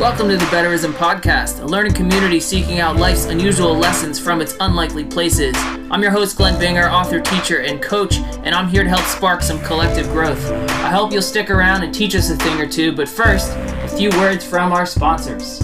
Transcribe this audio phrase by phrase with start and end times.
[0.00, 4.56] Welcome to the Betterism Podcast, a learning community seeking out life's unusual lessons from its
[4.58, 5.54] unlikely places.
[5.56, 9.40] I'm your host, Glen Binger, author, teacher, and coach, and I'm here to help spark
[9.40, 10.44] some collective growth.
[10.50, 13.88] I hope you'll stick around and teach us a thing or two, but first, a
[13.88, 15.60] few words from our sponsors.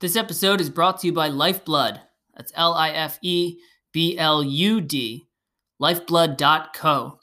[0.00, 2.00] This episode is brought to you by Lifeblud.
[2.36, 3.58] That's L I F E
[3.92, 5.28] B L U D,
[5.82, 7.18] lifeblud.co.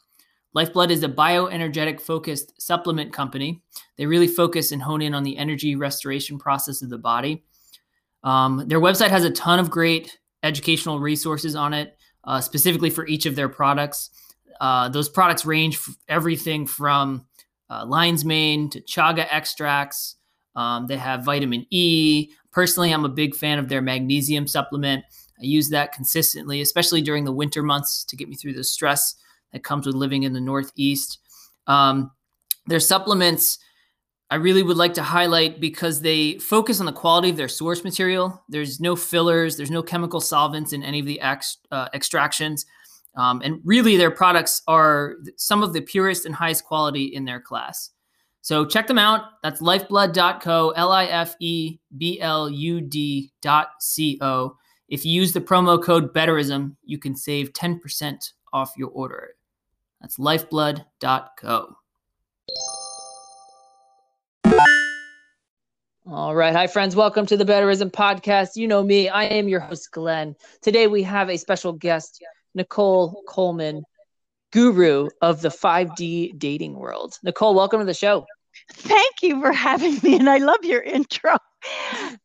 [0.56, 3.62] Lifeblud is a bioenergetic focused supplement company.
[3.98, 7.44] They really focus and hone in on the energy restoration process of the body.
[8.24, 13.08] Um, their website has a ton of great educational resources on it, uh, specifically for
[13.08, 14.10] each of their products.
[14.60, 15.80] Uh, those products range
[16.10, 17.26] everything from
[17.70, 20.16] uh, lion's mane to chaga extracts.
[20.56, 22.32] Um, they have vitamin E.
[22.52, 25.06] Personally, I'm a big fan of their magnesium supplement.
[25.42, 29.16] I use that consistently, especially during the winter months to get me through the stress
[29.54, 31.20] that comes with living in the Northeast.
[31.68, 32.12] Um,
[32.68, 33.60] their supplements,
[34.30, 37.84] I really would like to highlight because they focus on the quality of their source
[37.84, 38.44] material.
[38.50, 42.66] There's no fillers, there's no chemical solvents in any of the ex, uh, extractions.
[43.16, 47.42] Um, and really, their products are some of the purest and highest quality in their
[47.42, 47.90] class.
[48.42, 49.24] So check them out.
[49.44, 54.58] That's lifeblud.co, L I F E B L U D.co.
[54.90, 59.36] If you use the promo code BETTERISM, you can save 10% off your order.
[60.02, 61.76] That's lifeblud.co.
[66.08, 66.56] All right.
[66.56, 66.96] Hi, friends.
[66.96, 68.56] Welcome to the Betterism Podcast.
[68.56, 69.10] You know me.
[69.10, 70.36] I am your host, Glen.
[70.64, 72.24] Today we have a special guest,
[72.58, 73.84] Nichole Kolman,
[74.52, 77.20] guru of the 5D dating world.
[77.24, 78.26] Nichole, welcome to the show.
[78.74, 80.16] Thank you for having me.
[80.16, 81.38] And I love your intro.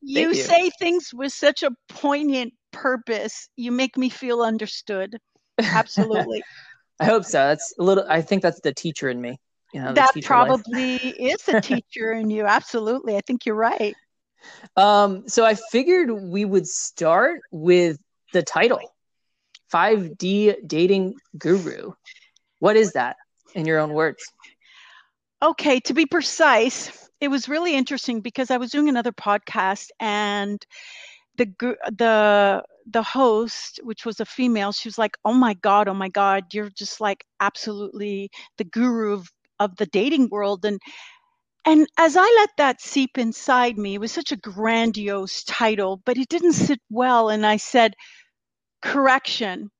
[0.00, 0.34] You, you.
[0.34, 3.48] say things with such a poignant purpose.
[3.56, 5.18] You make me feel understood.
[5.60, 6.42] Absolutely.
[7.00, 7.38] I hope so.
[7.38, 9.38] That's a little, I think that's the teacher in me.
[9.72, 12.46] You know, that probably is the teacher in you.
[12.46, 13.16] Absolutely.
[13.16, 13.94] I think you're right.
[14.76, 17.98] Um, so I figured we would start with
[18.34, 18.80] the title
[19.72, 21.92] 5D Dating Guru.
[22.58, 23.16] What is that
[23.54, 24.22] in your own words?
[25.42, 30.64] Okay, to be precise, it was really interesting because I was doing another podcast and
[31.36, 31.46] the
[31.96, 36.08] the the host, which was a female, she was like, "Oh my god, oh my
[36.10, 40.80] god, you're just like absolutely the guru of of the dating world." And
[41.66, 46.18] and as I let that seep inside me, it was such a grandiose title, but
[46.18, 47.30] it didn't sit well.
[47.30, 47.94] And I said,
[48.82, 49.70] "Correction,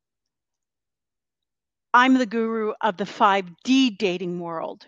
[1.95, 4.87] I'm the guru of the 5D dating world."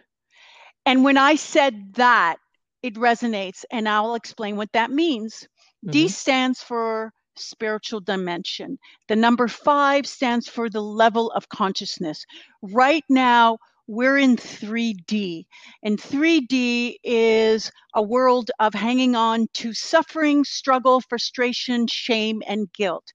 [0.86, 2.38] And when I said that,
[2.86, 5.46] it resonates, and I'll explain what that means.
[5.88, 6.08] D Mhm.
[6.08, 8.78] stands for spiritual dimension.
[9.08, 12.24] The number five stands for the level of consciousness.
[12.62, 13.58] Right now,
[13.88, 15.46] we're in 3D,
[15.82, 23.12] and 3D is a world of hanging on to suffering, struggle, frustration, shame, and guilt.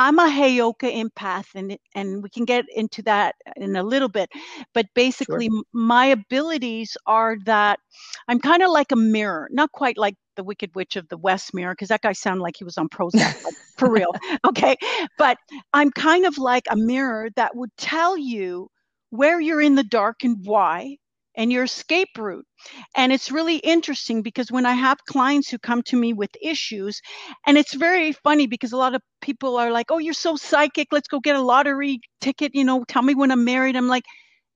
[0.00, 4.30] I'm a Heyoka empath, and and we can get into that in a little bit.
[4.72, 7.78] But basically, m- my abilities are that
[8.26, 11.52] I'm kind of like a mirror, not quite like the Wicked Witch of the West
[11.52, 14.12] mirror, because that guy sounded like he was on Prozac, like, for real.
[14.48, 14.76] Okay,
[15.18, 15.36] but
[15.74, 18.68] I'm kind of like a mirror that would tell you
[19.10, 20.96] where you're in the dark and why,
[21.36, 22.46] and your escape route.
[22.96, 27.00] And it's really interesting because when I have clients who come to me with issues,
[27.46, 30.88] and it's very funny because a lot of people are like, "Oh, you're so psychic.
[30.92, 32.54] Let's go get a lottery ticket.
[32.54, 34.04] You know, tell me when I'm married." I'm like,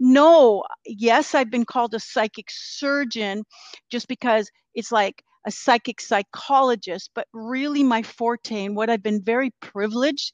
[0.00, 0.64] "No.
[0.86, 3.44] Yes, I've been called a psychic surgeon,
[3.90, 7.10] just because it's like a psychic psychologist.
[7.14, 10.32] But really, my forte and what I've been very privileged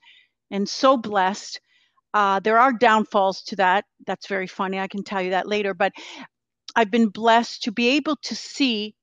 [0.50, 1.60] and so blessed.
[2.14, 3.84] Uh, there are downfalls to that.
[4.06, 4.78] That's very funny.
[4.78, 5.74] I can tell you that later.
[5.74, 5.92] But
[6.76, 8.94] I've been blessed to be able to see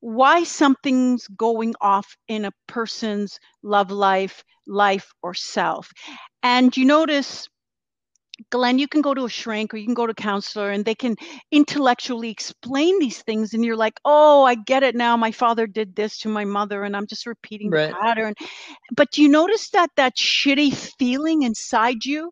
[0.00, 5.90] why something's going off in a person's love life, life, or self.
[6.42, 7.48] And you notice,
[8.50, 10.84] Glen, you can go to a shrink or you can go to a counselor and
[10.84, 11.16] they can
[11.50, 13.54] intellectually explain these things.
[13.54, 15.16] And you're like, oh, I get it now.
[15.16, 17.90] My father did this to my mother and I'm just repeating Right.
[17.90, 18.34] the pattern.
[18.96, 22.30] But do you notice that that shitty feeling inside you?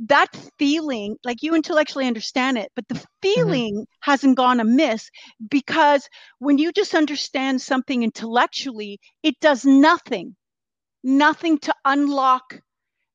[0.00, 0.28] That
[0.58, 3.04] feeling, like you intellectually understand it, but the mm-hmm.
[3.22, 5.10] feeling hasn't gone amiss
[5.50, 6.08] because
[6.38, 10.36] when you just understand something intellectually, it does nothing,
[11.02, 12.60] nothing to unlock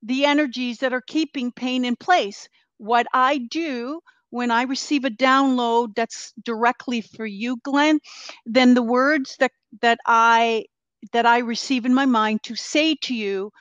[0.01, 2.47] the energies that are keeping pain in place.
[2.77, 7.99] What I do when I receive a download that's directly for you, Glen,
[8.45, 9.51] then the words that
[9.81, 10.65] that I
[11.11, 13.51] that I receive in my mind to say to you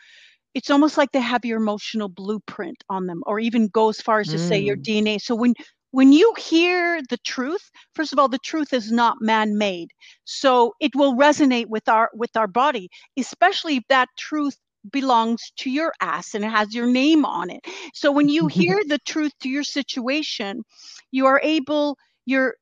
[0.54, 4.20] it's almost like they have your emotional blueprint on them or even go as far
[4.20, 4.87] as to say your Mm.
[4.87, 5.54] dna so when
[5.90, 9.88] when you hear the truth first of all the truth is not man-made.
[10.25, 12.88] So it will resonate with our with our body
[13.19, 14.56] especially if that truth
[14.90, 17.60] belongs to your ass and it has your name on it.
[17.94, 20.62] So when you hear the truth to your situation
[21.10, 21.96] you are able
[22.26, 22.55] your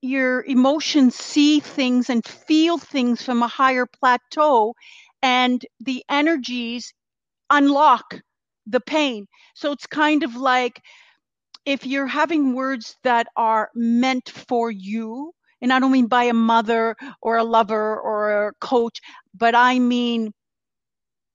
[0.00, 4.74] your emotions see things and feel things from a higher plateau
[5.22, 6.92] and the energies
[7.50, 8.20] unlock
[8.66, 10.80] the pain so it's kind of like
[11.64, 16.32] if you're having words that are meant for you, and I don't mean by a
[16.32, 19.00] mother or a lover or a coach,
[19.34, 20.32] but I mean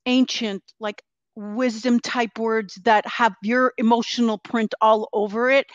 [0.05, 1.01] ancient, like
[1.35, 5.65] wisdom type words that have your emotional print all over it.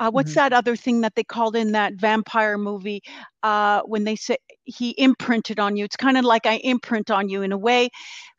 [0.00, 0.34] Uh, what's Mhm.
[0.34, 3.00] that other thing that they called in that vampire movie
[3.42, 5.84] uh, when they say he imprinted on you?
[5.84, 7.90] It's kind of like I imprint on you in a way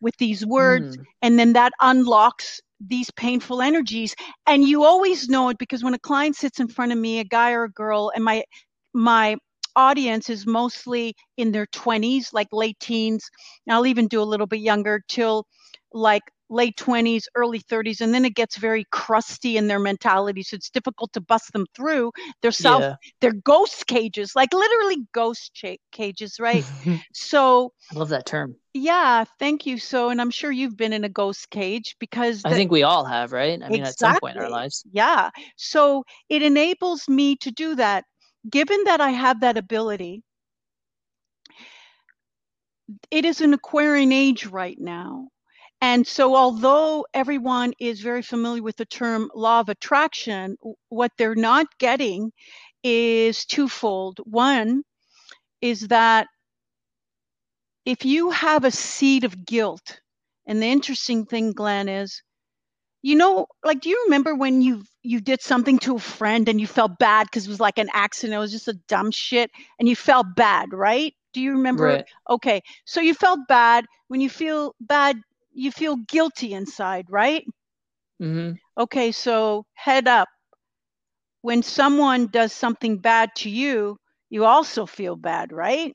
[0.02, 1.06] with these words, Mm.
[1.22, 4.14] and then that unlocks these painful energies
[4.46, 7.24] and you always know it because when a client sits in front of me a
[7.24, 8.44] guy or a girl and my
[8.94, 9.38] my
[9.76, 13.30] audience is mostly in their 20s like late teens
[13.66, 15.46] and i'll even do a little bit younger till
[15.94, 20.56] like late 20s early 30s and then it gets very crusty in their mentality so
[20.56, 22.12] it's difficult to bust them through
[22.42, 22.96] their self Yeah.
[23.22, 26.66] their ghost cages like literally ghost cha- cages right
[27.14, 28.56] so I love that term.
[28.74, 32.54] yeah thank you so and i'm sure you've been in a ghost cage because I
[32.54, 33.62] think we all have, right?
[33.62, 34.84] I mean, at some point in our lives.
[34.92, 35.30] Yeah.
[35.56, 38.06] So it enables me to do that.
[38.50, 40.22] Given that I have that ability,
[43.10, 45.30] it is an Aquarian age right now.
[45.82, 50.58] And so, although everyone is very familiar with the term law of attraction,
[50.90, 52.32] what they're not getting
[52.84, 54.20] is twofold.
[54.26, 54.84] One
[55.62, 56.28] is that
[57.86, 60.02] if you have a seed of guilt,
[60.48, 62.22] and the interesting thing, Glen, is
[63.02, 66.60] you know like do you remember when you you did something to a friend and
[66.60, 69.52] you felt bad because it was like an accident it was just a dumb shit
[69.80, 72.06] and you felt bad right do you remember Right.
[72.30, 75.18] okay so you felt bad when you feel bad
[75.56, 77.46] you feel guilty inside right
[78.20, 80.30] hmm okay so head up
[81.42, 83.98] when someone does something bad to you
[84.30, 85.94] you also feel bad right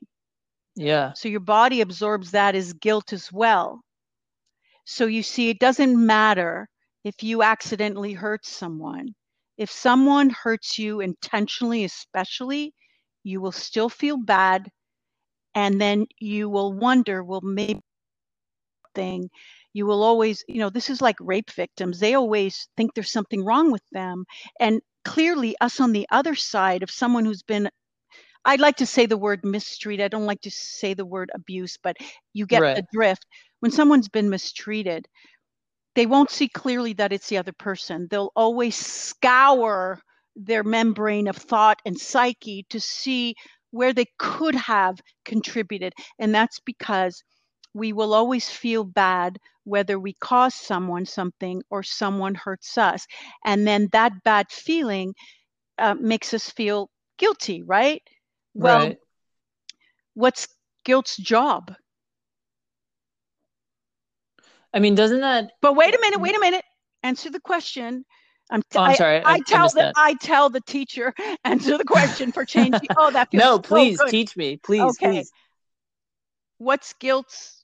[0.75, 1.13] Yeah.
[1.13, 3.81] so your body absorbs that as guilt as well.
[4.85, 6.69] So you see, it doesn't matter
[7.03, 9.15] if you accidentally hurt someone.
[9.57, 12.73] If someone hurts you intentionally, especially,
[13.23, 14.69] you will still feel bad.
[15.55, 17.81] And then you will wonder, well, maybe
[18.95, 19.29] thing
[19.73, 23.43] you will always you know this is like rape victims they always think there's something
[23.43, 24.25] wrong with them
[24.59, 27.69] and clearly us on the other side of someone who's been
[28.43, 30.03] I'd like to say the word mistreated.
[30.03, 31.97] I don't like to say the word abuse, but
[32.33, 33.25] you get the drift.
[33.59, 35.07] When someone's been mistreated,
[35.95, 38.07] they won't see clearly that it's the other person.
[38.09, 40.01] They'll always scour
[40.35, 43.35] their membrane of thought and psyche to see
[43.71, 45.93] where they could have contributed.
[46.17, 47.23] And that's because
[47.73, 53.05] we will always feel bad whether we cause someone something or someone hurts us.
[53.45, 55.13] And then that bad feeling
[55.77, 58.01] uh, makes us feel guilty, right?
[58.53, 58.97] Well, right.
[60.13, 60.47] what's
[60.83, 61.73] guilt's job?
[64.73, 65.51] I mean, doesn't that?
[65.61, 66.63] But wait a minute, wait a minute.
[67.03, 68.05] Answer the question.
[68.49, 69.17] I'm, Oh, I'm sorry.
[69.17, 69.93] I, I I tell the that.
[69.95, 71.13] I tell the teacher
[71.45, 72.89] answer the question for changing.
[72.97, 74.11] Oh, that feels No, so please good.
[74.11, 74.57] teach me.
[74.57, 75.07] Please, Okay.
[75.07, 75.31] please.
[76.57, 77.60] What's guilt's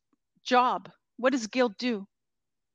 [0.48, 0.90] job?
[1.18, 2.06] What does guilt do?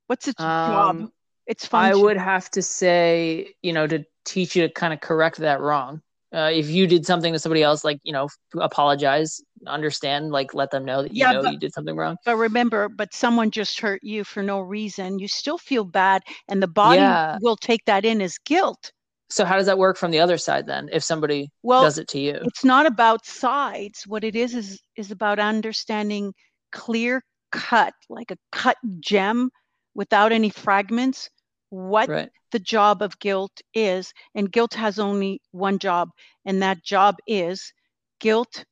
[0.07, 0.97] What's its job?
[1.01, 1.13] Um,
[1.47, 5.39] Its I would have to say, you know, to teach you to kind of correct
[5.39, 6.01] that wrong.
[6.33, 10.71] Uh, if you did something to somebody else, like you know, apologize, understand, like let
[10.71, 12.17] them know that you Yeah, know but- you did something wrong.
[12.25, 15.19] But remember, but someone just hurt you for no reason.
[15.19, 17.39] You still feel bad, and the body Yeah.
[17.43, 18.93] will take that in as guilt.
[19.31, 20.89] So how does that work from the other side then?
[20.93, 24.81] If somebody Well, does it to you, it's not about sides what it is is
[24.97, 26.33] is about understanding
[26.71, 27.23] clear
[27.53, 29.51] cut like a cut gem
[29.95, 31.31] without any fragments
[31.71, 32.31] what right?
[32.51, 36.11] the job of guilt is and guilt has only one job
[36.45, 37.73] and that job is
[38.21, 38.65] guilt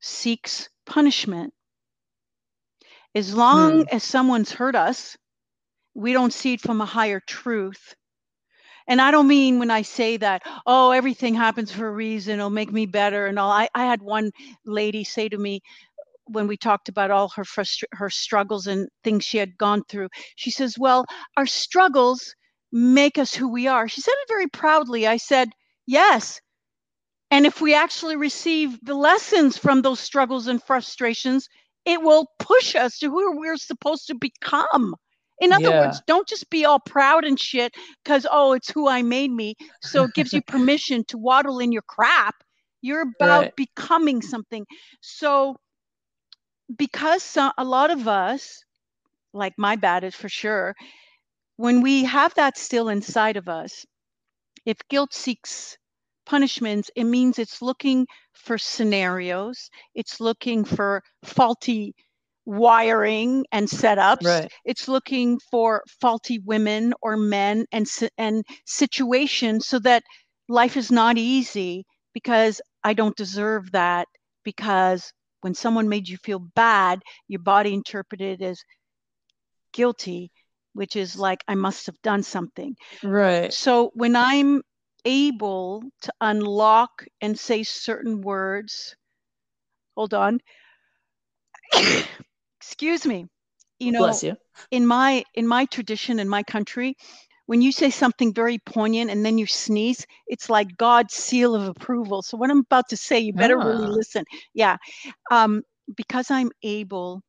[0.00, 1.52] seeks punishment
[3.14, 3.94] as long hmm.
[3.94, 5.16] as someone's hurt us
[5.94, 7.94] we don't see it from a higher truth
[8.86, 12.50] and I don't mean when I say that, oh, everything happens for a reason, it'll
[12.50, 13.50] make me better and all.
[13.50, 14.32] I, I had one
[14.64, 15.62] lady say to me
[16.26, 20.08] when we talked about all her frustra- her struggles and things she had gone through.
[20.36, 21.04] She says, "Well,
[21.36, 22.34] our struggles
[22.72, 25.06] make us who we are." She said it very proudly.
[25.06, 25.50] I said,
[25.86, 26.40] "Yes."
[27.30, 31.48] And if we actually receive the lessons from those struggles and frustrations,
[31.84, 34.96] it will push us to who we're supposed to become.
[35.40, 35.72] In other Yeah.
[35.72, 37.74] words, don't just be all proud and shit
[38.04, 39.54] because, oh, it's who I made me.
[39.80, 42.36] So it gives you permission to waddle in your crap.
[42.80, 43.54] You're about Right.
[43.56, 44.66] becoming something.
[45.00, 45.56] So,
[46.76, 48.64] because so, a lot of us,
[49.32, 50.74] like my bad is for sure,
[51.56, 53.84] when we have that still inside of us,
[54.66, 55.76] if guilt seeks
[56.26, 61.94] punishments, it means it's looking for scenarios, it's looking for faulty
[62.46, 64.42] wiring and setups.
[64.42, 64.52] Right.
[64.64, 67.86] It's looking for faulty women or men and
[68.18, 70.02] and situations so that
[70.48, 74.08] life is not easy because I don't deserve that
[74.44, 75.12] because
[75.42, 78.64] when someone made you feel bad, your body interpreted as
[79.72, 80.30] guilty,
[80.72, 82.74] which is like I must have done something.
[83.02, 83.52] Right.
[83.52, 84.62] So when I'm
[85.04, 88.94] able to unlock and say certain words,
[89.96, 90.40] hold on.
[92.60, 93.26] Excuse me.
[93.80, 94.36] You know, Bless you.
[94.70, 96.94] in my in my tradition in my country,
[97.46, 101.68] when you say something very poignant and then you sneeze, it's like God's seal of
[101.68, 102.22] approval.
[102.22, 103.88] So what I'm about to say, you better really Ah.
[103.88, 104.24] listen.
[104.54, 104.76] Yeah.
[105.30, 105.62] Um,
[105.96, 107.22] because I'm able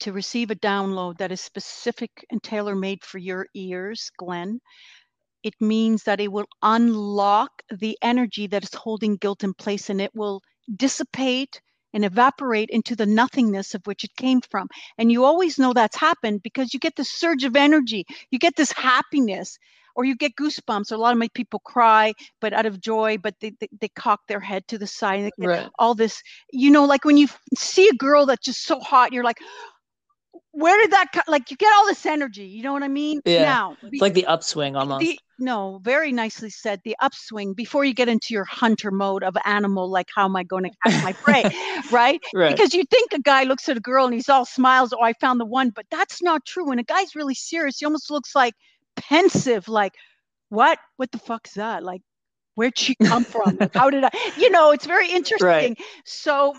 [0.00, 4.60] to receive a download that is specific and tailor made for your ears, Glen,
[5.42, 10.00] it means that it will unlock the energy that is holding guilt in place and
[10.00, 10.40] it will
[10.76, 11.60] dissipate
[11.92, 14.68] and evaporate into the nothingness of which it came from.
[14.98, 18.56] And you always know that's happened because you get this surge of energy, you get
[18.56, 19.58] this happiness.
[19.96, 20.92] Or you get goosebumps.
[20.92, 24.20] A lot of my people cry, but out of joy, but they, they, they cock
[24.28, 25.32] their head to the side.
[25.40, 25.70] And Right.
[25.78, 29.24] all this, you know, like when you see a girl that's just so hot, you're
[29.24, 29.38] like,
[30.52, 31.22] where did that come?
[31.28, 32.44] Like you get all this energy.
[32.46, 33.20] You know what I mean?
[33.24, 33.42] Yeah.
[33.44, 35.00] Now, be- It's like the upswing almost.
[35.00, 36.80] the no, very nicely said.
[36.84, 40.42] The upswing before you get into your hunter mode of animal, like how am I
[40.42, 41.44] going to catch my prey,
[41.90, 42.20] right?
[42.34, 42.50] right.
[42.54, 45.14] Because you think a guy looks at a girl and he's all smiles, oh, I
[45.14, 46.66] found the one, but that's not true.
[46.66, 48.54] When a guy's really serious, he almost looks like
[48.96, 49.94] pensive, like,
[50.50, 50.78] what?
[50.96, 51.84] What the fuck is that?
[51.84, 52.02] Like,
[52.56, 53.58] where'd she come from?
[53.72, 54.10] How did I?
[54.36, 55.76] You know, it's very interesting.
[56.04, 56.54] So,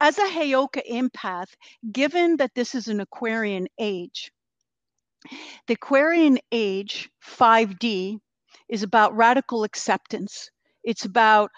[0.00, 1.54] as a Heyoka empath,
[1.92, 4.32] given that this is an Aquarian age,
[5.66, 8.18] the Aquarian age, 5D,
[8.68, 10.50] is about radical acceptance.
[10.82, 11.50] It's about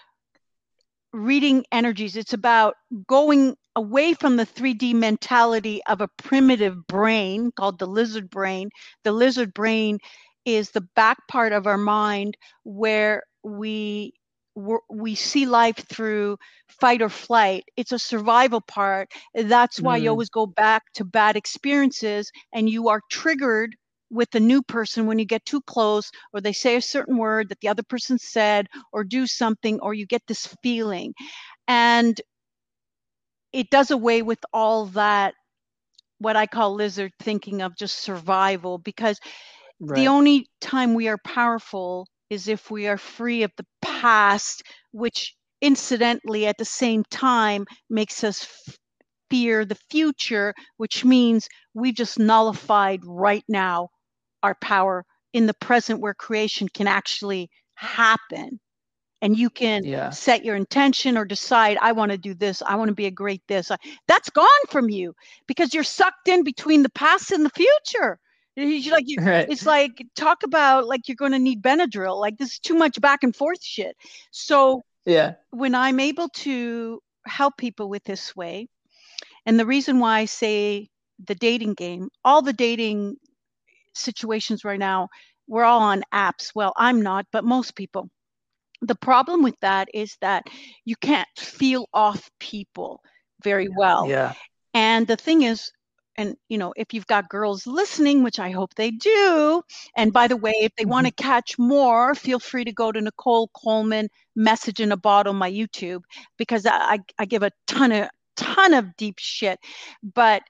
[1.12, 2.16] reading energies.
[2.16, 2.74] It's about
[3.06, 8.70] going away from the 3D mentality of a primitive brain called the lizard brain.
[9.04, 9.98] The lizard brain
[10.44, 14.14] is the back part of our mind where we
[14.54, 16.36] we see life through
[16.68, 17.64] fight or flight.
[17.76, 19.10] It's a survival part.
[19.34, 20.10] That's why you Mm.
[20.10, 23.74] always go back to bad experiences and you are triggered
[24.10, 27.48] with a new person when you get too close or they say a certain word
[27.48, 31.14] that the other person said or do something or you get this feeling.
[31.68, 32.20] And
[33.52, 35.34] it does away with all that
[36.18, 39.18] what I call lizard thinking of just survival because
[39.80, 39.94] right.
[39.94, 44.62] the only time we are powerful is if we are free of the past,
[44.92, 48.78] which incidentally at the same time makes us f-
[49.30, 53.88] fear the future, which means we've just nullified right now
[54.42, 58.60] our power in the present where creation can actually happen.
[59.22, 60.10] And you can Yeah.
[60.10, 63.10] set your intention or decide, I want to do this, I want to be a
[63.12, 63.70] great this.
[64.08, 65.14] That's gone from you
[65.46, 68.18] because you're sucked in between the past and the future.
[68.56, 69.48] You- Like you, Right.
[69.48, 72.20] it's like talk about like you're going to need Benadryl.
[72.20, 73.96] Like this is too much back and forth shit.
[74.30, 75.34] So yeah.
[75.50, 78.68] when I'm able to help people with this way,
[79.46, 80.88] and the reason why I say
[81.24, 83.16] the dating game, all the dating
[83.94, 85.08] situations right now,
[85.48, 86.52] we're all on apps.
[86.54, 88.08] Well, I'm not, but most people.
[88.80, 90.44] The problem with that is that
[90.84, 93.00] you can't feel off people
[93.42, 94.08] very well.
[94.08, 94.34] Yeah.
[94.74, 95.70] And the thing is,
[96.16, 99.62] and you know, if you've got girls listening, which I hope they do,
[99.96, 103.00] and by the way, if they want to catch more, feel free to go to
[103.00, 106.02] Nichole Kolman Message in a Bottle, my YouTube,
[106.36, 109.58] because I, I, I give a ton of ton of deep shit.
[110.02, 110.42] But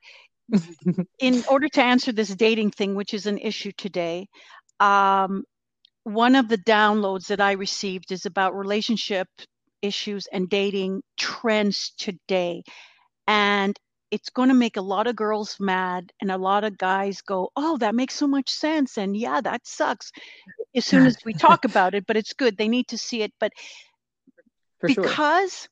[1.21, 4.27] in order to answer this dating thing, which is an issue today,
[4.81, 5.45] um,
[6.05, 9.29] one of the downloads that I received is about relationship
[9.83, 12.63] issues and dating trends today.
[13.27, 13.79] And
[14.13, 17.51] it's going to make a lot of girls mad and a lot of guys go,
[17.57, 18.99] Oh, that makes so much sense.
[18.99, 20.13] And yeah, that sucks
[20.77, 22.59] as soon as we talk about it, but it's good.
[22.59, 23.33] They need to see it.
[23.41, 23.53] But
[24.81, 25.03] For sure.
[25.03, 25.67] because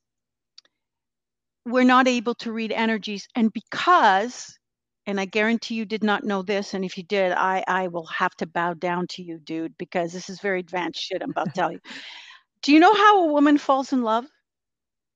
[1.65, 4.57] we're not able to read energies and because
[5.05, 8.07] and i guarantee you did not know this and if you did i i will
[8.07, 11.45] have to bow down to you dude because this is very advanced shit i'm about
[11.45, 11.79] to tell you
[12.63, 14.25] do you know how a woman falls in love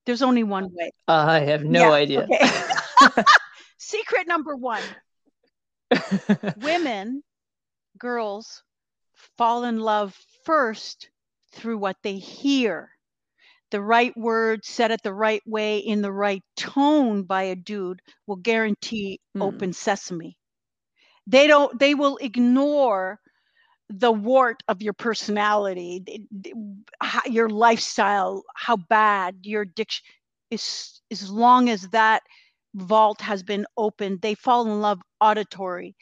[0.05, 2.27] there's only one way I have no Yeah, idea.
[2.31, 2.49] okay.
[3.77, 4.95] secret number one
[6.55, 7.23] women,
[7.97, 8.63] girls
[9.37, 11.09] fall in love first
[11.53, 12.91] through what they hear.
[13.71, 18.01] The right word said it the right way in the right tone by a dude
[18.27, 19.41] will guarantee Hmm.
[19.41, 20.37] open sesame.
[21.27, 23.19] They don't they will ignore
[23.89, 26.55] the wart of your personality, th- th-
[27.01, 30.03] how- your lifestyle, how bad your addiction
[30.51, 32.21] is as long as that
[32.75, 35.95] vault has been opened, they fall in love auditory.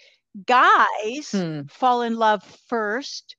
[0.46, 1.68] Guys Hmm.
[1.68, 3.36] fall in love first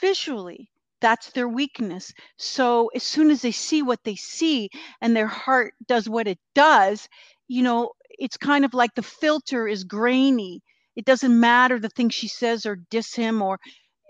[0.00, 0.70] visually.
[1.00, 2.12] That's their weakness.
[2.38, 4.70] So as soon as they see what they see
[5.00, 7.08] and their heart does what it does,
[7.48, 10.62] you know, it's kind of like the filter is grainy.
[10.96, 13.58] It doesn't matter the thing she says or diss him or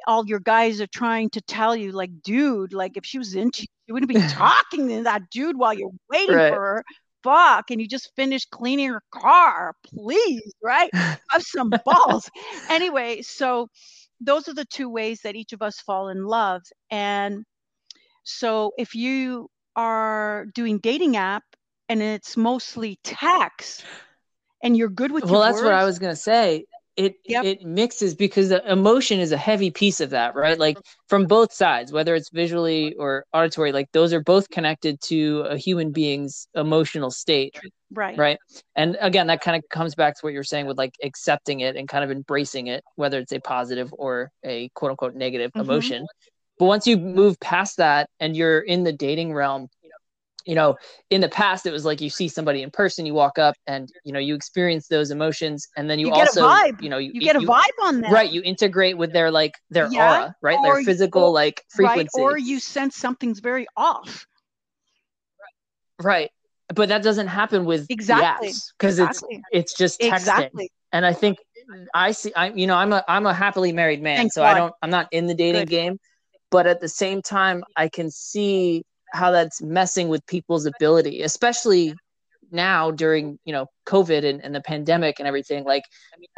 [0.06, 3.62] all your guys are trying to tell you, like, dude, like if she was into
[3.62, 6.50] you, you wouldn't be talking to that dude while you're waiting Right.
[6.52, 6.84] for her.
[7.23, 9.75] Fuck, and you just finished cleaning her car.
[9.87, 10.90] Please, right?
[11.30, 12.28] Have some balls.
[12.68, 13.68] anyway, so
[14.20, 16.62] those are the two ways that each of us fall in love.
[16.90, 17.44] And
[18.25, 21.44] so if you are doing dating app
[21.88, 23.84] and it's mostly text
[24.62, 26.64] and you're good with well that's what i was going to say
[26.97, 27.45] it Yep.
[27.45, 31.53] it mixes because the emotion is a heavy piece of that right like from both
[31.53, 36.47] sides whether it's visually or auditory like those are both connected to a human being's
[36.55, 37.59] emotional state
[37.93, 38.17] right.
[38.17, 38.39] right
[38.77, 41.75] and again that kind of comes back to what you're saying with like accepting it
[41.77, 45.61] and kind of embracing it whether it's a positive or a quote unquote negative Mhm.
[45.63, 46.07] emotion
[46.61, 49.67] but once you move past that and you're in the dating realm
[50.45, 50.77] you know
[51.11, 53.89] in the past it was like you see somebody in person you walk up and
[54.05, 56.83] you know you experience those emotions and then you, You get a also vibe.
[56.83, 58.11] you know you, You get a you- vibe on that.
[58.11, 61.89] right you integrate with their like their Yeah, aura right their physical like Right.
[61.89, 64.27] frequency Or you sense something's very off.
[66.03, 66.31] right
[66.75, 68.53] but that doesn't happen with Exactly.
[68.79, 69.43] because Exactly.
[69.53, 70.71] it's it's just texting Exactly.
[70.93, 71.39] and i think
[71.95, 74.75] i see i you know i'm a i'm a happily married man so i don't
[74.83, 75.69] i'm not in the dating Good.
[75.71, 75.99] game
[76.51, 78.83] but at the same time i can see
[79.15, 81.95] how that's messing with people's ability especially
[82.50, 85.65] now during you know covid and, and the pandemic and everything.
[85.65, 85.85] Like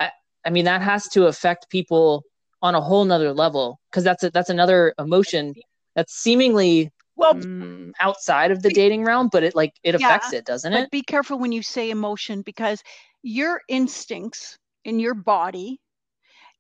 [0.01, 0.11] I,
[0.45, 2.25] I mean that has to affect people
[2.62, 5.55] on a whole nother level because that's a, that's another emotion
[5.95, 10.33] that's seemingly Well, mm, outside of the dating realm but it like it Yeah, affects
[10.33, 10.91] it doesn't but it?
[10.91, 12.83] be careful when you say emotion because
[13.23, 15.81] your instincts in your body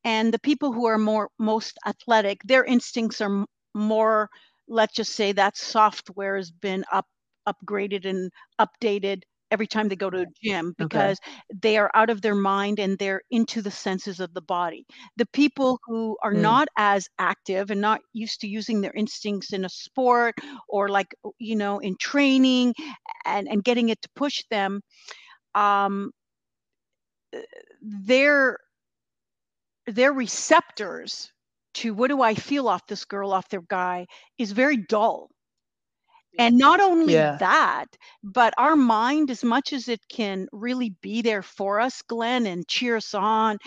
[0.04, 4.30] and the people who are more most athletic their instincts are more
[4.68, 7.06] let's just say that software has been up
[7.48, 11.18] upgraded and updated every time they go to a gym because
[11.62, 14.84] they are out of their mind and they're into the senses of the body.
[15.16, 16.34] The people who are Mm.
[16.34, 20.34] not as active and not used to using their instincts in a sport
[20.68, 22.74] or like you know in training
[23.24, 24.80] and and getting it to push them
[25.54, 26.10] um
[27.80, 28.58] their
[29.86, 31.32] their receptors
[31.76, 34.06] to what do i feel off this girl off their guy
[34.38, 35.30] is very dull.
[36.38, 37.38] And not only Yeah.
[37.38, 37.86] that
[38.22, 42.66] but our mind as much as it can really be there for us glen and
[42.68, 43.58] cheer us on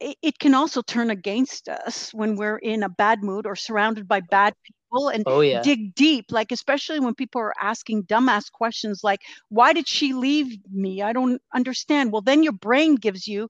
[0.00, 4.08] it, it can also turn against us when we're in a bad mood or surrounded
[4.08, 5.64] by bad people and oh yeah.
[5.64, 6.26] dig deep.
[6.32, 11.02] Like especially when people are asking dumbass questions like why did she leave me?
[11.02, 12.12] I don't understand.
[12.12, 13.48] Well then your brain gives you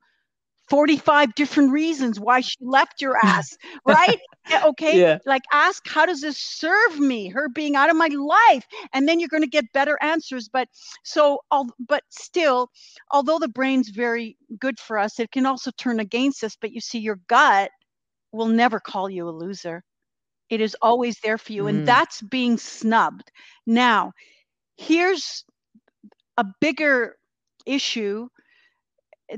[0.70, 3.56] 45 different reasons why she left your ass
[3.86, 4.18] right
[4.64, 5.18] okay Yeah.
[5.26, 9.20] like ask how does this serve me her being out of my life and then
[9.20, 10.68] you're going to get better answers but
[11.04, 11.40] so
[11.88, 12.68] but still
[13.10, 16.80] although the brain's very good for us it can also turn against us but you
[16.80, 17.70] see your gut
[18.32, 19.82] will never call you a loser
[20.50, 21.68] it is always there for you Mm.
[21.68, 23.30] and that's being snubbed
[23.66, 24.12] now
[24.76, 25.44] here's
[26.38, 27.16] a bigger
[27.66, 28.28] issue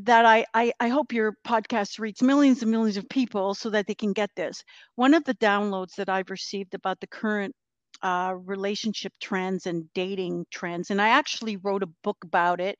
[0.00, 3.86] that I, I I hope your podcast reaches millions and millions of people so that
[3.86, 4.62] they can get this.
[4.96, 7.54] One of the downloads that I've received about the current
[8.02, 12.76] uh, relationship trends and dating trends, and I actually wrote a book about it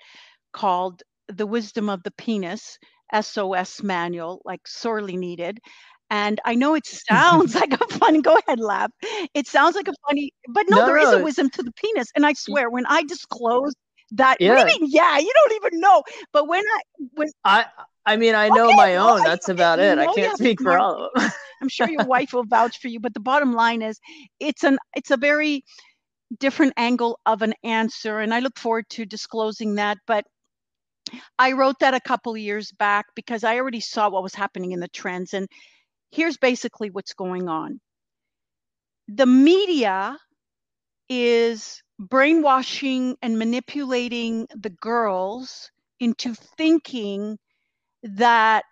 [0.52, 2.78] called "The Wisdom of the Penis."
[3.12, 5.58] SOS manual, like sorely needed.
[6.10, 8.20] And I know it sounds like a funny.
[8.22, 8.90] Go ahead, laugh.
[9.34, 12.08] It sounds like a funny, but no, No, there is a wisdom to the penis.
[12.14, 13.72] And I swear, when I disclose
[14.12, 14.64] that, Yeah.
[14.66, 14.76] yeah.
[14.80, 16.02] yeah, you don't even know.
[16.32, 16.80] But when I
[17.14, 17.66] when I
[18.06, 19.20] I mean I know Okay, my well, own.
[19.20, 19.98] I- That's about it.
[19.98, 21.30] I can't speak for all of them.
[21.62, 23.98] I'm sure your wife will vouch for you, but the bottom line is
[24.40, 25.64] it's an it's a very
[26.38, 30.24] different angle of an answer and I look forward to disclosing that, but
[31.38, 34.80] I wrote that a couple years back because I already saw what was happening in
[34.80, 35.46] the trends and
[36.10, 37.80] here's basically what's going on.
[39.08, 40.16] The media
[41.08, 47.38] is brainwashing and manipulating the girls into thinking
[48.02, 48.64] that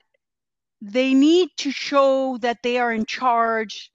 [0.83, 3.91] they need to show that they are in charge,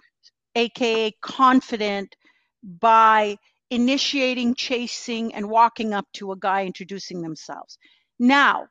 [0.56, 2.15] aka confident,
[2.63, 3.36] by
[3.69, 7.78] initiating, chasing, and walking up to a guy introducing themselves.
[8.19, 8.67] Now,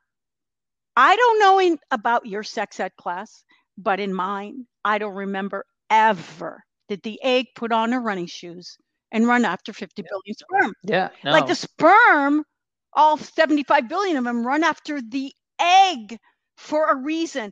[0.95, 3.43] I don't know in, about your sex ed class,
[3.77, 8.77] but in mine, I don't remember ever did the egg put on her running shoes
[9.11, 10.73] and run after 50 billion sperm.
[10.83, 11.09] Yeah.
[11.23, 11.31] No.
[11.31, 12.43] Like the sperm,
[12.93, 16.17] all 75 billion of them run after the egg
[16.57, 17.51] for a reason.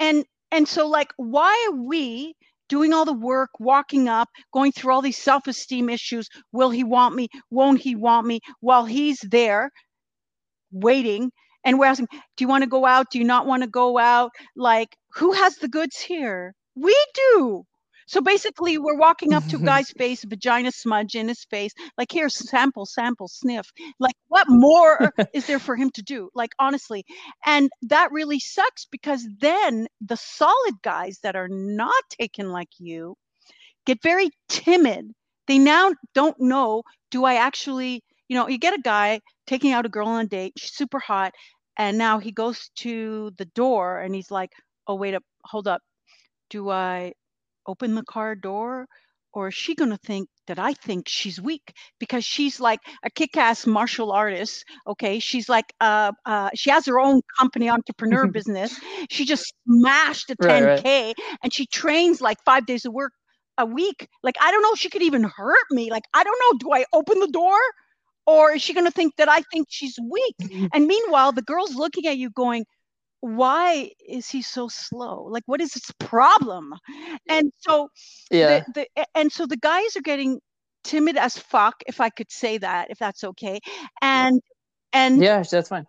[0.00, 2.34] And and so like why are we
[2.68, 7.14] doing all the work, walking up, going through all these self-esteem issues, will he want
[7.14, 7.28] me?
[7.50, 8.40] Won't he want me?
[8.60, 9.70] While he's there
[10.72, 11.30] waiting
[11.64, 13.06] and we're asking, do you want to go out?
[13.10, 14.30] Do you not want to go out?
[14.56, 16.54] Like who has the goods here?
[16.74, 17.64] We do.
[18.06, 22.10] So basically, we're walking up to a guy's face, vagina smudge in his face, like
[22.12, 23.70] here, sample, sample, sniff.
[23.98, 26.30] Like, what more is there for him to do?
[26.34, 27.04] Like, honestly.
[27.44, 33.16] And that really sucks because then the solid guys that are not taken like you
[33.86, 35.12] get very timid.
[35.46, 39.86] They now don't know do I actually, you know, you get a guy taking out
[39.86, 41.32] a girl on a date, she's super hot,
[41.78, 44.50] and now he goes to the door and he's like,
[44.88, 45.82] oh, wait up, hold up.
[46.50, 47.12] Do I
[47.66, 48.86] open the car door
[49.36, 53.10] or is she going to think that I think she's weak because she's like a
[53.10, 54.64] kick-ass martial artist.
[54.86, 58.80] Okay, she's like uh, uh she has her own company entrepreneur business.
[59.10, 61.14] She just smashed a 10k right, right.
[61.42, 63.12] and she trains like five days a work
[63.58, 64.08] a week.
[64.22, 65.90] Like I don't know if she could even hurt me.
[65.90, 66.58] Like I don't know.
[66.58, 67.58] Do I open the door?
[68.28, 70.34] Or is she going to think that I think she's weak?
[70.42, 70.66] Mm-hmm.
[70.72, 72.64] And meanwhile, the girl's looking at you going,
[73.20, 75.24] why is he so slow?
[75.24, 76.74] Like what is his problem?
[77.28, 77.88] And so
[78.30, 78.64] yeah.
[78.74, 80.40] the, the, and so the guys are getting
[80.86, 83.58] timid as fuck if i could say that if that's okay
[84.00, 84.40] and
[84.92, 85.84] and yeah that's fine.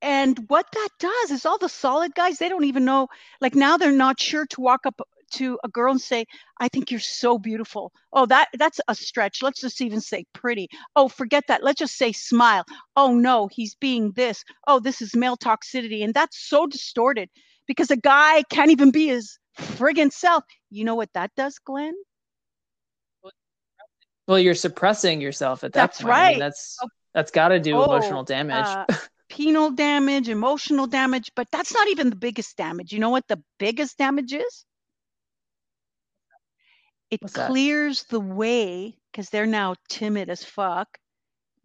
[0.00, 3.08] and what that does is all the solid guys they don't even know
[3.42, 5.00] like now they're not sure to walk up
[5.32, 6.24] to a girl and say,
[6.60, 7.92] I think you're so beautiful.
[8.12, 9.42] Oh, that that's a stretch.
[9.42, 10.68] Let's just even say pretty.
[10.96, 11.62] Oh, forget that.
[11.62, 12.64] Let's just say smile.
[12.96, 14.44] Oh no, he's being this.
[14.66, 16.04] Oh, this is male toxicity.
[16.04, 17.28] And that's so distorted
[17.66, 20.44] because a guy can't even be his friggin' self.
[20.70, 21.94] You know what that does, Glen?
[24.26, 26.10] Well, you're suppressing yourself at that that's point.
[26.10, 26.26] right.
[26.26, 26.78] I mean, that's
[27.14, 28.66] that's got to do oh, emotional damage.
[28.66, 28.84] Uh,
[29.28, 32.92] penal damage, emotional damage, but that's not even the biggest damage.
[32.92, 34.64] You know what the biggest damage is?
[37.10, 37.56] It What's that?
[37.56, 40.98] clears the way because they're now timid as fuck,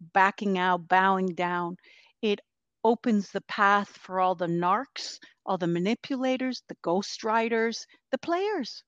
[0.00, 1.76] backing out, bowing down.
[2.22, 2.40] It
[2.84, 8.82] opens the path for all the narcs, all the manipulators, the ghost riders, the players.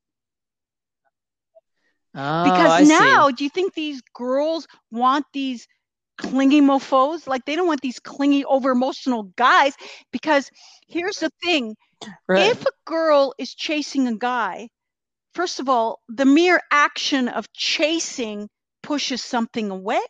[2.15, 3.31] Oh, because I now, see.
[3.31, 5.67] do you think these girls want these
[6.19, 7.27] clingy mofos?
[7.27, 9.75] Like they don't want these clingy, over emotional guys.
[10.13, 10.51] Because
[10.89, 11.75] here's the thing
[12.29, 12.57] Right.
[12.57, 14.69] if a girl is chasing a guy
[15.37, 18.49] First of all, the mere action of chasing
[18.83, 20.01] pushes something away.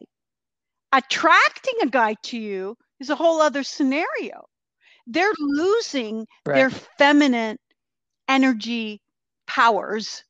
[0.92, 4.46] Attracting a guy to you is a whole other scenario.
[5.08, 6.54] They're losing Right.
[6.54, 7.56] their feminine
[8.28, 9.00] energy
[9.48, 10.22] powers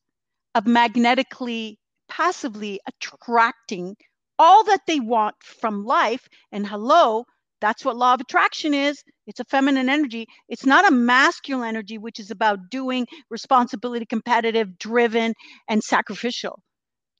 [0.54, 1.78] of magnetically,
[2.08, 3.96] passively attracting
[4.38, 6.26] all that they want from life.
[6.52, 7.26] And hello,
[7.60, 9.02] that's what law of attraction is.
[9.26, 10.26] It's a feminine energy.
[10.48, 15.34] It's not a masculine energy, which is about doing, responsibility, competitive, driven,
[15.68, 16.60] and sacrificial.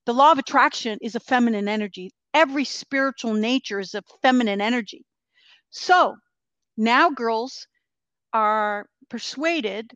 [0.07, 2.11] The law of attraction is a feminine energy.
[2.33, 5.03] Every spiritual nature is a feminine energy.
[5.71, 6.15] So
[6.77, 7.67] now girls
[8.33, 9.91] are persuaded,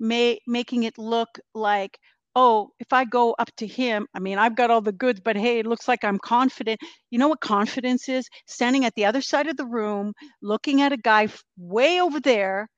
[0.00, 1.98] may, making it look like,
[2.36, 5.36] oh, if I go up to him, I mean, I've got all the goods, but
[5.36, 6.78] hey, it looks like I'm confident.
[7.10, 8.28] You know what confidence is?
[8.46, 12.68] Standing at the other side of the room, looking at a guy way over there,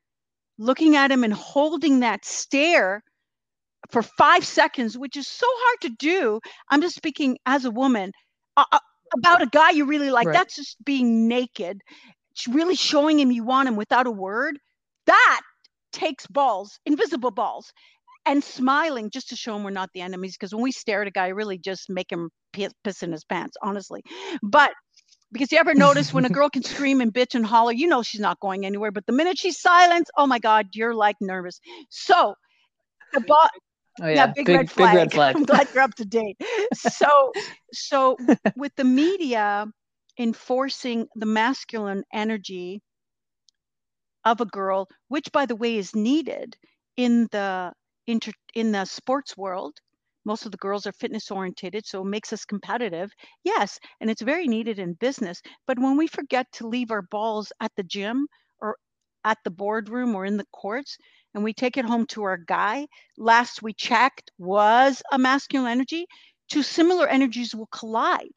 [0.58, 3.02] looking at him and holding that stare
[3.90, 6.40] for five seconds, which is so hard to do.
[6.70, 8.12] I'm just speaking as a woman
[8.56, 8.78] uh,
[9.16, 10.28] about a guy you really like.
[10.28, 10.34] Right.
[10.34, 11.80] That's just being naked,
[12.30, 14.58] it's really showing him you want him without a word.
[15.06, 15.40] That
[15.92, 17.72] takes balls, invisible balls
[18.28, 20.36] and smiling just to show him we're not the enemies.
[20.36, 23.24] Because when we stare at a guy, really just make him piss, piss in his
[23.24, 24.02] pants, honestly.
[24.42, 24.72] But
[25.32, 28.02] because you ever notice when a girl can scream and bitch and holler, you know
[28.02, 28.90] she's not going anywhere.
[28.90, 31.60] But the minute she's silent, oh my God, you're like nervous.
[31.90, 32.34] So
[33.12, 33.50] the bot.
[34.00, 34.92] Oh yeah, big, big, red flag.
[34.92, 35.36] big red flag.
[35.36, 36.40] I'm glad you're up to date.
[36.74, 37.32] So,
[37.72, 38.16] so
[38.56, 39.66] with the media
[40.18, 42.82] enforcing the masculine energy
[44.24, 46.56] of a girl, which by the way is needed
[46.96, 47.72] in the
[48.08, 49.74] inter- in the sports world
[50.24, 53.12] most of the girls are fitness oriented so it makes us competitive
[53.44, 57.52] yes and it's very needed in business but when we forget to leave our balls
[57.60, 58.26] at the gym
[58.60, 58.76] or
[59.24, 60.98] at the boardroom or in the courts
[61.34, 66.06] and we take it home to our guy, last we checked was a masculine energy,
[66.48, 68.32] two similar energies will collide.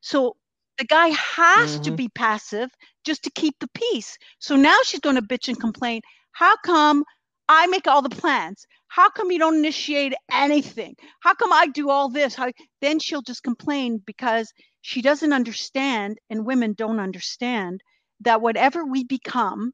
[0.00, 0.36] So
[0.78, 1.82] the guy has mm-hmm.
[1.82, 2.70] to be passive
[3.04, 4.16] just to keep the peace.
[4.38, 6.02] So now she's going to bitch and complain.
[6.32, 7.04] How come
[7.48, 8.66] I make all the plans?
[8.88, 10.96] How come you don't initiate anything?
[11.20, 12.34] How come I do all this?
[12.34, 17.82] How then she'll just complain because she doesn't understand and women don't understand
[18.20, 19.72] that whatever we become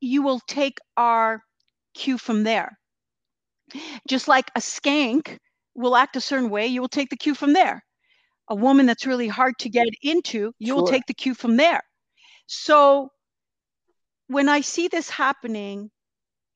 [0.00, 1.42] you will take our
[1.94, 2.78] cue from there.
[4.08, 5.38] Just like a skank
[5.74, 7.84] will act a certain way, you will take the cue from there.
[8.48, 10.76] A woman that's really hard to get into, you sure.
[10.76, 11.82] will take the cue from there.
[12.46, 13.10] So
[14.26, 15.90] when I see this happening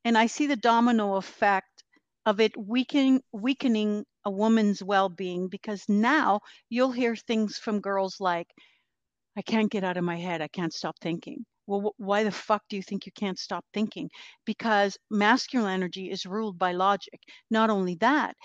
[0.07, 1.83] and I see the domino effect
[2.27, 6.38] of it weakening weakening a woman's well-being because now
[6.69, 8.47] you'll hear things from girls like
[9.37, 10.40] I can't get out of my head.
[10.40, 11.45] I can't stop thinking.
[11.66, 14.09] Well, why the fuck do you think you can't stop thinking?
[14.45, 17.21] Because masculine energy is ruled by logic.
[17.51, 18.37] Not only that,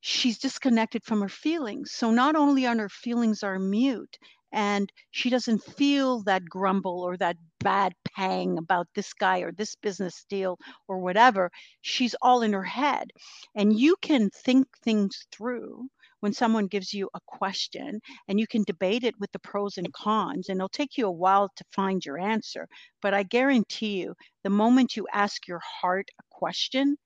[0.00, 1.90] she's disconnected from her feelings.
[1.90, 4.16] So not only are her feelings are mute
[4.52, 9.74] and she doesn't feel that grumble or that bad pang about this guy or this
[9.76, 10.58] business deal
[10.88, 11.50] or whatever,
[11.82, 13.10] she's all in her head.
[13.54, 15.88] And you can think things through
[16.20, 19.92] when someone gives you a question and you can debate it with the pros and
[19.92, 22.66] cons and it'll take you a while to find your answer.
[23.02, 26.96] But i guarantee you the moment you ask your heart a question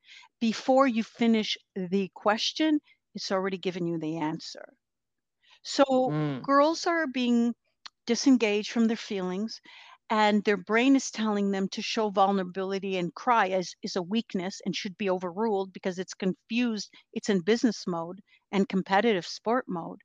[0.41, 2.81] before you finish the question
[3.15, 4.75] it's already given you the answer
[5.65, 6.43] so mm.
[6.43, 7.55] girls are being
[8.07, 9.61] disengaged from their feelings
[10.11, 14.61] and their brain is telling them to show vulnerability and cry as is a weakness
[14.65, 18.21] and should be overruled because it's confused it's in business mode
[18.53, 20.01] and competitive sport mode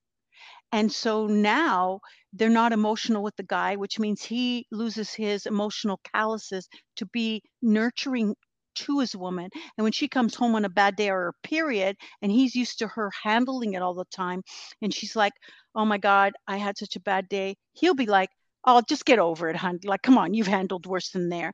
[0.71, 1.99] and so now
[2.33, 7.41] they're not emotional with the guy which means he loses his emotional calluses to be
[7.61, 8.35] nurturing
[8.75, 11.95] to his woman and when she comes home on a bad day or a period
[12.21, 14.41] and he's used to her handling it all the time
[14.81, 15.33] and she's like
[15.75, 18.29] oh my god i had such a bad day he'll be like
[18.65, 19.79] oh, just get over it, hon.
[19.83, 21.53] Like, come on, you've handled worse than there.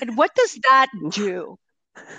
[0.00, 1.56] And what does that do?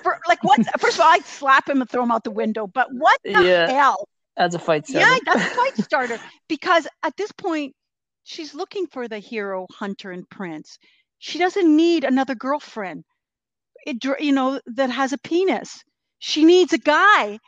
[0.03, 0.59] For like, what?
[0.79, 2.65] First of all, I'd slap him and throw him out the window.
[2.65, 4.07] But what the yeah, hell?
[4.35, 5.07] That's a fight starter.
[5.07, 6.19] Yeah, that's a fight starter.
[6.47, 7.75] because at this point,
[8.23, 10.79] she's looking for the hero, hunter, and prince.
[11.19, 13.03] She doesn't need another girlfriend.
[13.87, 15.81] It, you know, that has a penis.
[16.19, 17.39] She needs a guy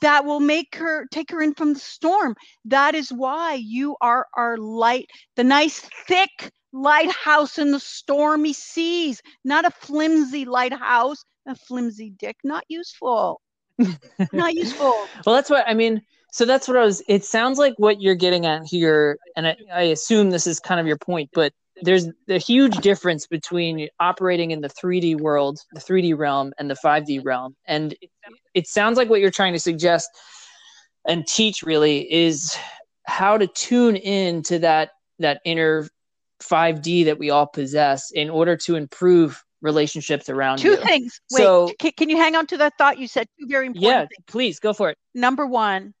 [0.00, 2.34] that will make her take her in from the storm.
[2.64, 9.22] That is why you are our light, the nice thick lighthouse in the stormy seas,
[9.44, 13.40] not a flimsy lighthouse, a flimsy dick, not useful.
[14.32, 15.06] not useful.
[15.24, 16.02] Well, that's what I mean.
[16.32, 17.00] So that's what I was.
[17.08, 20.80] It sounds like what you're getting at here, and I, I assume this is kind
[20.80, 25.80] of your point, but there's a huge difference between operating in the 3D world, the
[25.80, 27.56] 3D realm, and the 5D realm.
[27.66, 28.10] And it,
[28.54, 30.08] it sounds like what you're trying to suggest
[31.06, 32.56] and teach really is
[33.04, 35.88] how to tune in to that that inner
[36.42, 40.76] 5D that we all possess in order to improve relationships around two you.
[40.76, 41.20] things.
[41.32, 42.98] Wait, so, can, can you hang on to that thought?
[42.98, 44.24] You said two very important yeah, things.
[44.26, 44.98] please go for it.
[45.14, 45.94] Number one,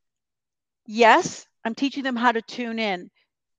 [0.86, 3.10] yes, I'm teaching them how to tune in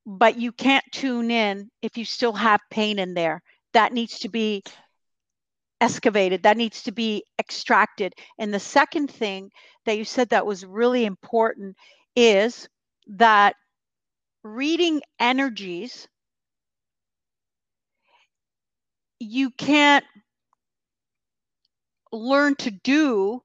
[0.10, 3.44] but you can't tune in if you still have pain in there.
[3.74, 4.64] That needs to be
[5.82, 8.14] excavated, that needs to be extracted.
[8.40, 9.52] And the second thing
[9.86, 11.76] that you said that was really important
[12.16, 12.70] is
[13.08, 13.56] that
[14.44, 16.08] reading energies,
[19.20, 20.06] you can't
[22.14, 23.44] learn to do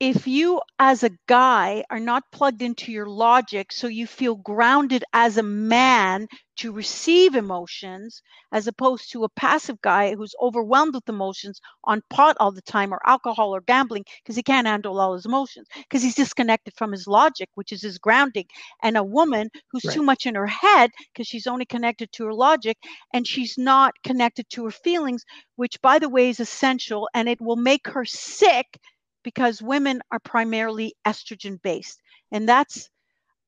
[0.00, 5.04] if you as a guy are not plugged into your logic so you feel grounded
[5.12, 6.26] as a man
[6.56, 12.36] to receive emotions as opposed to a passive guy who's overwhelmed with emotions on pot
[12.40, 16.02] all the time or alcohol or gambling because he can't handle all his emotions because
[16.02, 18.46] he's disconnected from his logic which is his grounding
[18.82, 19.94] and a woman who's right.
[19.94, 22.76] too much in her head because she's only connected to her logic
[23.12, 25.24] and she's not connected to her feelings
[25.56, 28.78] which by the way is essential and it will make her sick
[29.24, 32.00] because women are primarily estrogen based.
[32.30, 32.88] And that's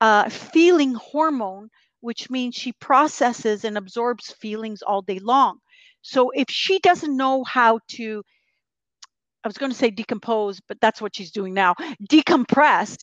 [0.01, 5.59] a feeling hormone, which means she processes and absorbs feelings all day long.
[6.03, 8.23] So if she doesn't know how to,
[9.45, 11.75] I was going to say decompose, but that's what she's doing now,
[12.11, 12.97] decompress,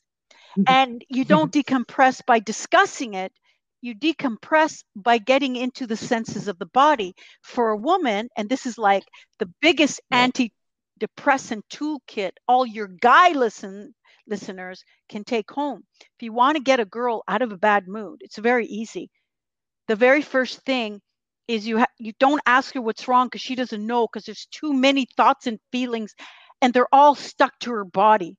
[0.57, 0.63] mm-hmm.
[0.67, 1.29] and you mm-hmm.
[1.29, 3.31] don't decompress by discussing it,
[3.81, 7.13] you decompress by getting into the senses of the body.
[7.41, 9.03] For a woman, and this is like
[9.39, 10.53] the biggest anti
[10.99, 13.93] depressant toolkit all your guy listen
[14.27, 15.83] listeners can take home.
[16.01, 19.09] If you want to get a girl out of a bad mood, it's very easy.
[19.87, 21.01] The very first thing
[21.47, 24.47] is you ha- you don't ask her what's wrong because she doesn't know because there's
[24.51, 26.13] too many thoughts and feelings
[26.61, 28.37] and they're all stuck to her body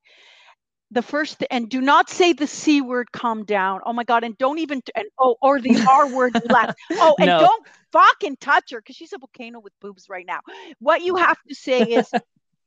[0.91, 4.39] the first and do not say the c word calm down oh my god and
[4.39, 7.41] don't even and oh or the r word relax oh and No.
[7.41, 10.41] don't fucking touch her because she's a volcano with boobs right now
[10.79, 12.11] what you have to say is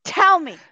[0.07, 0.65] tell me.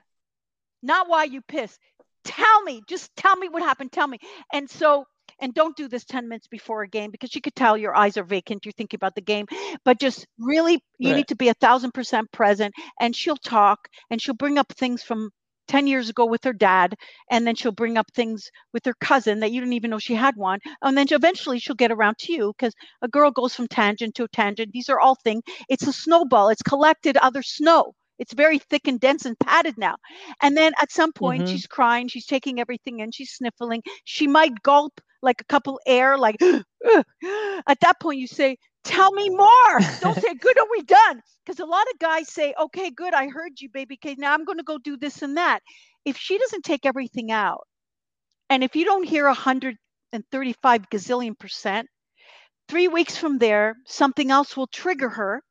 [0.84, 1.78] Not why you piss
[2.26, 2.84] tell me.
[2.89, 3.91] Just tell me what happened.
[3.93, 4.19] Tell me.
[4.54, 5.06] And so
[5.39, 8.17] and don't do this 10 minutes before a game because you could tell your eyes
[8.17, 8.65] are vacant.
[8.65, 9.48] You're thinking about the game.
[9.86, 11.15] But just really you Right.
[11.15, 15.04] need to be a thousand percent present and she'll talk and she'll bring up things
[15.04, 15.32] from
[15.67, 16.95] 10 years ago with her dad.
[17.32, 20.15] And then she'll bring up things with her cousin that you didn't even know she
[20.15, 20.60] had one.
[20.82, 24.28] And then eventually she'll get around to you because a girl goes from tangent to
[24.28, 24.71] tangent.
[24.74, 26.50] These are all things it's a snowball.
[26.50, 29.95] It's collected other snow it's very thick and dense and padded now.
[30.41, 31.47] And then at some point Mhm.
[31.47, 33.82] she's crying she's taking everything in she's sniffling.
[34.06, 36.38] She might gulp like a couple air like
[37.67, 39.86] at that point you say tell me more.
[39.99, 43.28] Don't say good are we done because a lot of guys say okay good i
[43.28, 43.95] heard you baby.
[43.95, 45.62] Okay now i'm going to go do this and that
[46.06, 47.65] if she doesn't take everything out
[48.49, 51.88] and if you don't hear 135 gazillion percent
[52.69, 55.41] three weeks from there something else will trigger her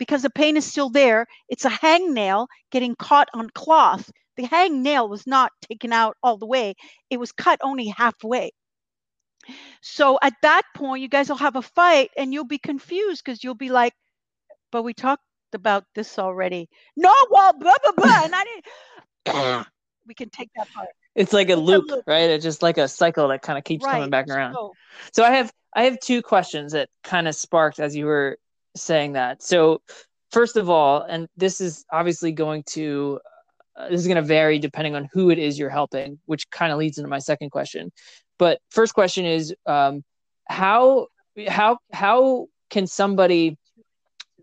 [0.00, 5.08] because the pain is still there it's a hangnail getting caught on cloth the hangnail
[5.08, 6.74] was not taken out all the way
[7.10, 8.50] it was cut only halfway
[9.80, 13.44] so at that point you guys will have a fight and you'll be confused because
[13.44, 13.94] you'll be like
[14.72, 19.66] but we talked about this already no well blah blah blah and i didn't
[20.06, 22.04] we can take that part It's like a loop, loop.
[22.06, 22.30] right?
[22.30, 24.54] It's just like a cycle that kind of keeps coming back around.
[24.54, 24.72] so
[25.12, 28.38] So I have I have two questions that kind of sparked as you were
[28.76, 29.42] saying that.
[29.42, 29.80] So
[30.30, 33.20] first of all, and this is obviously going to
[33.76, 36.72] uh, this is going to vary depending on who it is you're helping, which kind
[36.72, 37.90] of leads into my second question.
[38.38, 40.02] But first question is um,
[40.48, 41.08] how
[41.48, 43.56] how how can somebody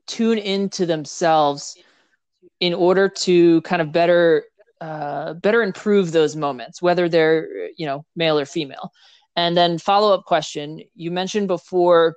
[0.08, 1.78] tune into themselves
[2.60, 4.46] in order to kind of better
[4.80, 8.92] uh, better improve those moments, whether they're you know male or female.
[9.36, 12.16] And then follow up question: You mentioned before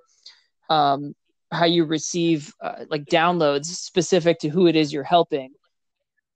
[0.68, 1.14] um,
[1.50, 5.52] how you receive uh, like downloads specific to who it is you're helping.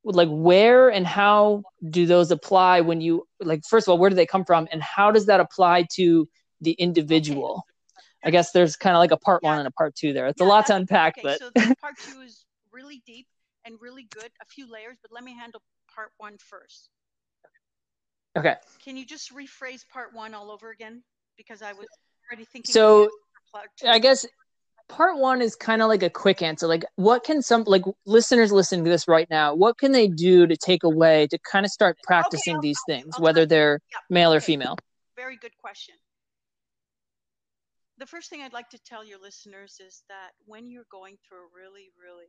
[0.04, 3.62] Like where and how do those apply when you like?
[3.66, 6.28] First of all, where do they come from, and how does that apply to
[6.60, 7.64] the individual?
[8.22, 10.26] I guess there's kind of like a part one and a part two there.
[10.26, 13.26] It's a lot to unpack, okay, but so the part two is really deep
[13.64, 15.62] and really good, a few layers, but let me handle
[15.94, 16.90] part one first.
[18.36, 18.56] okay.
[18.84, 21.02] Can you just rephrase part one all over again?
[21.36, 21.86] Because I was
[22.30, 22.72] already thinking.
[22.72, 23.10] So, the
[23.52, 23.88] part two.
[23.88, 24.26] I guess
[24.88, 26.66] part one is kind of like a quick answer.
[26.66, 29.54] Like, what can some like listeners listening to this right now?
[29.54, 33.14] What can they do to take away to kind of start practicing I'll- these things,
[33.16, 34.76] I'll whether they're Yeah, male or female?
[35.16, 35.94] Very good question.
[37.98, 41.38] The first thing I'd like to tell your listeners is that when you're going through
[41.38, 42.26] a really, really,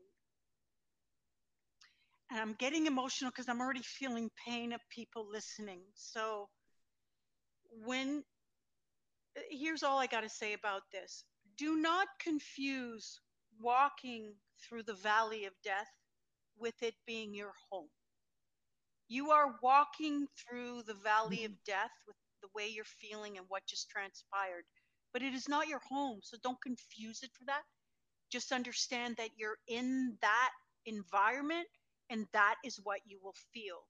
[2.30, 5.82] and I'm getting emotional because I'm already feeling pain of people listening.
[5.96, 6.50] So,
[7.84, 8.24] when,
[9.50, 11.24] here's all I got to say about this
[11.58, 13.20] do not confuse
[13.60, 15.90] walking through the valley of death
[16.58, 17.90] with it being your home.
[19.08, 23.66] You are walking through the valley of death with the way you're feeling and what
[23.68, 24.66] just transpired,
[25.14, 26.20] but it is not your home.
[26.24, 27.64] So don't confuse it for that.
[28.32, 30.52] Just understand that you're in that
[30.86, 31.68] environment
[32.10, 33.88] and that is what you will feel.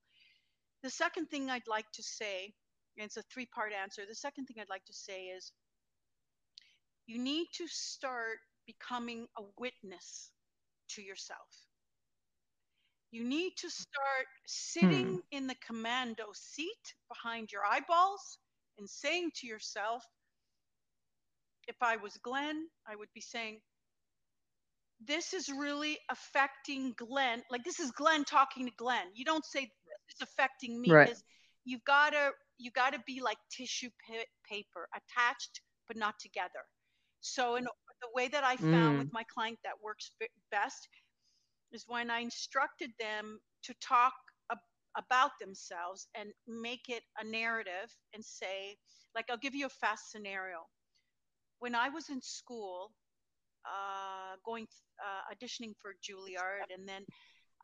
[0.84, 2.54] The second thing I'd like to say,
[2.97, 4.04] and it's a three part answer.
[4.08, 5.51] The second thing I'd like to say is
[7.07, 10.31] you need to start becoming a witness
[10.89, 11.39] to yourself.
[13.11, 15.19] You need to start sitting hmm.
[15.31, 18.39] in the commando seat behind your eyeballs
[18.77, 20.03] and saying to yourself,
[21.67, 23.59] if I was Glen, I would be saying,
[24.99, 27.43] this is really affecting Glen.
[27.51, 29.07] Like this is Glen talking to Glen.
[29.13, 31.15] You don't say this is affecting me Right.
[31.63, 36.65] you've got to you got to be like tissue pa- paper, attached but not together.
[37.25, 38.99] So in the way that I found Mm.
[38.99, 40.88] with my client that works be- best
[41.71, 44.13] is when I instructed them to talk
[44.51, 44.59] ab-
[44.95, 48.78] about themselves and make it a narrative and say,
[49.15, 50.69] like, I'll give you a fast scenario.
[51.59, 52.93] When I was in school,
[53.65, 54.67] uh, going
[55.03, 57.03] uh, auditioning for Juilliard, and then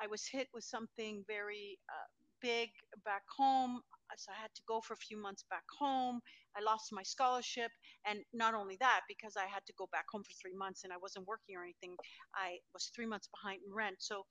[0.02, 2.08] I was hit with something very uh,
[2.42, 2.70] big
[3.06, 3.82] back home.
[4.18, 6.20] So I had to go for a few months back home.
[6.58, 7.72] I lost my scholarship,
[8.06, 10.94] and not only that, because I had to go back home for three months and
[10.94, 11.96] I wasn't working or anything,
[12.36, 13.98] I was three months behind in rent.
[14.00, 14.26] So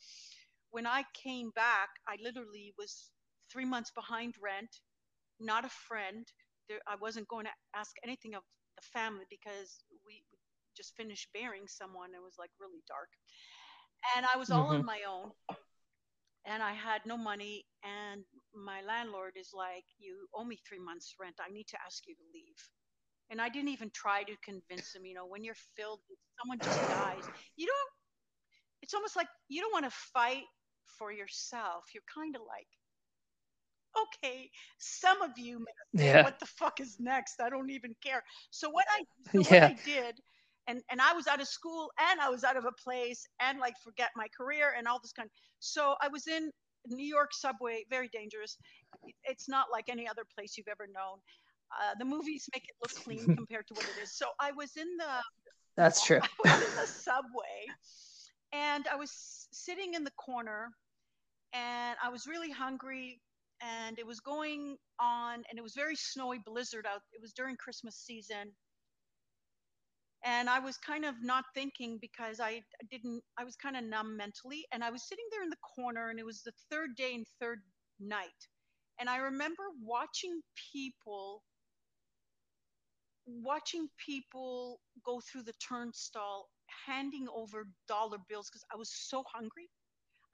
[0.71, 3.11] when I came back, I literally was
[3.53, 4.71] three months behind rent,
[5.41, 6.27] not a friend.
[6.68, 8.43] There, I wasn't going to ask anything of
[8.77, 10.23] the family because we
[10.77, 12.11] just finished burying someone.
[12.14, 13.09] It was like really dark.
[14.16, 14.75] And I was all Mhm.
[14.75, 15.33] on my own
[16.47, 17.64] and I had no money.
[17.85, 21.36] And my landlord is like, You owe me three months' rent.
[21.40, 22.59] I need to ask you to leave.
[23.30, 25.05] And I didn't even try to convince him.
[25.07, 26.01] You know, when you're filled,
[26.40, 27.24] someone just dies.
[27.57, 27.90] You don't,
[28.82, 30.44] it's almost like you don't want to fight
[30.98, 31.84] for yourself.
[31.94, 32.66] You're kind of like,
[33.96, 36.22] okay, some of you may Yeah.
[36.22, 37.40] what the fuck is next?
[37.40, 38.22] I don't even care.
[38.51, 40.20] So what I so what I did,
[40.66, 43.59] and and I was out of school and I was out of a place and
[43.59, 45.28] like forget my career and all this kind.
[45.61, 46.51] So I was in
[46.87, 48.57] New York subway, very dangerous.
[49.24, 51.18] It's not like any other place you've ever known.
[51.72, 54.12] Uh, the movies make it look clean compared to what it is.
[54.12, 55.22] So I was in the
[55.76, 56.20] That's true.
[56.47, 57.66] I was in the subway
[58.53, 60.70] and I was sitting in the corner
[61.53, 63.20] and I was really hungry
[63.61, 67.03] and it was going on and it was very snowy blizzard out.
[67.12, 68.53] It was during Christmas season.
[70.25, 74.16] And I was kind of not thinking because I didn't I was kind of numb
[74.16, 77.14] mentally and I was sitting there in the corner and it was the third day
[77.14, 77.61] and third
[77.99, 78.49] night.
[78.99, 80.41] And I remember watching
[80.73, 81.43] people
[83.27, 86.49] watching people go through the turnstile
[86.87, 89.68] handing over dollar bills because I was so hungry.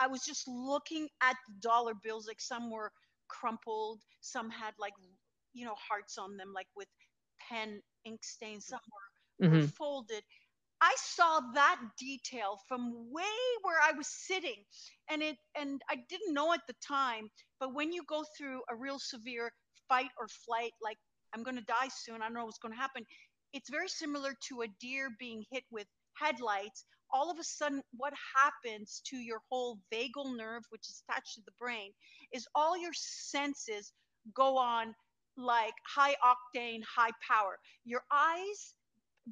[0.00, 2.92] I was just looking at the dollar bills, like some were
[3.28, 4.94] crumpled, some had like,
[5.54, 6.88] you know, hearts on them, like with
[7.48, 10.22] pen ink stains, some were, were hmm folded.
[10.80, 14.64] I saw that detail from way where I was sitting,
[15.10, 17.30] and it and I didn't know at the time.
[17.60, 19.50] But when you go through a real severe
[19.88, 20.98] fight or flight, like
[21.34, 23.04] I'm going to die soon, I don't know what's going to happen.
[23.52, 26.84] It's very similar to a deer being hit with headlights.
[27.12, 31.42] All of a sudden, what happens to your whole vagal nerve, which is attached to
[31.46, 31.92] the brain,
[32.32, 33.92] is all your senses
[34.34, 34.94] go on
[35.36, 37.58] like high octane, high power.
[37.84, 38.74] Your eyes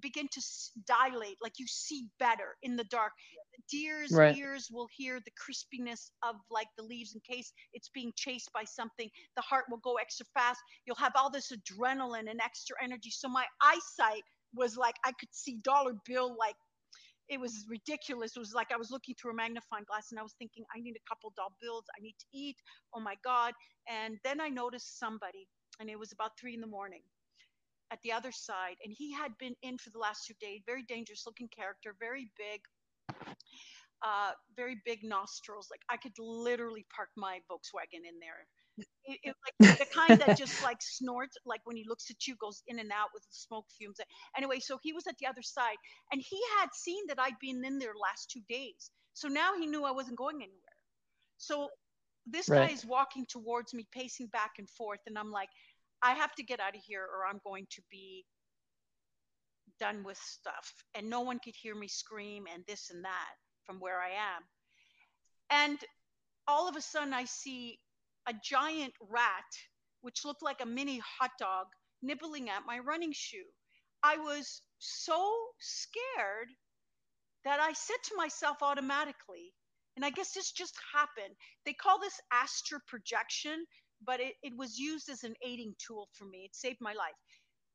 [0.00, 0.42] begin to
[0.86, 3.12] dilate, like you see better in the dark.
[3.70, 4.38] Deer's Right.
[4.38, 8.64] ears will hear the crispiness of like the leaves in case it's being chased by
[8.64, 9.10] something.
[9.36, 10.60] The heart will go extra fast.
[10.86, 13.10] You'll have all this adrenaline and extra energy.
[13.10, 14.22] So my eyesight
[14.54, 16.56] was like I could see dollar bill like
[17.28, 18.36] it was ridiculous.
[18.36, 20.80] It was like I was looking through a magnifying glass and I was thinking, I
[20.80, 21.84] need a couple dollar bills.
[21.98, 22.56] I need to eat.
[22.94, 23.54] Oh my God.
[23.88, 25.48] And then I noticed somebody,
[25.80, 27.02] and it was about three in the morning
[27.92, 28.76] at the other side.
[28.84, 32.30] And he had been in for the last two days, very dangerous looking character, very
[32.36, 32.60] big,
[34.02, 35.68] uh, very big nostrils.
[35.70, 38.46] Like I could literally park my Volkswagen in there.
[39.06, 42.34] It, it like the kind that just like snorts, like when he looks at you,
[42.36, 43.98] goes in and out with the smoke fumes.
[44.36, 45.76] Anyway, so he was at the other side,
[46.12, 48.90] and he had seen that I'd been in there last two days.
[49.12, 50.76] So now he knew I wasn't going anywhere.
[51.36, 51.68] So
[52.26, 55.50] this guy is walking towards me, pacing back and forth, and I'm like,
[56.04, 58.26] I have to get out of here, or I'm going to be
[59.80, 63.32] done with stuff, and no one could hear me scream and this and that
[63.64, 64.42] from where I am.
[65.48, 65.78] And
[66.46, 67.78] all of a sudden, I see
[68.26, 69.50] a giant rat,
[70.02, 71.66] which looked like a mini hot dog,
[72.02, 73.48] nibbling at my running shoe.
[74.02, 76.48] I was so scared
[77.46, 79.54] that I said to myself automatically,
[79.96, 81.34] and I guess this just happened.
[81.64, 83.64] They call this astral projection,
[84.06, 86.38] but it, it was used as an aiding tool for me.
[86.44, 87.14] It saved my life.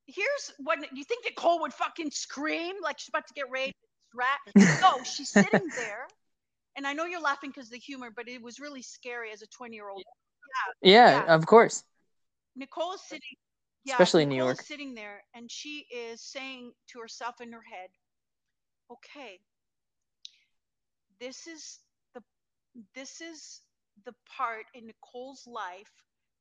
[0.05, 3.75] Here's what you think Nichole would fucking scream like she's about to get raped.
[4.15, 4.39] Rat.
[4.81, 6.07] No, she's sitting there.
[6.75, 9.41] And I know you're laughing because of the humor, but it was really scary as
[9.41, 10.03] a 20 year old.
[10.81, 11.35] Yeah, Yeah.
[11.35, 11.83] of course.
[12.57, 13.37] Nichole is sitting,
[13.83, 14.61] yeah, Especially in New Nichole York.
[14.61, 17.89] sitting there, and she is saying to herself in her head,
[18.89, 19.39] "Okay,
[21.19, 21.79] this is
[22.13, 22.21] the
[22.95, 23.61] this is
[24.05, 25.91] the part in Nichole's life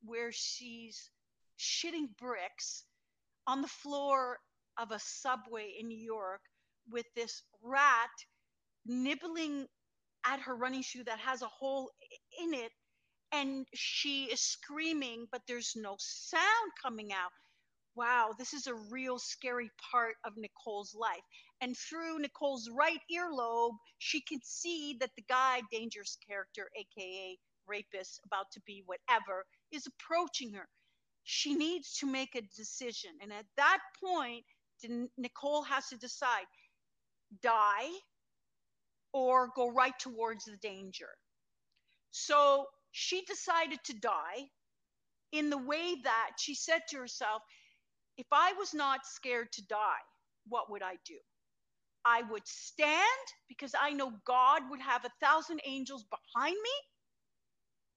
[0.05, 1.11] where she's
[1.59, 2.85] shitting bricks
[3.47, 4.39] on the floor
[4.79, 6.41] of a subway in New York
[6.91, 8.11] with this rat
[8.87, 9.67] nibbling
[10.25, 11.91] at her running shoe that has a hole
[12.43, 12.73] in it
[13.33, 17.33] and she is screaming but there's no sound coming out.
[17.95, 21.25] Wow this is a real scary part of nichole's life.
[21.61, 28.21] And through nichole's right earlobe she can see that the guy dangerous character aka rapist
[28.25, 30.69] about to be whatever is approaching her.
[31.25, 33.11] She needs to make a decision.
[33.23, 34.45] And at that point
[35.19, 36.47] nichole has to decide
[37.43, 37.91] die
[39.13, 41.09] or go right towards the danger.
[42.11, 44.49] So she decided to die
[45.33, 47.43] in the way that she said to herself,
[48.17, 50.03] if I was not scared to die,
[50.49, 51.19] what would I do?
[52.05, 56.71] I would stand because I know God would have a thousand angels behind me,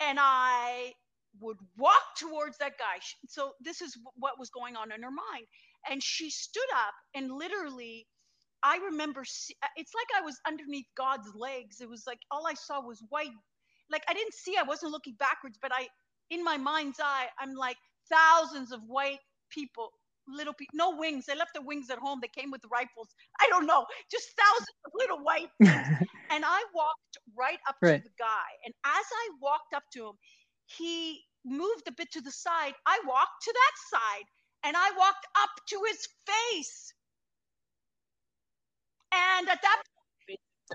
[0.02, 0.94] and I
[1.40, 3.00] would walk towards that guy.
[3.28, 5.48] So, this is wh- what was going on in her mind.
[5.90, 8.08] And she stood up and literally
[8.64, 11.82] I remember uh, it's like I was underneath God's legs.
[11.82, 13.32] It was like all I saw was white.
[13.90, 15.88] Like I didn't see, I wasn't looking backwards, but I,
[16.30, 17.78] in my mind's eye, I'm like
[18.10, 19.20] thousands of white
[19.50, 19.90] people,
[20.28, 21.26] little people, no wings.
[21.26, 22.20] They left the wings at home.
[22.22, 23.10] They came with rifles.
[23.42, 25.50] I don't know, just thousands of little white.
[26.32, 27.98] and I walked right up right.
[27.98, 28.50] to the guy.
[28.64, 30.14] And as I walked up to him,
[30.78, 32.74] he moved a bit to the side.
[32.86, 34.26] I walked to that side
[34.64, 36.94] and I walked up to his face.
[39.14, 39.84] And at that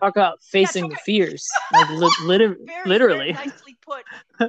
[0.01, 3.33] talk about facing yeah, the fears, like li- lit- very, literally.
[3.33, 4.05] Very nicely put.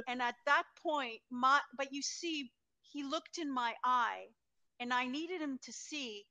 [0.08, 2.50] and at that point, my but you see,
[2.82, 4.26] he looked in my eye,
[4.80, 6.24] and I needed him to see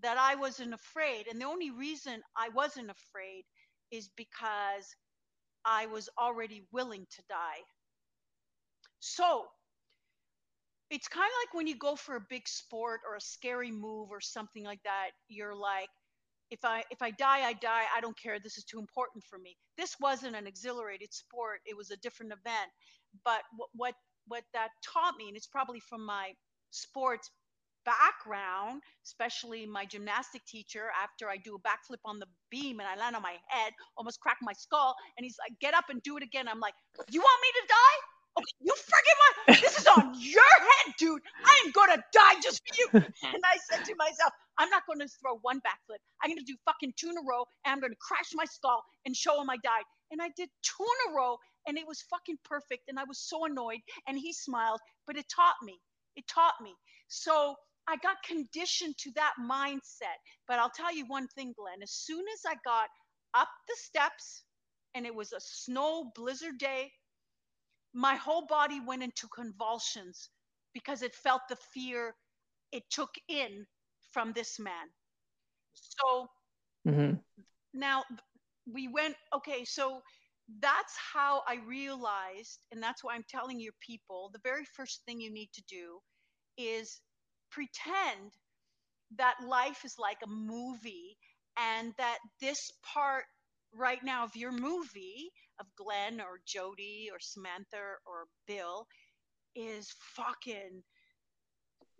[0.00, 1.26] that I wasn't afraid.
[1.28, 3.44] And the only reason I wasn't afraid
[3.90, 4.94] is because
[5.64, 7.62] I was already willing to die.
[9.00, 9.46] So
[10.90, 14.08] it's kind of like when you go for a big sport or a scary move
[14.10, 15.88] or something like that, you're like,
[16.50, 17.84] if I if I die, I die.
[17.94, 18.38] I don't care.
[18.42, 19.56] This is too important for me.
[19.76, 21.60] This wasn't an exhilarated sport.
[21.66, 22.70] It was a different event.
[23.24, 23.94] But what what
[24.26, 26.32] what that taught me, and it's probably from my
[26.70, 27.30] sports
[27.84, 32.96] background, especially my gymnastic teacher, after I do a backflip on the beam and I
[32.96, 36.16] land on my head, almost crack my skull, and he's like, "Get up and do
[36.16, 36.74] it again." I'm like,
[37.10, 38.17] "You want me to die?"
[38.60, 41.22] You freaking want this is on your head, dude.
[41.44, 43.04] I am gonna die just for you.
[43.22, 45.98] And I said to myself, I'm not gonna throw one backflip.
[46.22, 49.16] I'm gonna do fucking two in a row and I'm gonna crash my skull and
[49.16, 49.84] show him I died.
[50.10, 51.36] And I did two in a row
[51.66, 52.84] and it was fucking perfect.
[52.88, 55.78] And I was so annoyed and he smiled, but it taught me.
[56.16, 56.74] It taught me.
[57.08, 57.54] So
[57.88, 60.18] I got conditioned to that mindset.
[60.46, 61.82] But I'll tell you one thing, Glen.
[61.82, 62.88] As soon as I got
[63.34, 64.44] up the steps
[64.94, 66.90] and it was a snow blizzard day
[67.98, 70.30] my whole body went into convulsions
[70.72, 72.14] because it felt the fear
[72.70, 73.66] it took in
[74.12, 74.86] from this man.
[75.74, 76.28] So
[76.86, 77.14] mm-hmm.
[77.74, 78.04] now
[78.72, 80.00] we went, okay, so
[80.60, 85.20] that's how I realized, and that's why I'm telling your people the very first thing
[85.20, 85.98] you need to do
[86.56, 87.00] is
[87.50, 88.30] pretend
[89.16, 91.16] that life is like a movie
[91.58, 93.24] and that this part
[93.74, 98.86] right now of your movie of Glen or Jody or Samantha or Bill
[99.54, 100.82] is fucking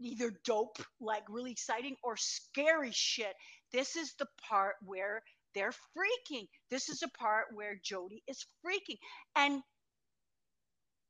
[0.00, 3.34] either dope, like really exciting, or scary shit.
[3.72, 5.22] This is the part where
[5.54, 6.46] they're freaking.
[6.70, 8.98] This is a part where Jody is freaking.
[9.34, 9.62] And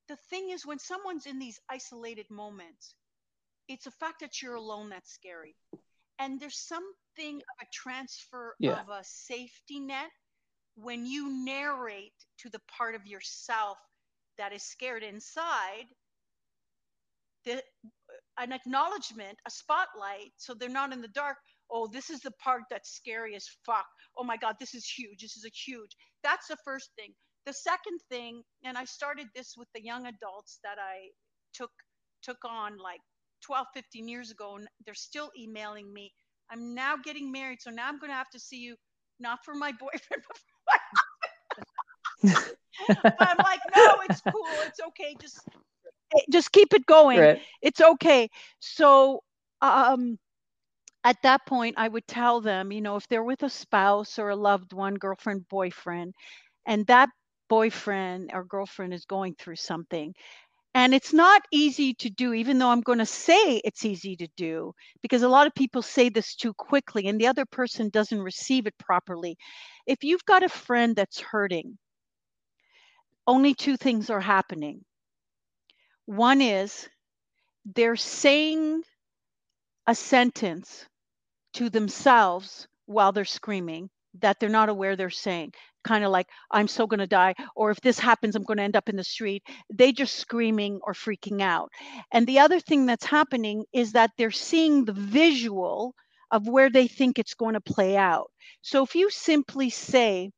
[0.09, 2.95] the thing is, when someone's in these isolated moments,
[3.69, 5.55] it's the fact that you're alone that's scary.
[6.19, 8.81] And there's something of a transfer yeah.
[8.81, 10.11] of a safety net
[10.81, 13.79] when you narrate to the part of yourself
[14.39, 15.87] that is scared inside,
[17.45, 17.63] the,
[18.39, 21.37] an acknowledgement, a spotlight, so they're not in the dark.
[21.71, 23.87] Oh, this is the part that's scary as fuck.
[24.17, 25.21] Oh my God, this is huge.
[25.21, 25.91] This is a huge.
[26.23, 27.13] That's the first thing.
[27.45, 31.09] The second thing, and I started this with the young adults that I
[31.55, 31.71] took
[32.23, 33.01] took on like
[33.43, 36.13] 12, 15 years ago, and they're still emailing me.
[36.51, 38.77] I'm now getting married, so now I'm going to have to see you
[39.21, 40.58] not for my boyfriend, but but
[43.19, 44.61] I'm like, no, it's cool.
[44.63, 45.17] It's okay.
[45.21, 45.47] Just
[46.15, 47.29] eh, just keep it going.
[47.29, 47.43] Right.
[47.63, 48.29] It's okay.
[48.61, 49.23] So
[49.61, 50.19] um
[51.05, 54.31] at that point I would tell them, you know, if they're with a spouse or
[54.31, 56.15] a loved one, girlfriend, boyfriend,
[56.67, 57.11] and that
[57.49, 60.15] boyfriend or girlfriend is going through something.
[60.75, 64.29] And it's not easy to do, even though I'm going to say it's easy to
[64.37, 68.21] do, because a lot of people say this too quickly and the other person doesn't
[68.21, 69.37] receive it properly.
[69.87, 71.79] If you've got a friend that's hurting,
[73.29, 74.83] only two things are happening.
[76.07, 76.89] One is
[77.67, 78.83] they're saying
[79.87, 80.87] a sentence
[81.53, 85.53] to themselves while they're screaming that they're not aware they're saying.
[85.85, 88.63] Kind of like i'm so going to die or if this happens i'm going to
[88.63, 89.43] end up in the street.
[89.73, 91.71] They just screaming or freaking out.
[92.13, 95.95] And the other thing that's happening is that they're seeing the visual
[96.31, 98.31] of where they think it's going to play out.
[98.63, 100.31] So if you simply say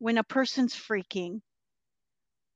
[0.00, 1.40] when a person's freaking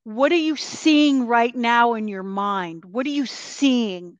[0.06, 2.84] what are you seeing right now in your mind?
[2.84, 4.18] What are you seeing?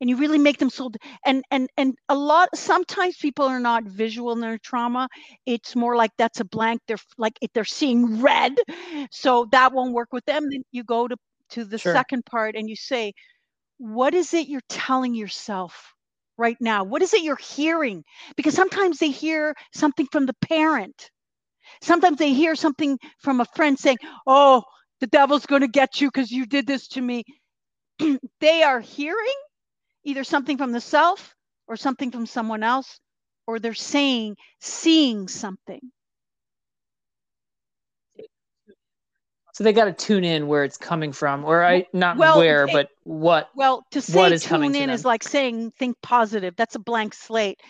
[0.00, 0.90] And you really make them so
[1.26, 5.08] and and and a lot sometimes people are not visual in their trauma.
[5.46, 8.54] It's more like that's a blank they're like if they're seeing red.
[9.10, 10.48] So that won't work with them.
[10.48, 11.16] Then you go to
[11.50, 11.92] to the sure.
[11.92, 13.12] second part and you say
[13.78, 15.92] what is it you're telling yourself
[16.38, 16.84] right now?
[16.84, 18.04] What is it you're hearing?
[18.36, 21.10] Because sometimes they hear something from the parent.
[21.82, 24.62] Sometimes they hear something from a friend saying oh
[25.00, 27.24] the devil's going to get you because you did this to me.
[28.40, 29.34] they are hearing
[30.04, 31.34] either something from the self
[31.66, 32.98] or something from someone else
[33.46, 35.80] or they're saying seeing something
[39.52, 42.66] So they got to tune in where it's coming from, or I not Well, where,
[42.66, 43.50] they- but what.
[43.54, 46.76] well to say What is coming tune to in is like saying think positive that's
[46.76, 47.60] a blank slate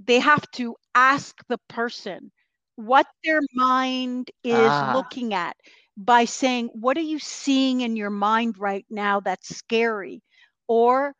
[0.00, 2.30] they have to ask the person
[2.76, 4.92] what their mind is Ah.
[4.94, 5.56] looking at
[5.98, 10.22] by saying what are you seeing in your mind right now that's scary?
[10.68, 11.14] Or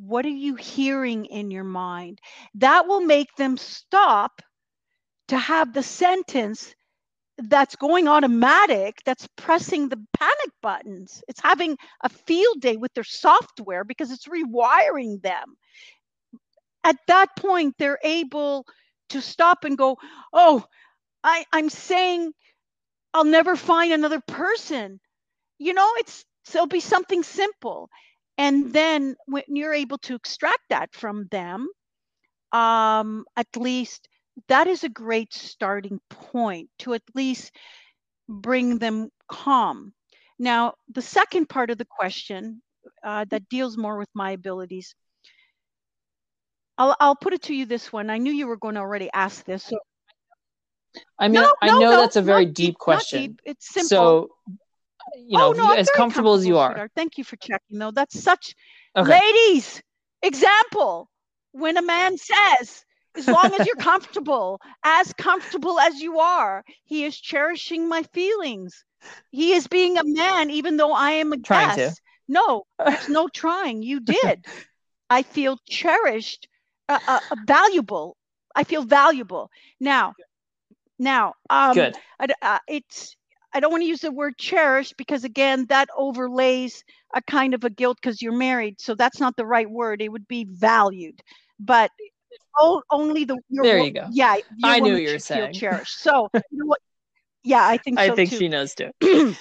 [0.00, 2.20] what are you hearing in your mind?
[2.56, 4.42] That will make them stop
[5.28, 6.74] to have the sentence
[7.38, 11.22] that's going automatic that's pressing the panic buttons.
[11.28, 15.56] It's having a field day with their software because it's rewiring them.
[16.84, 18.66] At that point they're able
[19.10, 19.96] to stop and go
[20.32, 20.64] oh
[21.24, 22.32] i i'm saying
[23.16, 25.00] i'll never find another person.
[25.58, 27.88] You know it's so it'll be something simple.
[28.38, 31.68] And then when you're able to extract that from them
[32.52, 34.08] um at least
[34.48, 37.52] that is a great starting point to at least
[38.28, 39.94] bring them calm.
[40.38, 42.62] Now the second part of the question
[43.02, 44.94] uh, that deals more with my abilities
[46.78, 48.10] I'll, I'll put it to you this one.
[48.10, 49.78] I knew you were going to already ask this so
[51.18, 53.22] I mean, no, I no, know no, that's a very not deep, question.
[53.22, 53.40] deep.
[53.44, 53.88] It's simple.
[53.88, 54.30] So,
[55.16, 56.70] you know, oh, no, as very comfortable as you are.
[56.70, 56.92] sweetheart.
[56.94, 57.90] Thank you for checking, though.
[57.90, 58.54] That's such
[58.96, 59.18] Okay.
[59.18, 59.82] ladies
[60.22, 61.10] example
[61.52, 62.84] when a man says
[63.16, 68.84] as long as you're comfortable as comfortable as you are he is cherishing my feelings
[69.30, 71.76] he is being a man even though i am a Trying to.
[71.76, 74.44] guest no there's no trying you did
[75.10, 76.48] i feel cherished
[76.88, 78.16] uh, uh, valuable
[78.54, 80.14] i feel valuable now
[80.98, 81.96] now um Good.
[82.20, 83.16] I uh, it's
[83.52, 86.84] I don't want to use the word cherish because again that overlays
[87.14, 88.80] a kind of a guilt because you're married.
[88.80, 90.02] So that's not the right word.
[90.02, 91.20] It would be valued,
[91.58, 91.90] but
[92.90, 94.08] only the your There you go.
[94.12, 95.54] Yeah, I knew you were saying.
[95.54, 96.00] cherished.
[96.00, 96.80] So you know what?
[97.42, 98.38] Yeah, I think I think too.
[98.38, 98.90] she knows too.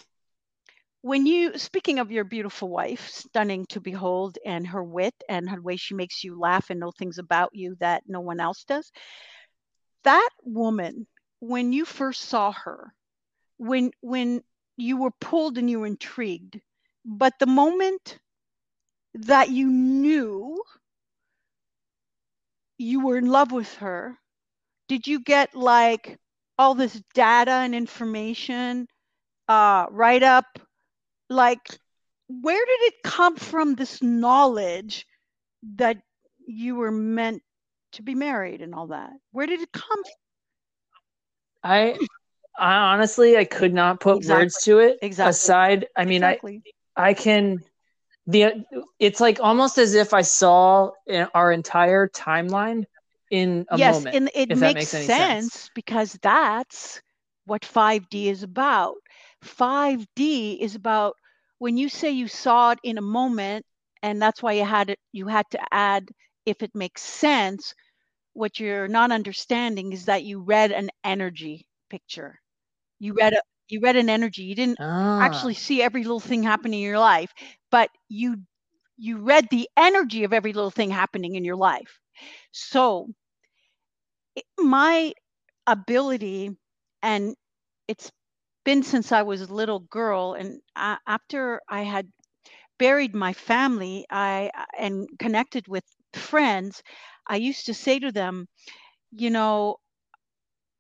[1.02, 5.60] when you speaking of your beautiful wife, stunning to behold, and her wit and her
[5.60, 8.92] way she makes you laugh and know things about you that no one else does.
[10.04, 11.08] That woman,
[11.48, 12.94] when you first saw her,
[13.58, 14.44] when when
[14.78, 16.60] you were pulled and you were intrigued,
[17.06, 18.20] but the moment
[19.14, 20.62] that you knew
[22.78, 24.18] you were in love with her,
[24.88, 26.18] did you get like
[26.58, 28.88] all this data and information
[29.48, 30.46] uh, right up?
[31.30, 31.80] Like,
[32.28, 33.76] where did it come from?
[33.76, 35.06] This knowledge
[35.78, 35.98] that
[36.48, 37.42] you were meant
[37.94, 39.12] to be married and all that.
[39.32, 40.25] Where did it come from?
[41.66, 42.00] I,
[42.58, 44.26] I honestly, I could not put Exactly.
[44.26, 45.00] words to it.
[45.02, 45.30] Exactly.
[45.30, 46.24] Aside, I mean, exactly.
[46.24, 46.38] I,
[46.96, 47.64] I can.
[48.28, 48.66] The
[49.00, 52.86] it's like almost as if I saw in- our entire timeline
[53.32, 54.16] in a yes, moment.
[54.16, 55.70] Yes, and it makes makes sense, sense.
[55.76, 57.02] because that's
[57.46, 58.96] what 5D is about.
[59.42, 61.16] 5D is about
[61.60, 63.66] when you say you saw it in a moment,
[64.04, 65.00] and that's why you had it.
[65.14, 66.10] You had to add
[66.46, 67.74] if it makes sense.
[68.36, 72.40] What you're not understanding is that you read an energy picture.
[73.00, 74.44] You read a you read an energy.
[74.44, 77.34] You didn't Ah, actually see every little thing happening in your life,
[77.72, 78.38] but you
[78.98, 82.00] you read the energy of every little thing happening in your life.
[82.52, 83.10] So
[84.36, 85.14] it- my
[85.68, 86.52] ability
[87.02, 87.36] and
[87.88, 88.12] it's
[88.66, 92.12] been since I was a little girl and after I had
[92.80, 96.84] buried my family I and connected with friends
[97.28, 98.48] I used to say to them
[99.12, 99.78] you know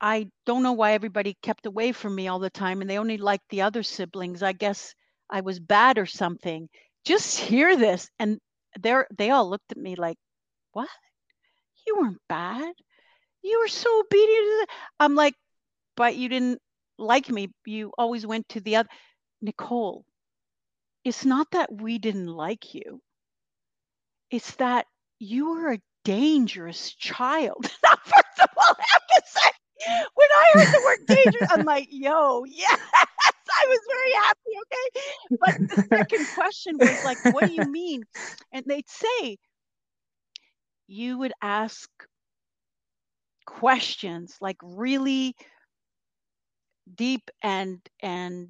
[0.01, 3.17] I don't know why everybody kept away from me all the time and they only
[3.17, 4.43] liked the other siblings.
[4.43, 4.93] I guess
[5.29, 6.69] I was bad or something.
[7.05, 8.09] Just hear this.
[8.19, 8.39] And
[8.79, 10.17] they're they all looked at me like,
[10.73, 10.89] What?
[11.87, 12.73] You weren't bad.
[13.41, 14.69] You were so obedient.
[14.99, 15.35] I'm like,
[15.95, 16.59] but you didn't
[16.97, 17.49] like me.
[17.65, 18.89] You always went to the other
[19.41, 20.05] Nicole.
[21.03, 23.01] It's not that we didn't like you.
[24.31, 24.87] It's that
[25.19, 27.69] you were a dangerous child.
[27.83, 29.51] Now, first of all, I have to say,
[30.15, 34.51] when I heard the word dangerous, I'm like, yo, yes, I was very happy.
[34.63, 34.87] Okay.
[35.41, 38.03] But the second question was like, what do you mean?
[38.53, 39.37] And they'd say,
[40.87, 41.89] you would ask
[43.45, 45.35] questions like really
[46.93, 48.49] deep and and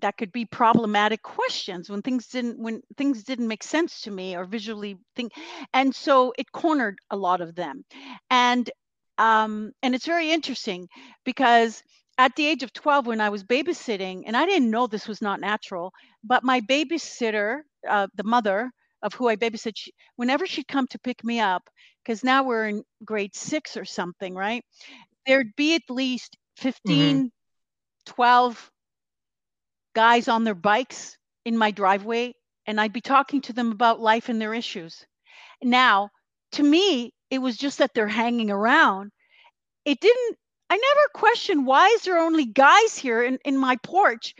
[0.00, 4.36] that could be problematic questions when things didn't when things didn't make sense to me
[4.36, 5.32] or visually think
[5.74, 7.84] and so it cornered a lot of them
[8.30, 8.70] and
[9.18, 10.88] um and it's very interesting
[11.24, 11.82] because
[12.18, 15.22] at the age of 12 when i was babysitting and i didn't know this was
[15.22, 15.92] not natural
[16.24, 18.70] but my babysitter uh, the mother
[19.02, 21.68] of who I babysit, she, whenever she'd come to pick me up,
[22.02, 24.64] because now we're in grade six or something, right?
[25.26, 27.26] There'd be at least 15, mm-hmm.
[28.06, 28.70] 12
[29.98, 32.32] guys on their bikes in my driveway,
[32.66, 35.04] and I'd be talking to them about life and their issues.
[35.60, 36.10] Now,
[36.52, 39.10] to me, it was just that they're hanging around.
[39.84, 40.36] It didn't,
[40.70, 44.34] I never questioned why is there only guys here in, in my porch?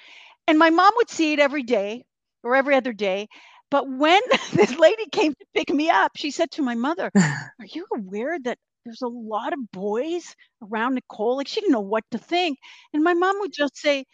[0.47, 2.05] And my mom would see it every day
[2.45, 3.29] or every other day.
[3.71, 4.21] But when
[4.53, 8.39] this lady came to pick me up, she said to my mother, Are you aware
[8.45, 11.37] that there's a lot of boys around Nichole?
[11.39, 12.59] Like she didn't know what to think.
[12.93, 14.05] And my mom would just say,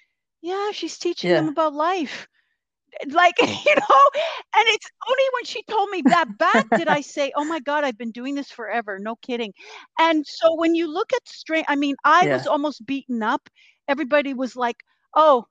[0.44, 1.36] Yeah, she's teaching yeah.
[1.36, 2.28] them about life.
[3.00, 4.02] Eh, like, you know,
[4.56, 7.82] and it's only when she told me that back did I say, Oh my God,
[7.82, 8.98] I've been doing this forever.
[8.98, 9.54] No kidding.
[9.98, 12.36] And so when you look at strength, I mean, I yeah.
[12.36, 13.48] was almost beaten up.
[13.88, 14.76] Everybody was like,
[15.16, 15.46] Oh,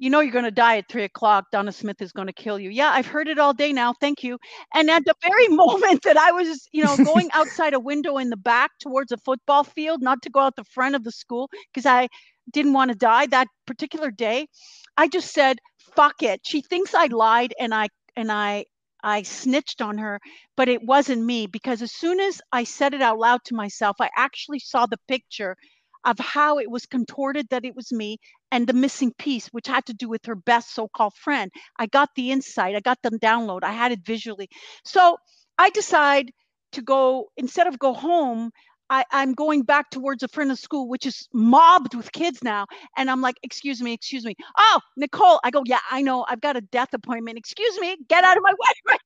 [0.00, 1.44] you know you're going to die at three o'clock.
[1.52, 2.70] Donna Smith is going to kill you.
[2.70, 3.94] Yeah, I've heard it all day now.
[4.00, 4.38] Thank you.
[4.74, 8.30] And at the very moment that I was, you know, going outside a window in
[8.30, 11.48] the back towards a football field, not to go out the front of the school
[11.72, 12.08] because I
[12.52, 14.48] didn't want to die that particular day,
[14.96, 15.58] I just said,
[15.96, 18.66] "Fuck it." She thinks I lied, and I and I
[19.02, 20.20] I snitched on her,
[20.56, 23.96] but it wasn't me because as soon as I said it out loud to myself,
[24.00, 25.56] I actually saw the picture
[26.04, 28.18] of how it was contorted that it was me
[28.50, 31.50] and the missing piece, which had to do with her best so called friend.
[31.78, 34.48] I got the insight, I got the download, I had it visually.
[34.84, 35.16] So
[35.58, 36.30] I decide
[36.72, 38.50] to go, instead of go home,
[38.94, 42.66] I, am going back towards a friend of school, which is mobbed with kids now.
[42.96, 44.36] And I'm like, excuse me, excuse me.
[44.56, 45.38] Oh, Nichole.
[45.42, 46.24] I go, yeah, I know.
[46.28, 47.38] I've got a death appointment.
[47.38, 48.52] Excuse me, get out of my
[48.88, 48.98] way.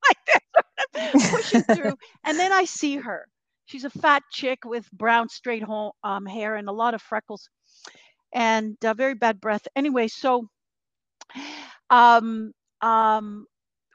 [0.95, 1.13] Right.
[1.31, 1.97] Pushing through.
[2.25, 3.27] And then I see her.
[3.67, 5.63] She's a fat chick with brown straight
[6.03, 7.49] um, hair and a lot of freckles
[8.33, 9.67] and uh, very bad breath.
[9.77, 10.49] Anyway, so
[11.91, 13.47] um, um,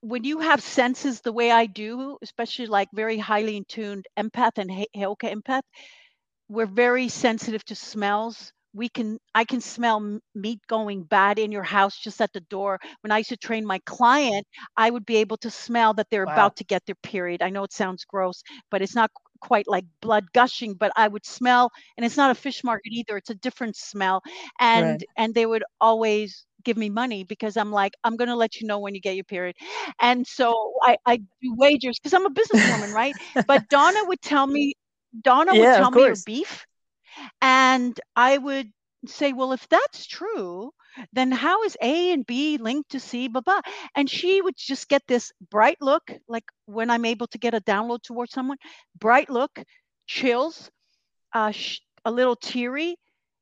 [0.03, 4.57] when you have senses the way I do, especially like very highly in tuned empath
[4.57, 5.63] and Heyoka empath,
[6.49, 8.51] we're very sensitive to smells.
[8.73, 12.79] We can, I can smell meat going bad in your house just at the door.
[13.01, 14.45] When I used to train my client,
[14.77, 16.33] I would be able to smell that they're wow.
[16.33, 17.41] about to get their period.
[17.41, 18.41] I know it sounds gross,
[18.71, 22.35] but it's not quite like blood gushing, but I would smell, and it's not a
[22.35, 23.17] fish market either.
[23.17, 24.21] It's a different smell,
[24.59, 25.03] and right.
[25.17, 28.80] and they would always give me money because I'm like, I'm gonna let you know
[28.80, 29.55] when you get your period,
[30.01, 33.18] and so I I do wagers because I'm a businesswoman, right?
[33.47, 34.74] But Donna would tell me,
[35.22, 36.66] Donna yeah, would tell me your beef,
[37.41, 38.72] and I would
[39.05, 40.72] say, well, if that's true,
[41.14, 43.61] then how is A and B linked to C, blah, blah.
[43.95, 47.61] And she would just get this bright look, like when I'm able to get a
[47.61, 48.57] download towards someone,
[48.99, 49.51] bright look,
[50.07, 50.70] chills,
[51.34, 52.95] uh, sh- a little teary.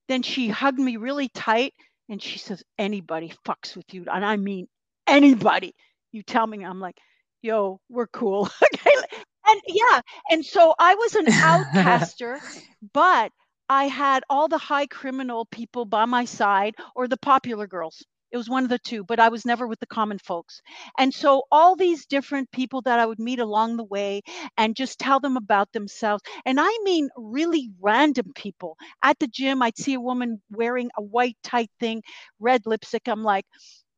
[0.08, 1.74] Then she hugged me really tight
[2.12, 4.05] and she says, anybody fucks with you.
[4.12, 4.68] And I mean,
[5.07, 5.74] anybody.
[6.12, 6.97] You tell me, I'm like,
[7.41, 8.49] yo, we're cool.
[9.47, 10.01] and yeah.
[10.30, 12.39] And so I was an outcaster,
[12.93, 13.32] but
[13.70, 18.03] I had all the high criminal people by my side or the popular girls.
[18.32, 20.62] It was one of the two, but I was never with the common folks.
[20.98, 24.22] And so all these different people that I would meet along the way
[24.58, 26.24] and just tell them about themselves.
[26.46, 28.78] And I mean really random people.
[29.04, 32.04] At the gym, I'd see a woman wearing a white tight thing,
[32.40, 33.08] red lipstick.
[33.08, 33.46] I'm like,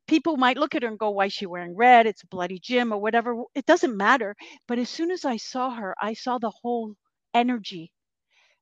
[0.07, 2.07] people might look at her and go, why is she wearing red?
[2.07, 3.43] It's a bloody gym or whatever.
[3.55, 4.35] It doesn't matter.
[4.67, 6.95] But as soon as I saw her, I saw the whole
[7.33, 7.91] energy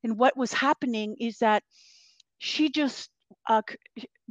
[0.04, 1.64] and what was happening is that
[2.40, 3.10] she just
[3.50, 3.62] uh,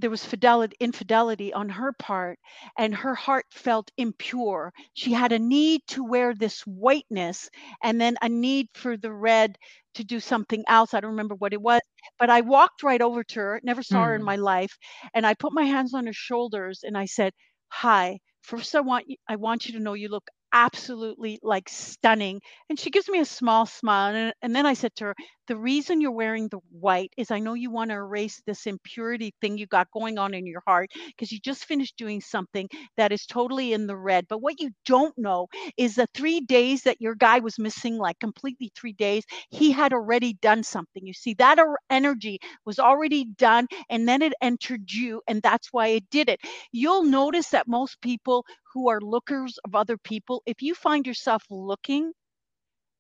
[0.00, 2.38] there was fidelity infidelity on her part
[2.78, 7.50] and her heart felt impure she had a need to wear this whiteness
[7.82, 9.56] and then a need for the red
[9.94, 11.80] to do something else i don't remember what it was
[12.18, 14.06] but i walked right over to her never saw mm.
[14.06, 14.26] her in hmm.
[14.26, 14.76] my life
[15.14, 17.32] and i put my hands on her shoulders and i said
[17.68, 22.40] hi first i want you i want you to know you look absolutely like stunning.
[22.68, 24.14] And she gives me a small smile.
[24.14, 25.14] And, and then I said to her,
[25.50, 29.34] The reason you're wearing the white is I know you want to erase this impurity
[29.40, 33.10] thing you got going on in your heart because you just finished doing something that
[33.10, 34.28] is totally in the red.
[34.28, 38.20] But what you don't know is the three days that your guy was missing, like
[38.20, 41.04] completely three days, he had already done something.
[41.04, 45.20] You see, that er, energy was already done and then it entered you.
[45.26, 46.38] And that's why it did it.
[46.70, 51.42] You'll notice that most people who are lookers of other people, if you find yourself
[51.50, 52.12] looking,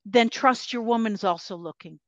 [0.04, 2.00] then trust your woman's also looking.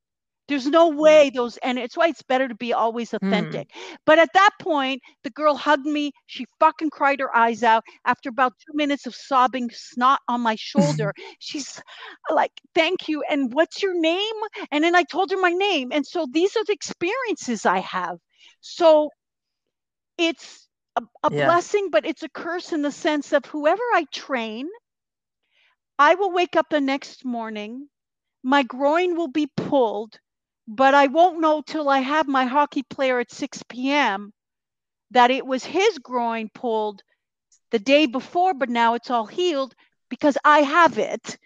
[0.52, 3.26] There's no way those, and it's why it's better to be always mm.
[3.26, 3.70] authentic.
[3.70, 3.96] Mm.
[4.04, 6.12] But at that point, the girl hugged me.
[6.26, 7.84] She fucking cried her eyes out.
[8.04, 11.80] After about two minutes of sobbing snot on my shoulder, she's
[12.28, 13.22] like, Thank you.
[13.30, 14.34] And what's your name?
[14.70, 15.90] And then I told her my name.
[15.90, 18.18] And so these are the experiences I have.
[18.60, 19.08] So
[20.18, 21.46] it's a, a yeah.
[21.46, 24.68] blessing, but it's a curse in the sense of whoever I train,
[25.98, 27.88] I will wake up the next morning,
[28.42, 30.18] my groin will be pulled,
[30.68, 34.32] but I won't know till I have my hockey player at 6 p.m.
[35.10, 37.02] that it was his groin pulled
[37.70, 39.74] the day before, but now it's all healed
[40.08, 41.38] because I have it.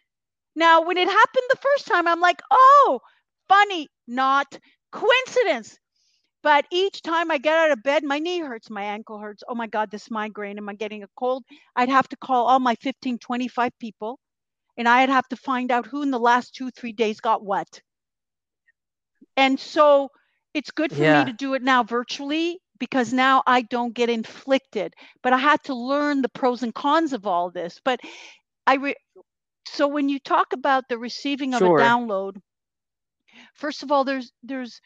[0.55, 3.01] Now, when it happened the first time, I'm like, oh,
[3.49, 4.59] funny, not
[4.93, 5.79] coincidence.
[6.43, 9.43] But each time I get out of bed, my knee hurts, my ankle hurts.
[9.49, 10.59] Oh my God, this migraine.
[10.59, 11.45] Am I getting a cold?
[11.75, 14.21] I'd have to call all my 15, 25 people
[14.77, 17.81] and I'd have to find out who in the last two, three days got what.
[19.37, 20.11] And so
[20.55, 21.23] it's good for Yeah.
[21.23, 24.95] me to do it now virtually because now I don't get inflicted.
[25.23, 27.81] But I had to learn the pros and cons of all this.
[27.85, 28.01] But
[28.67, 28.97] I re-
[29.67, 31.67] so when you talk about the receiving of Sure.
[31.67, 32.37] a download,
[33.55, 34.81] first of all, there's there's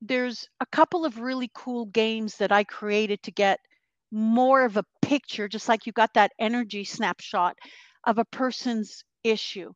[0.00, 3.60] there's a couple of really cool games that I created to get
[4.10, 7.56] more of a picture, just like you got that energy snapshot
[8.04, 9.72] of a person's issue.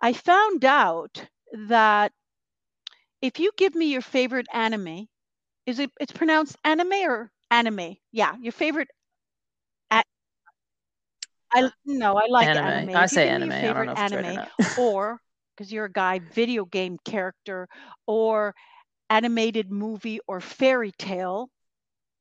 [0.00, 1.24] I found out
[1.68, 2.12] that
[3.22, 5.08] if you give me your favorite anime,
[5.66, 7.96] is it it's pronounced anime or anime?
[8.12, 8.88] Yeah, your favorite.
[9.90, 10.02] a-
[11.52, 12.56] I no, I like anime.
[12.56, 12.90] anime.
[12.94, 13.52] I say anime.
[13.52, 15.20] I don't favorite know if it's right or anime, or
[15.54, 17.68] because you're a guy, video game character,
[18.06, 18.54] or
[19.10, 21.50] animated movie or fairy tale,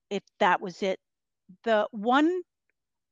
[0.10, 1.00] if that was it,
[1.64, 2.42] the one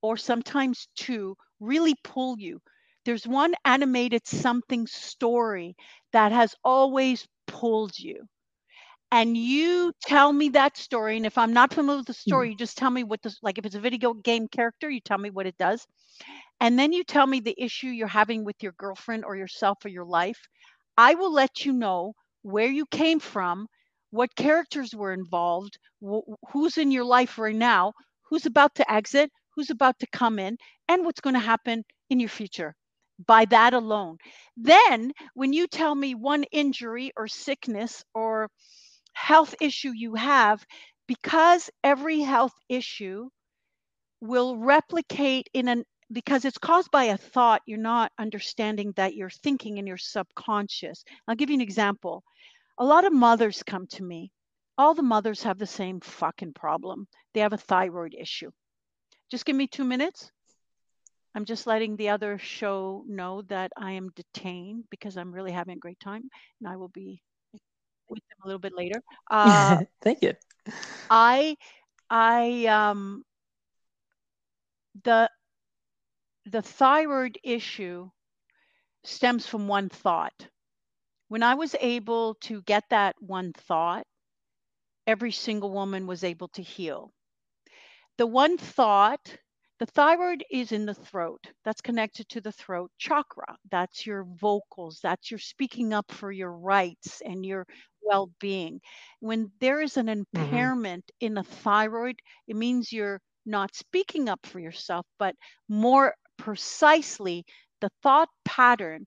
[0.02, 2.62] or sometimes two really pull you.
[3.06, 5.76] There's one animated something story
[6.14, 8.28] that has always pulled you.
[9.12, 11.18] And you tell me that story.
[11.18, 12.30] And if I'm not familiar with the hmm.
[12.30, 15.02] story, you just tell me what this, like if it's a video game character, you
[15.02, 15.86] tell me what it does.
[16.62, 19.90] And then you tell me the issue you're having with your girlfriend or yourself or
[19.90, 20.40] your life.
[20.98, 23.68] I will let you know where you came from,
[24.12, 27.94] what characters were involved, wh- who's in your life right now,
[28.30, 32.20] who's about to exit, who's about to come in, and what's going to happen in
[32.20, 32.76] your future
[33.26, 34.18] by that alone.
[34.58, 38.50] Then, when you tell me one injury or sickness or
[39.14, 40.66] health issue you have,
[41.08, 43.30] because every health issue
[44.22, 49.30] will replicate in an because it's caused by a thought, you're not understanding that you're
[49.30, 51.04] thinking in your subconscious.
[51.28, 52.24] I'll give you an example.
[52.80, 54.32] A lot of mothers come to me.
[54.78, 57.08] All the mothers have the same fucking problem.
[57.34, 58.50] They have a thyroid issue.
[59.30, 60.32] Just give me two minutes.
[61.36, 65.78] I'm just letting the other show know that I am detained because I'm really having
[65.78, 67.22] a great time and I will be
[68.10, 69.02] with them a little bit later.
[69.30, 70.34] Uh, Thank you.
[71.10, 71.56] I,
[72.10, 73.24] I, um,
[75.04, 75.30] the,
[76.46, 78.10] the thyroid issue
[79.04, 80.48] stems from one thought.
[81.28, 84.06] When I was able to get that one thought,
[85.06, 87.12] every single woman was able to heal.
[88.18, 89.38] The one thought,
[89.80, 91.48] the thyroid is in the throat.
[91.64, 93.58] That's connected to the throat chakra.
[93.72, 95.00] That's your vocals.
[95.02, 97.66] That's your speaking up for your rights and your
[98.02, 98.82] well being.
[99.22, 100.22] When there is an mm-hmm.
[100.38, 105.36] impairment in the thyroid, it means you're not speaking up for yourself, but
[105.70, 107.46] more precisely,
[107.80, 109.06] the thought pattern.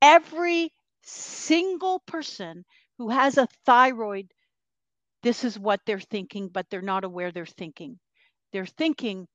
[0.00, 0.70] Every
[1.02, 2.64] single person
[2.98, 4.26] who has a thyroid,
[5.22, 7.98] this is what they're thinking, but they're not aware they're thinking.
[8.52, 9.26] They're thinking,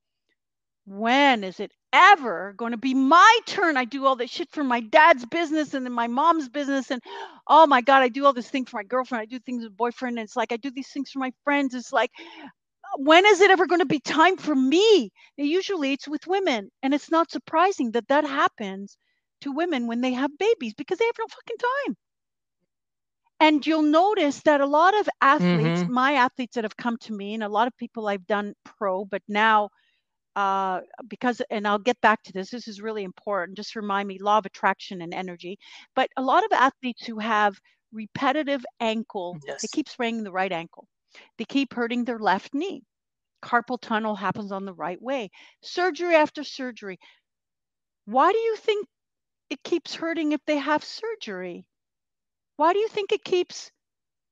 [0.89, 3.77] when is it ever going to be my turn?
[3.77, 6.91] I do all this shit for my dad's business and then my mom's business.
[6.91, 7.01] And
[7.47, 9.21] oh my God, I do all this thing for my girlfriend.
[9.21, 10.17] I do things with boyfriend.
[10.17, 11.75] And it's like, I do these things for my friends.
[11.75, 12.11] It's like,
[12.97, 15.11] when is it ever going to be time for me?
[15.37, 16.69] And usually it's with women.
[16.83, 18.97] And it's not surprising that that happens
[19.41, 21.95] to women when they have babies because they have no fucking time.
[23.41, 25.87] And you'll notice that a lot of athletes, Mhm.
[25.87, 29.05] my athletes that have come to me, and a lot of people I've done pro,
[29.05, 29.69] but now
[30.35, 33.57] uh, because, and I'll get back to this, this is really important.
[33.57, 35.57] Just remind me law of attraction and energy.
[35.95, 37.59] But a lot of athletes who have
[37.91, 39.63] repetitive ankle, Yes.
[39.63, 40.87] it keeps spraining the right ankle,
[41.37, 42.83] they keep hurting their left knee.
[43.43, 45.29] Carpal tunnel happens on the right way.
[45.61, 46.99] Surgery after surgery.
[48.05, 48.87] Why do you think
[49.49, 51.65] it keeps hurting if they have surgery?
[52.57, 53.71] Why do you think it keeps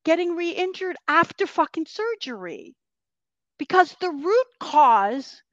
[0.04, 2.76] getting re injured after fucking surgery?
[3.58, 5.44] Because the root cause,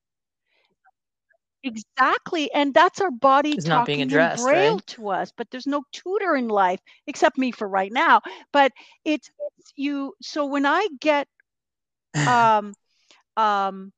[1.65, 4.83] exactly, and that's our body It's not being talking in addressed, braille right?
[4.89, 8.23] to us, but there's no tutor in life except me for right now.
[8.53, 8.73] But
[9.05, 10.15] it's, it's you.
[10.23, 11.29] So when I get
[12.27, 12.77] um,
[13.37, 13.93] um,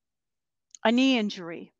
[0.85, 1.73] a knee injury,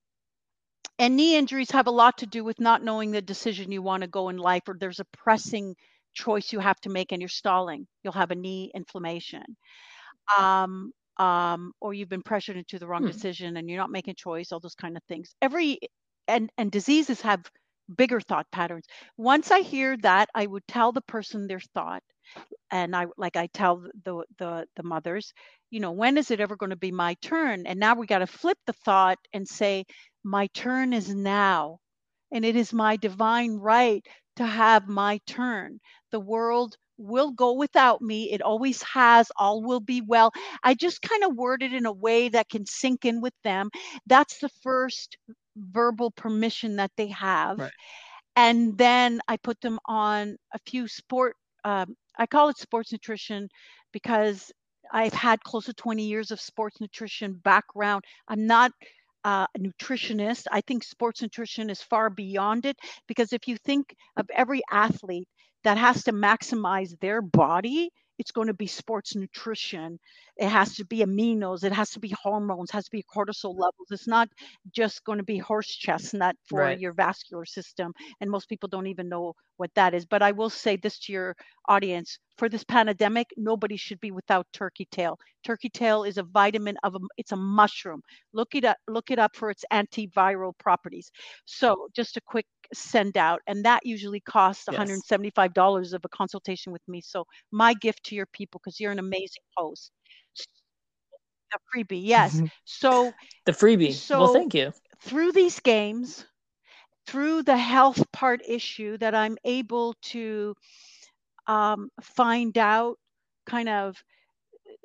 [0.99, 4.03] and knee injuries have a lot to do with not knowing the decision you want
[4.03, 5.75] to go in life, or there's a pressing
[6.15, 7.87] choice you have to make and you're stalling.
[8.03, 9.57] You'll have a knee inflammation.
[10.39, 13.07] Um, um, or you've been pressured into the wrong Hmm.
[13.07, 15.35] decision and you're not making choice, all those kind of things.
[15.43, 15.79] Every
[16.29, 17.45] and and diseases have
[17.97, 18.87] bigger thought patterns.
[19.17, 22.03] Once I hear that, I would tell the person their thought.
[22.71, 25.33] And I like I tell the the the mothers,
[25.71, 27.67] you know, when is it ever going to be my turn?
[27.67, 29.85] And now we got to flip the thought and say,
[30.25, 31.79] my turn is now.
[32.33, 34.05] And it is my divine right
[34.37, 35.81] to have my turn.
[36.11, 38.33] The world will go without me.
[38.33, 39.31] It always has.
[39.37, 40.33] All will be well.
[40.63, 43.71] I just kind of word it in a way that can sink in with them.
[44.07, 45.17] That's the first
[45.57, 47.59] verbal permission that they have.
[47.59, 47.73] Right.
[48.37, 53.49] And then I put them on a few sport, um, I call it sports nutrition
[53.93, 54.53] because
[54.93, 58.05] I've had close to 20 years of sports nutrition background.
[58.29, 58.73] I'm not
[59.25, 60.47] uh, a nutritionist.
[60.53, 62.77] I think sports nutrition is far beyond it
[63.09, 65.29] because if you think of every athlete
[65.67, 70.01] that has to maximize their body, it's going to be sports nutrition.
[70.39, 71.65] It has to be aminos.
[71.65, 72.71] It has to be hormones.
[72.73, 73.91] Has to be cortisol levels.
[73.91, 74.29] It's not
[74.73, 76.81] just going to be horse chestnut for Right.
[76.81, 77.95] your vascular system.
[78.21, 80.07] And most people don't even know what that is.
[80.07, 81.37] But I will say this to your
[81.69, 85.19] audience: for this pandemic, nobody should be without turkey tail.
[85.45, 86.99] Turkey tail is a vitamin of a.
[87.17, 88.03] It's a mushroom.
[88.33, 88.77] Look it up.
[88.89, 91.11] Look it up for its antiviral properties.
[91.45, 94.79] So just a quick send out, and that usually costs Yes.
[94.81, 97.01] $175 of a consultation with me.
[97.01, 99.91] So my gift to your people because you're an amazing host.
[101.55, 102.35] A freebie, yes.
[102.37, 102.47] Mm-hmm.
[102.65, 103.13] So
[103.47, 104.11] the freebie.
[104.11, 104.73] well, So- thank you.
[105.01, 106.27] through these games,
[107.07, 110.55] through the health part issue, that I'm able to
[111.47, 112.99] um, find out,
[113.47, 114.03] kind of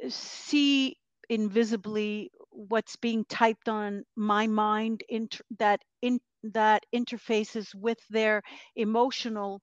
[0.09, 0.97] see
[1.29, 8.41] invisibly what's being typed on my mind inter- that in that interfaces with their
[8.75, 9.61] emotional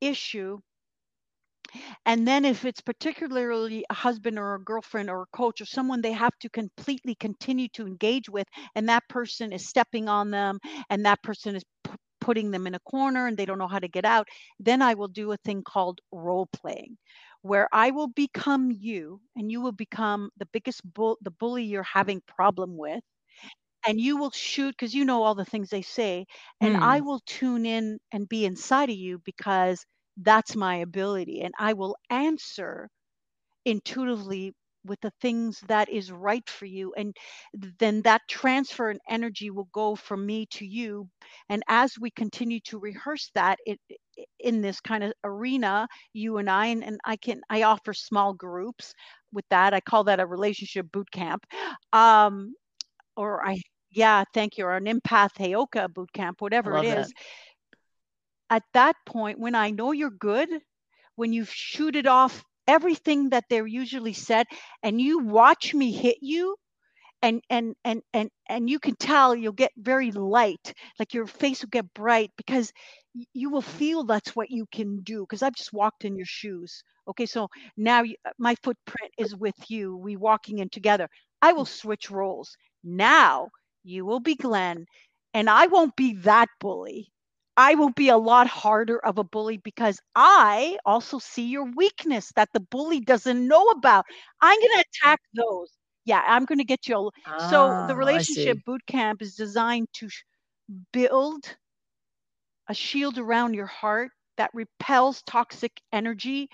[0.00, 0.58] issue.
[2.06, 6.00] And then if it's particularly a husband or a girlfriend or a coach or someone
[6.00, 10.58] they have to completely continue to engage with and that person is stepping on them
[10.88, 11.64] and that person is
[12.26, 14.28] putting them in a corner and they don't know how to get out
[14.60, 16.96] then i will do a thing called role playing
[17.42, 21.92] where i will become you and you will become the biggest bull the bully you're
[22.00, 23.02] having problem with
[23.86, 26.26] and you will shoot because you know all the things they say
[26.60, 27.02] and i Hmm.
[27.02, 29.84] will tune in and be inside of you because
[30.18, 32.88] that's my ability and i will answer
[33.64, 34.52] intuitively
[34.86, 37.16] with the things that is right for you and
[37.78, 41.08] then that transfer and energy will go from me to you.
[41.48, 43.78] And as we continue to rehearse that it
[44.38, 48.32] in this kind of arena you and i and, and i can i offer small
[48.32, 48.94] groups
[49.32, 49.74] with that.
[49.74, 51.44] I call that a relationship boot camp.
[51.92, 52.54] Um
[53.16, 53.60] or i
[53.90, 57.06] yeah thank you or an empath heyoka boot camp whatever it is that.
[57.06, 57.12] is.
[58.48, 60.48] At that point when i know you're good
[61.16, 64.46] when you've shooted off everything that they're usually said
[64.82, 66.56] and you watch me hit you
[67.22, 71.62] and and and and and you can tell you'll get very light like your face
[71.62, 72.72] will get bright because
[73.32, 76.82] you will feel that's what you can do because i've just walked in your shoes
[77.08, 77.26] okay?
[77.26, 81.08] So now you, uh, my footprint is with you we walking in together.
[81.40, 82.56] I will switch roles.
[82.82, 83.50] Now
[83.84, 84.86] you will be glen
[85.34, 87.12] and i won't be that bully
[87.56, 92.32] i will be a lot harder of a bully because i also see your weakness
[92.36, 94.04] that the bully doesn't know about.
[94.40, 95.70] I'm going to attack those.
[96.04, 99.88] Yeah i'm going to get you a so Ah, the relationship boot camp is designed
[99.94, 100.24] to sh-
[100.92, 101.56] build
[102.68, 106.48] a shield around your heart that repels toxic energy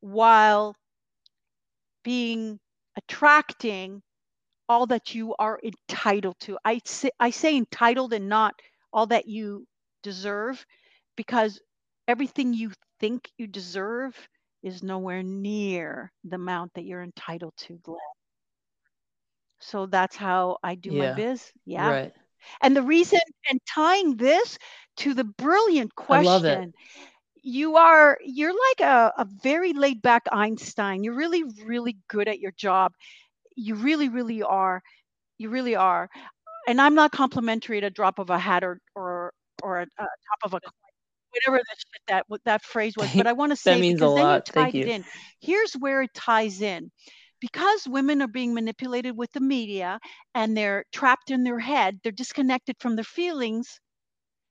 [0.00, 0.74] while
[2.04, 2.58] being
[2.96, 4.02] attracting
[4.68, 6.58] all that you are entitled to.
[6.64, 8.54] I say, I say entitled and not
[8.92, 9.66] all that you
[10.06, 10.64] deserve
[11.16, 11.60] because
[12.06, 14.14] everything you think you deserve
[14.62, 17.98] is nowhere near the amount that you're entitled to, Glen.
[19.60, 21.50] So that's how I do my biz.
[21.64, 21.90] Yeah.
[21.90, 22.12] Right.
[22.62, 23.18] And the reason,
[23.50, 24.58] and tying this
[24.98, 26.54] to the brilliant I love it.
[26.54, 26.72] question,
[27.42, 31.02] you are, you're like a, a very laid back Einstein.
[31.02, 32.92] You're really, really good at your job.
[33.56, 34.82] You really, really are.
[35.38, 36.08] You really are.
[36.68, 39.15] And I'm not complimentary at a drop of a hat or, or,
[39.66, 40.72] or a, a top of a coin,
[41.32, 43.12] whatever that shit that, that phrase was.
[43.14, 44.48] But I want to say, that means a lot.
[44.48, 44.92] Thank it you.
[44.92, 45.04] in.
[45.40, 46.90] Here's where it ties in.
[47.38, 49.98] Because women are being manipulated with the media
[50.34, 53.78] and they're trapped in their head, they're disconnected from their feelings.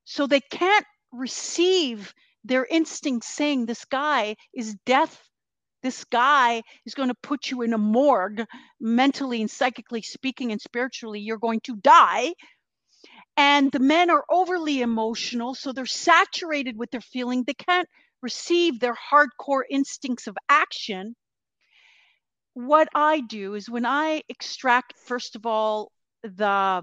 [0.03, 2.13] So they can't receive
[2.43, 5.19] their instincts saying this guy is death.
[5.81, 8.45] This guy is going to put you in a morgue,
[8.79, 12.33] mentally and psychically speaking, and spiritually, you're going to die.
[13.37, 17.43] And the men are overly emotional, so they're saturated with their feeling.
[17.43, 17.89] They can't
[18.21, 21.15] receive their hardcore instincts of action.
[22.53, 25.91] What I do is when I extract, first of all,
[26.23, 26.81] the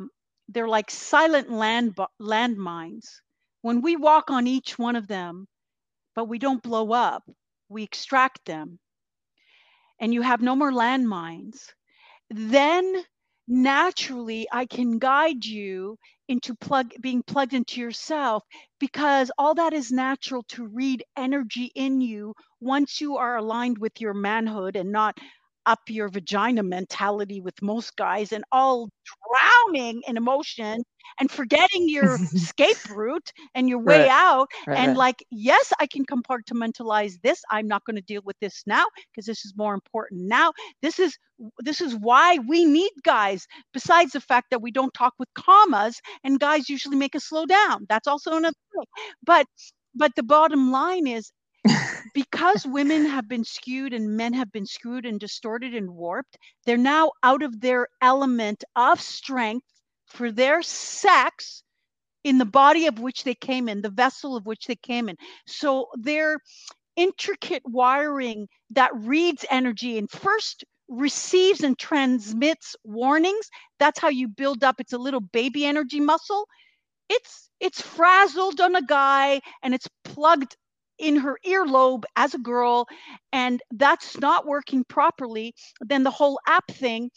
[0.49, 3.07] they're like silent land landmines.
[3.63, 5.47] When we walk on each one of them,
[6.15, 7.23] but we don't blow up,
[7.69, 8.79] we extract them,
[9.99, 11.73] and you have no more landmines,
[12.29, 13.05] then
[13.49, 15.97] naturally I can guide you
[16.29, 18.45] into plug being plugged into yourself
[18.81, 24.01] because all that is natural to read energy in you once you are aligned with
[24.01, 25.19] your manhood and not
[25.67, 28.89] up your vagina mentality with most guys and all
[29.31, 30.83] drowning in emotion
[31.21, 34.09] and forgetting your escape route and your way Right.
[34.09, 34.97] out Right, and right.
[34.97, 39.27] like yes i can compartmentalize this i'm not going to deal with this now because
[39.27, 40.53] this is more important now
[40.83, 41.17] this is
[41.61, 46.01] this is why we need guys besides the fact that we don't talk with commas
[46.25, 48.85] and guys usually make us slow down that's also another thing
[49.25, 49.47] but
[49.95, 51.33] but the bottom line is
[52.15, 56.37] because women have been skewed and men have been skewed and distorted and warped,
[56.67, 59.67] they're now out of their element of strength
[60.07, 61.63] for their sex
[62.25, 65.17] in the body of which they came in, the vessel of which they came in.
[65.47, 66.39] So their
[66.97, 73.49] intricate wiring that reads energy and first receives and transmits warnings.
[73.79, 74.77] That's how you build up.
[74.79, 76.47] It's a little baby energy muscle.
[77.09, 80.57] It's it's frazzled on a guy and it's plugged
[81.03, 82.87] in her earlobe as a girl
[83.33, 87.11] and that's not working properly then the whole app thing.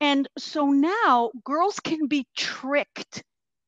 [0.00, 3.22] And so now girls can be tricked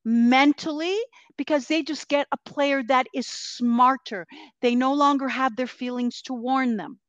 [0.04, 0.98] mentally
[1.36, 4.26] because they just get a player that is smarter.
[4.62, 7.00] They no longer have their feelings to warn them.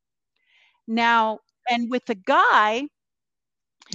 [0.87, 2.87] Now and with the guy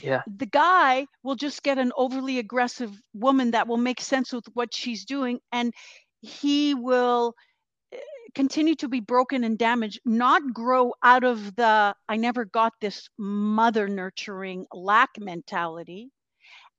[0.02, 0.22] Yeah.
[0.26, 4.74] the guy will just get an overly aggressive woman that will make sense with what
[4.74, 5.72] she's doing and
[6.20, 7.34] he will
[8.34, 13.08] continue to be broken and damaged not grow out of the i never got this
[13.18, 16.10] mother nurturing lack mentality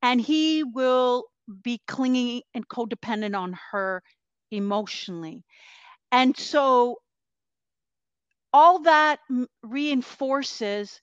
[0.02, 1.26] and he will
[1.64, 4.02] be clingy and codependent on her
[4.52, 5.44] emotionally.
[6.12, 6.98] And so
[8.54, 9.20] all that
[9.64, 11.00] reinforces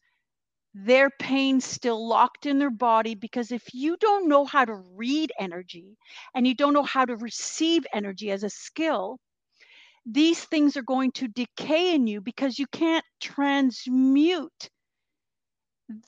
[0.75, 5.33] their pain still locked in their body because if you don't know how to read
[5.39, 5.97] energy
[6.35, 9.19] and you don't know how to receive energy as a skill,
[10.11, 14.71] these things are going to decay in you because you can't transmute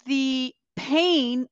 [0.06, 1.46] the pain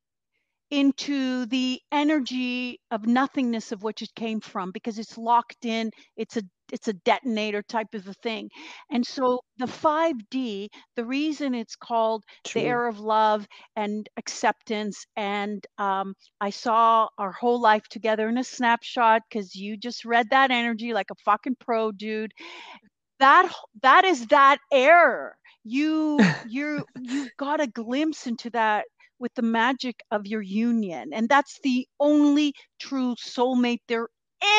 [0.71, 6.37] into the energy of nothingness of which it came from because it's locked in it's
[6.37, 6.43] a
[6.73, 8.51] it's a detonator type of a thing.
[8.91, 13.47] And so the 5d the reason it's called the air of love
[13.77, 19.77] and acceptance and um, i saw our whole life together in a snapshot because you
[19.77, 22.33] just read that energy like a fucking pro dude.
[23.21, 23.53] That
[23.83, 25.37] that is that air.
[25.65, 28.87] You you you got a glimpse into that
[29.19, 34.09] with the magic of your union and that's the only true soulmate there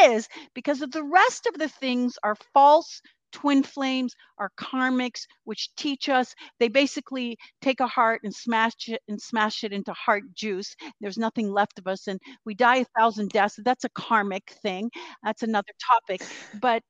[0.03, 3.01] is because of the rest of the things are false
[3.31, 9.01] twin flames are karmics which teach us they basically take a heart and smash it
[9.07, 10.75] and smash it into heart juice.
[10.99, 13.59] There's nothing left of us and we die a thousand deaths.
[13.63, 14.89] That's a karmic thing.
[15.23, 16.21] That's another topic.
[16.59, 16.83] But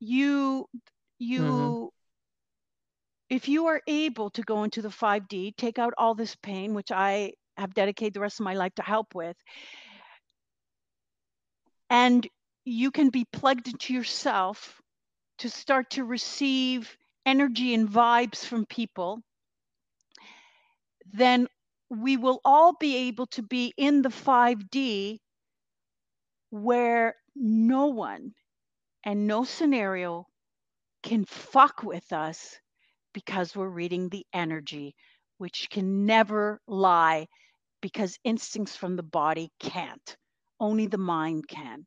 [0.00, 1.32] you mm-hmm.
[1.32, 1.92] you
[3.28, 6.90] if you are able to go into the 5D, take out all this pain, which
[6.90, 9.36] I have dedicated the rest of my life to help with,
[11.90, 12.26] and
[12.64, 14.80] you can be plugged into yourself
[15.38, 16.96] to start to receive
[17.26, 19.20] energy and vibes from people,
[21.12, 21.48] then
[21.90, 25.18] we will all be able to be in the 5D
[26.50, 28.32] where no one
[29.04, 30.26] and no scenario
[31.02, 32.58] can fuck with us
[33.14, 34.94] because we're reading the energy,
[35.38, 37.26] which can never lie
[37.82, 40.16] because instincts from the body can't.
[40.60, 41.86] Only the mind can.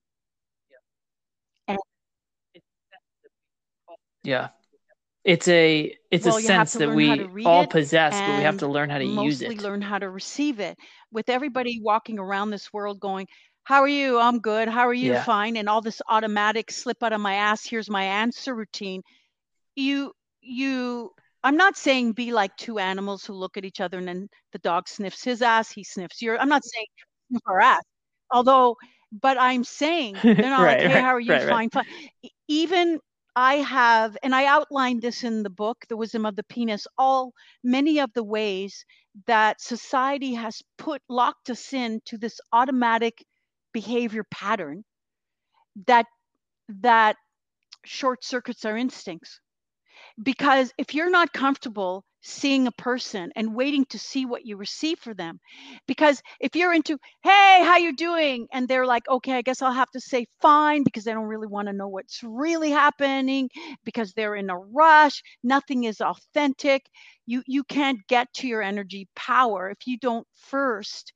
[4.23, 4.49] Yeah.
[5.23, 8.89] It's a it's Well, a sense that we all possess, but we have to learn
[8.89, 9.61] how to use mostly it.
[9.61, 10.77] learn how to receive it.
[11.11, 11.85] With everybody mm-hmm.
[11.85, 13.27] walking around this world going,
[13.63, 14.19] How are you?
[14.19, 14.67] I'm good.
[14.67, 15.13] How are you?
[15.13, 15.23] Yeah.
[15.23, 15.55] Fine.
[15.55, 19.01] And all this automatic slip out of my ass, here's my answer routine.
[19.75, 24.07] You, you, I'm not saying be like two animals who look at each other and
[24.07, 26.37] then the dog sniffs his ass, he sniffs your.
[26.37, 26.87] I'm not saying
[27.29, 27.83] sniff our ass.
[28.33, 28.77] Although,
[29.11, 31.39] but I'm saying they're not like, Hey, right, how are you?
[31.39, 31.61] right, right.
[31.61, 31.85] Fine, fine.
[32.49, 32.99] Even
[33.35, 37.33] I have, and I outlined this in the book, The Wisdom of the Penis, all
[37.63, 38.85] many of the ways
[39.27, 43.25] that society has put locked us into this automatic
[43.73, 44.83] behavior pattern
[45.87, 46.05] that
[46.81, 47.17] that
[47.85, 49.39] short circuits our instincts.
[50.23, 54.99] Because if you're not comfortable seeing a person and waiting to see what you receive
[54.99, 55.39] for them.
[55.87, 58.47] Because if you're into hey how you doing?
[58.53, 61.47] and they're like okay i guess i'll have to say fine because they don't really
[61.47, 63.49] want to know what's really happening
[63.83, 66.85] because they're in a rush nothing is authentic
[67.25, 71.13] you you can't get to your energy power if you don't first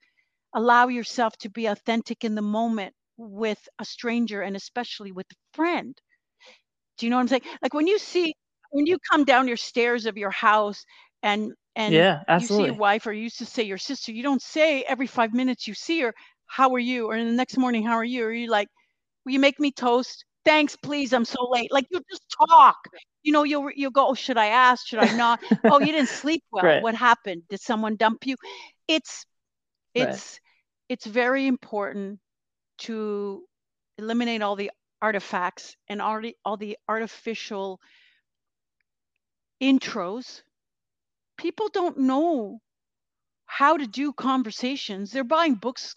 [0.55, 5.35] allow yourself to be authentic in the moment with a stranger and especially with a
[5.53, 5.97] friend.
[6.97, 7.43] Do you know what i'm saying?
[7.61, 8.35] Like when you see
[8.71, 10.85] when you come down your stairs of your house
[11.23, 12.75] and and Yeah, you see your absolutely.
[12.75, 15.73] wife or you used to say your sister, you don't say every five minutes you
[15.73, 16.13] see her,
[16.47, 17.07] how are you?
[17.09, 18.25] Or the next morning, how are you?
[18.25, 18.67] Or you like,
[19.25, 20.25] will you make me toast?
[20.45, 21.13] Thanks, please.
[21.13, 21.71] I'm so late.
[21.71, 22.77] Like you just talk.
[23.23, 24.87] You know, you'll you'll go, oh, should I ask?
[24.87, 25.39] Should I not?
[25.69, 26.63] Oh, you didn't sleep well.
[26.63, 26.79] Right.
[26.79, 27.43] What happened?
[27.49, 28.35] Did someone dump you?
[28.87, 29.25] It's
[29.97, 30.21] Right.
[30.23, 30.39] it's
[30.89, 32.19] it's very important
[32.79, 33.43] to
[33.97, 34.71] eliminate all the
[35.01, 37.79] artifacts and already all the artificial
[39.61, 40.41] intros.
[41.37, 42.59] People don't know
[43.45, 45.11] how to do conversations.
[45.11, 45.95] They're buying books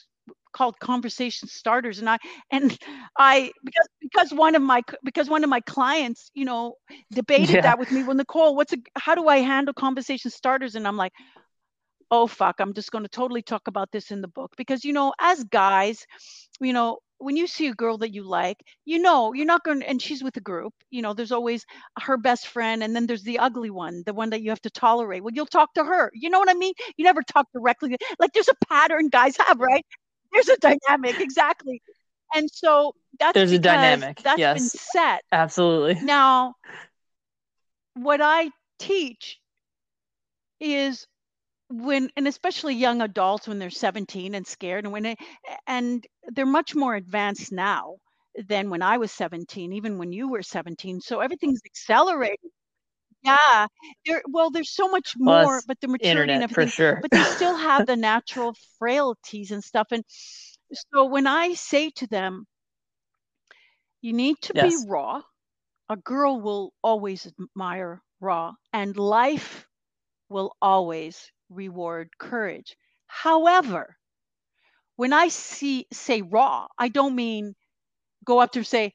[0.53, 2.19] called conversation starters and I
[2.51, 2.77] and
[3.19, 6.75] I because because one of my because one of my clients, you know,
[7.13, 7.63] debated Yeah.
[7.63, 8.03] that with me.
[8.03, 10.75] Well, Nichole, what's a how do I handle conversation starters?
[10.75, 11.13] And I'm like,
[12.11, 14.93] oh fuck, I'm just going to totally talk about this in the book because you
[14.93, 16.07] know, as guys,
[16.61, 18.57] you know, when you see a girl that you like,
[18.87, 21.67] you know, you're not going to, and she's with a group, you know, there's always
[22.01, 24.71] her best friend, and then there's the ugly one, the one that you have to
[24.71, 25.23] tolerate.
[25.23, 26.11] Well, you'll talk to her.
[26.15, 26.73] You know what I mean?
[26.97, 27.97] You never talk directly.
[28.19, 29.85] Like there's a pattern guys have, right?
[30.33, 31.83] There's a dynamic, exactly.
[32.35, 35.23] And so that's There's a dynamic, that's been set.
[35.33, 36.03] Absolutely.
[36.03, 36.55] Now,
[37.95, 39.39] what I teach
[40.61, 41.07] is
[41.71, 45.17] when and especially young adults when they're 17 and scared and when they
[45.67, 47.97] and they're much more advanced now
[48.49, 52.51] than when I was 17 even when you were 17 so everything's accelerated.
[53.23, 53.67] Yeah
[54.07, 57.03] there well there's so much Well, more but the maturity and internet for everything sure.
[57.03, 60.05] but they still have the natural frailties and stuff and
[60.73, 62.47] so when I say to them
[64.03, 65.23] you need to be raw.
[65.89, 69.67] A girl will always admire raw and life
[70.29, 72.77] will always reward courage.
[73.07, 73.97] However,
[74.97, 77.55] when I see say raw, I don't mean
[78.25, 78.95] go up to say,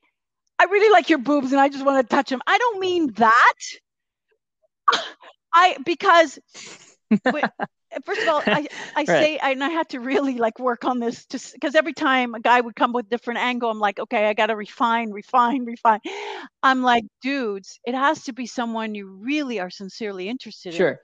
[0.59, 2.41] I really like your boobs and I just want to touch them.
[2.47, 3.53] I don't mean that.
[5.53, 6.39] I because
[8.05, 9.05] first of all, I I Right.
[9.05, 12.39] say and I had to really like work on this just because every time a
[12.39, 15.99] guy would come with different angle, I'm like, okay, I gotta refine, refine, refine.
[16.63, 21.01] I'm like, dudes, it has to be someone you really are sincerely interested in Sure.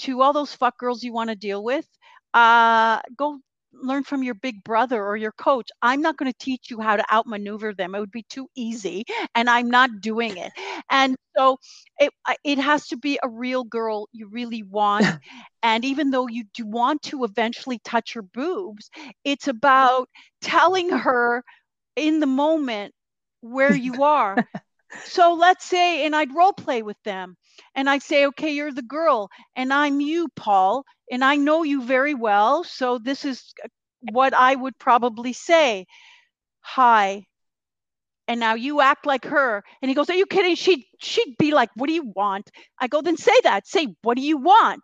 [0.00, 1.86] To all those fuck girls you want to deal with,
[2.34, 3.38] uh, go
[3.72, 5.68] learn from your big brother or your coach.
[5.80, 7.94] I'm not going to teach you how to outmaneuver them.
[7.94, 9.04] It would be too easy,
[9.34, 10.52] and I'm not doing it.
[10.90, 11.58] And so
[11.98, 12.12] it
[12.44, 15.06] it has to be a real girl you really want.
[15.62, 18.90] and even though you do want to eventually touch her boobs,
[19.24, 20.08] it's about
[20.40, 21.42] telling her
[21.96, 22.94] in the moment
[23.40, 24.48] where you are.
[25.04, 27.36] So let's say, and I'd role play with them,
[27.74, 31.82] and I'd say, okay, you're the girl, and I'm you, Paul, and I know you
[31.82, 32.64] very well.
[32.64, 33.68] So this is uh,
[34.12, 35.86] what I would probably say.
[36.60, 37.24] Hi.
[38.28, 39.62] And now you act like her.
[39.80, 40.54] And he goes, Are you kidding?
[40.54, 42.50] She'd she'd be like, What do you want?
[42.80, 43.66] I go, then say that.
[43.66, 44.82] Say, what do you want?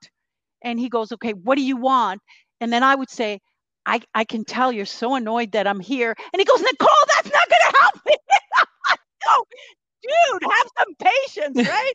[0.62, 2.20] And he goes, Okay, what do you want?
[2.60, 3.40] And then I would say,
[3.86, 6.14] I, I can tell you're so annoyed that I'm here.
[6.32, 8.16] And he goes, Nichole, that's not gonna help me.
[9.26, 9.44] no,
[10.08, 11.92] dude, have some patience, right?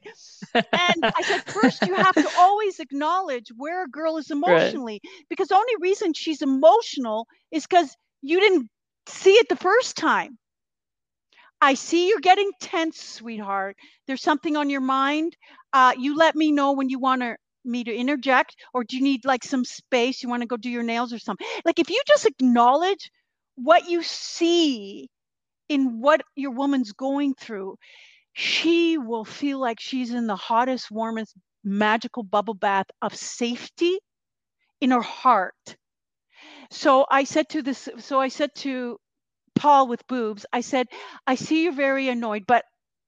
[0.77, 5.49] and I said, first, you have to always acknowledge where a girl is emotionally, because
[5.49, 8.69] the only reason she's emotional is because you didn't
[9.07, 10.37] see it the first time.
[11.61, 13.77] I see you're getting tense, sweetheart.
[14.07, 15.35] There's something on your mind.
[15.73, 19.03] Uh, you let me know when you want to me to interject, or do you
[19.03, 20.21] need like some space?
[20.23, 21.47] You want to go do your nails or something?
[21.65, 23.11] Like if you just acknowledge
[23.55, 25.09] what you see
[25.69, 27.77] in what your woman's going through,
[28.33, 33.99] she will feel like she's in the hottest, warmest, magical bubble bath of safety
[34.81, 35.77] in her heart.
[36.71, 38.97] So I said to this, so I said to
[39.55, 40.87] Paul with boobs, I said,
[41.27, 42.65] I see you're very annoyed, but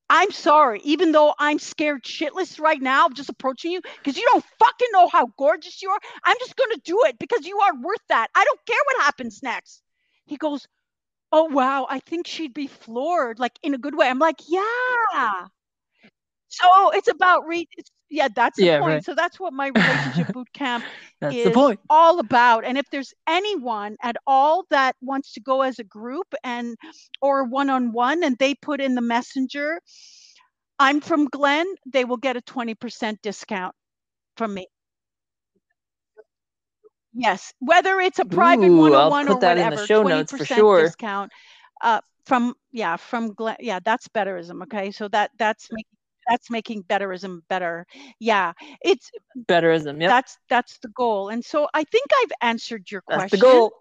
[0.07, 4.27] I'm sorry, even though I'm scared shitless right now of just approaching you because you
[4.31, 5.99] don't fucking know how gorgeous you are.
[6.23, 8.27] I'm just going to do it because you are worth that.
[8.35, 9.81] I don't care what happens next.
[10.27, 10.67] He goes,
[11.31, 11.85] Oh, wow.
[11.89, 14.07] I think she'd be floored, like in a good way.
[14.07, 15.47] I'm like, Yeah.
[16.49, 18.87] So oh, it's about re it's, yeah, that's the Yeah, point.
[18.87, 19.03] right.
[19.03, 20.85] So that's what my relationship boot camp
[21.29, 22.65] is all about.
[22.65, 26.77] And if there's anyone at all that wants to go as a group and
[27.21, 29.81] or one on one and they put in the messenger,
[30.79, 33.75] I'm from Glen, they will get a 20% discount.
[34.37, 34.67] from me.
[37.15, 40.31] Yes, whether it's a private Ooh, 101 or put that in whatever, the show notes
[40.31, 40.83] for 20% sure.
[40.83, 41.31] discount.
[41.81, 44.63] Uh, from yeah, from Glen, yeah, that's betterism.
[44.63, 45.97] Okay, so that that's making
[46.27, 47.85] that's making betterism better.
[48.19, 49.11] Yeah, it's
[49.47, 50.01] Betterism.
[50.01, 51.29] Yeah, that's that's the goal.
[51.29, 53.39] And so I think I've answered your That's question.
[53.39, 53.71] the goal.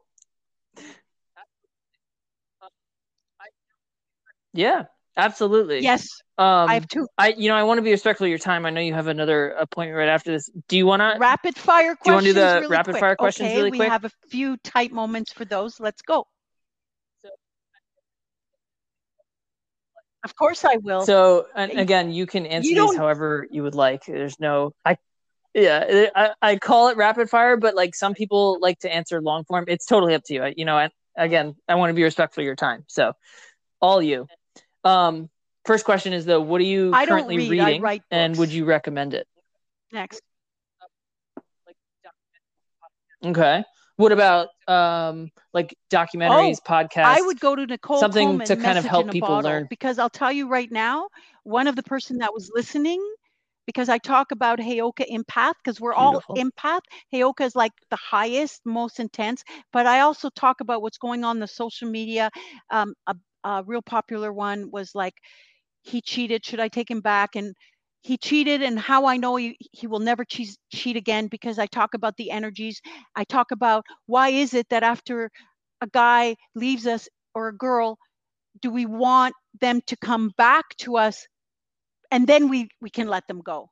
[4.53, 4.85] Yeah,
[5.17, 5.81] absolutely.
[5.81, 6.09] Yes,
[6.39, 8.67] Um, I have two I you know I want to be respectful of your time.
[8.67, 10.51] I know you have another appointment right after this.
[10.69, 11.17] Do you want to?
[11.19, 13.01] rapid fire Questions do you wanna do the really rapid quick.
[13.01, 13.91] fire questions okay, really we quick?
[13.91, 15.79] have a few tight moments for those.
[15.79, 16.27] Let's go.
[20.25, 21.03] Of course, I will.
[21.03, 24.07] So and again, you can answer you these however you would like.
[24.07, 24.97] There's no I.
[25.53, 29.45] Yeah, I, I call it rapid fire, but like some people like to answer long
[29.45, 29.67] form.
[29.69, 30.43] It's totally up to you.
[30.43, 32.85] I, you know, and again, I want to be respectful of your time.
[32.89, 33.13] So,
[33.81, 34.27] all you.
[34.85, 35.31] Um,
[35.65, 39.15] first question is though, what are you I currently read, reading, and would you recommend
[39.15, 39.27] it?
[39.93, 40.21] Next.
[43.25, 43.65] Okay.
[43.97, 46.91] What about um like documentaries, podcasts?
[47.07, 49.67] Oh, I would go to Nichole something Kolman, to kind of help people Bottle, learn.
[49.71, 51.09] because I'll tell you right now,
[51.45, 53.01] one of the person that was listening,
[53.67, 56.35] because I talk about Heyoka empath, because we're Beautiful.
[56.37, 56.81] all empath.
[57.13, 61.39] Heyoka is like the highest, most intense, but I also talk about what's going on
[61.39, 62.31] the social media.
[62.71, 62.95] Um,
[63.45, 65.15] a, real popular one was like,
[65.83, 66.45] he cheated.
[66.45, 67.37] Should I take him back?
[67.37, 67.55] And
[68.03, 71.67] he cheated, and how I know he, he will never cheat, cheat again because I
[71.67, 72.81] talk about the energies.
[73.17, 75.31] I talk about why is it that after
[75.81, 77.99] a guy leaves us or a girl,
[78.63, 81.27] do we want them to come back to us
[82.11, 83.71] and then we we can let them go?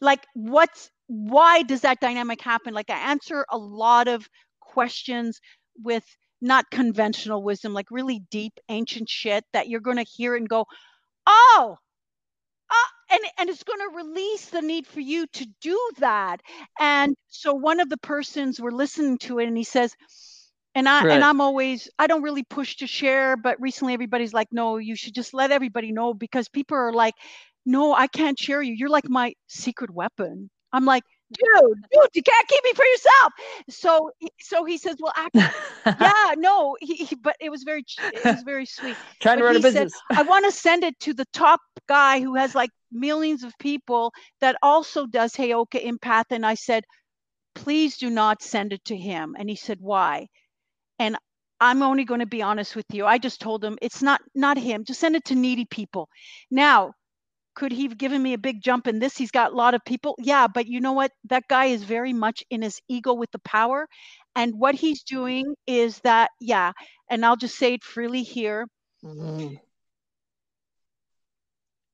[0.00, 2.74] Like what's why does that dynamic happen?
[2.74, 4.28] Like I answer a lot of
[4.60, 5.40] questions
[5.82, 6.04] with
[6.40, 10.66] not conventional wisdom, like really deep ancient shit that you're going to hear and go,
[11.26, 11.76] "Oh,
[12.70, 16.40] uh, and and it's going to release the need for you to do that.
[16.78, 19.94] And so one of the persons were listening to it and he says
[20.74, 21.10] and i Right.
[21.10, 24.94] and i'm always i don't really push to share but recently everybody's like no you
[24.96, 27.14] should just let everybody know because people are like
[27.66, 28.74] no i can't share you.
[28.74, 30.50] You're like my secret weapon.
[30.72, 33.32] I'm like dude dude you can't keep me for yourself
[33.68, 35.44] so so he says well actually,
[36.00, 39.54] yeah no he, he, but it was very it was very sweet Trying to run
[39.54, 40.00] a he said, business.
[40.10, 44.12] I want to send it to the top guy who has like millions of people
[44.40, 46.26] that also does Heyoka Empath.
[46.30, 46.84] And I said,
[47.54, 49.36] please do not send it to him.
[49.38, 50.28] And he said, why?
[50.98, 51.16] And
[51.60, 53.04] I'm only going to be honest with you.
[53.04, 54.84] I just told him it's not not him.
[54.84, 56.08] Just send it to needy people.
[56.50, 56.94] Now,
[57.60, 59.16] could he have given me a big jump in this?
[59.16, 60.16] He's got a lot of people.
[60.18, 61.12] Yeah, but you know what?
[61.28, 63.86] That guy is very much in his ego with the power.
[64.36, 66.72] And what he's doing is that, yeah,
[67.10, 68.66] and I'll just say it freely here
[69.04, 69.58] Mm.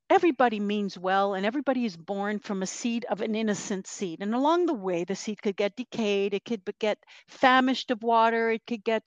[0.09, 4.33] everybody means well and everybody is born from a seed of an innocent seed and
[4.35, 8.61] along the way the seed could get decayed it could get famished of water it
[8.67, 9.03] could get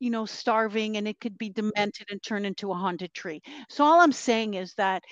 [0.00, 3.84] you know starving and it could be demented and turn into a haunted tree so
[3.84, 5.02] all i'm saying is that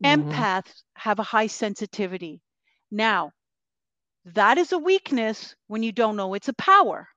[0.00, 0.44] Mhm.
[0.44, 2.40] empaths have a high sensitivity.
[2.90, 3.32] Now
[4.26, 7.08] that is a weakness when you don't know it's a power.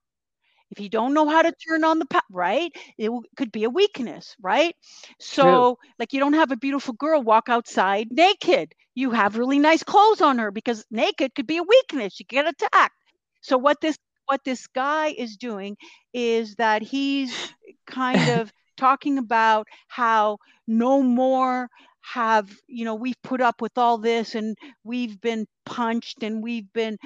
[0.72, 2.72] If you don't know how to turn on the power right?
[2.97, 4.76] It w- could be a weakness right?
[5.19, 8.73] So like you don't have a beautiful girl walk outside naked.
[8.95, 12.19] You have really nice clothes on her because naked could be a weakness.
[12.19, 12.95] You get attacked.
[13.41, 15.77] So what this what this guy is doing
[16.14, 17.45] is that he's
[17.88, 20.38] kind of talking about how
[20.68, 21.69] no more
[22.03, 26.71] have you know we've put up with all this and we've been punched and we've
[26.73, 26.97] been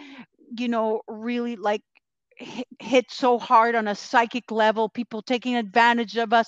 [0.57, 1.81] you know really like
[2.79, 6.47] hit, so hard on a psychic level people taking advantage of us.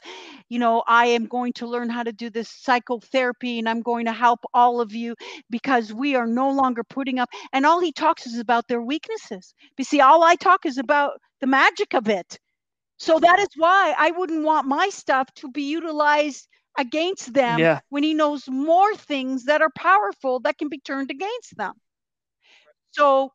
[0.49, 4.05] You know i am going to learn how to do this psychotherapy and i'm going
[4.05, 5.15] to help all of you
[5.49, 9.53] because we are no longer putting up and all he talks is about their weaknesses.
[9.77, 12.39] You see all i talk is about the magic of it.
[12.97, 16.47] So that is why i wouldn't want my stuff to be utilized
[16.79, 17.81] against them Yeah.
[17.89, 21.75] when he knows more things that are powerful that can be turned against them
[22.91, 23.31] so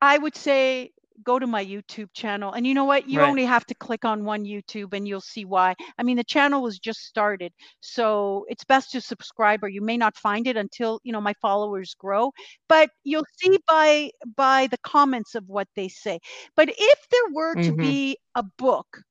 [0.00, 0.90] I would say
[1.24, 2.52] go to my YouTube channel.
[2.52, 3.08] And you know what?
[3.08, 3.24] You Right.
[3.24, 5.74] only have to click on one YouTube and you'll see why.
[5.98, 7.52] I mean, the channel was just started.
[7.80, 11.34] So it's best to subscribe or you may not find it until, you know, my
[11.42, 12.32] followers grow,
[12.68, 16.20] but you'll see by by the comments of what they say.
[16.56, 17.94] But if there were to Mhm.
[17.94, 19.02] be a book,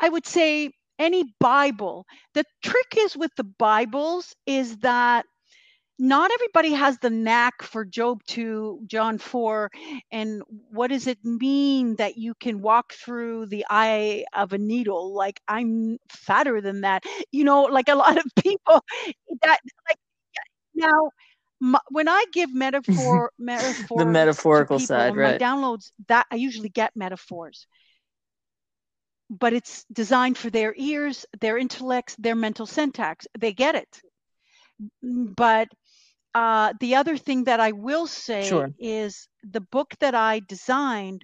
[0.00, 0.70] I would say
[1.02, 2.06] any Bible.
[2.34, 5.26] The trick is with the Bibles is that
[5.98, 9.70] not everybody has the knack for Job 2, John 4,
[10.10, 15.14] and what does it mean that you can walk through the eye of a needle?
[15.14, 17.04] Like I'm fatter than that.
[17.32, 18.82] You know, like a lot of people
[19.42, 19.58] that
[19.88, 19.98] like
[20.74, 21.10] now
[21.62, 24.16] m- when I give metaphor metaphor
[24.54, 25.42] the metaphorical side, my right?
[25.42, 27.66] downloads that I usually get metaphors,
[29.32, 33.26] but it's designed for their ears, their intellects, their mental syntax.
[33.38, 34.00] They get it.
[35.02, 35.68] But
[36.34, 38.70] uh, the other thing that I will say Sure.
[38.78, 41.22] is the book that I designed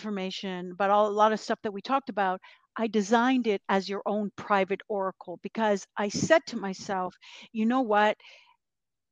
[0.00, 2.40] information, but all, a lot of stuff that we talked about,
[2.76, 7.14] I designed it as your own private oracle because I said to myself,
[7.52, 8.16] you know what?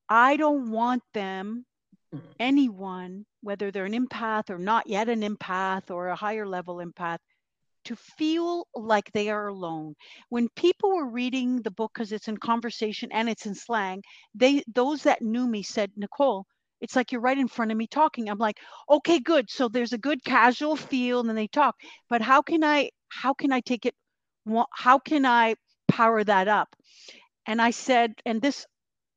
[0.09, 1.65] I don't want them,
[2.15, 2.27] Mm-hmm.
[2.39, 7.19] anyone, whether they're an empath or not yet an empath or a higher level empath,
[7.85, 9.95] to feel like they are alone.
[10.29, 14.03] When people were reading the book because it's in conversation and it's in slang,
[14.35, 16.45] they those that knew me said, Nichole,
[16.81, 18.29] it's like you're right in front of me talking.
[18.29, 18.59] I'm like,
[18.91, 19.51] okay, good.
[19.51, 21.77] So there's a good casual feel, and then they talk.
[22.09, 23.95] But how can I how can I take it?
[24.73, 25.55] How can I
[25.89, 26.75] power that up?
[27.47, 28.67] And I said, and this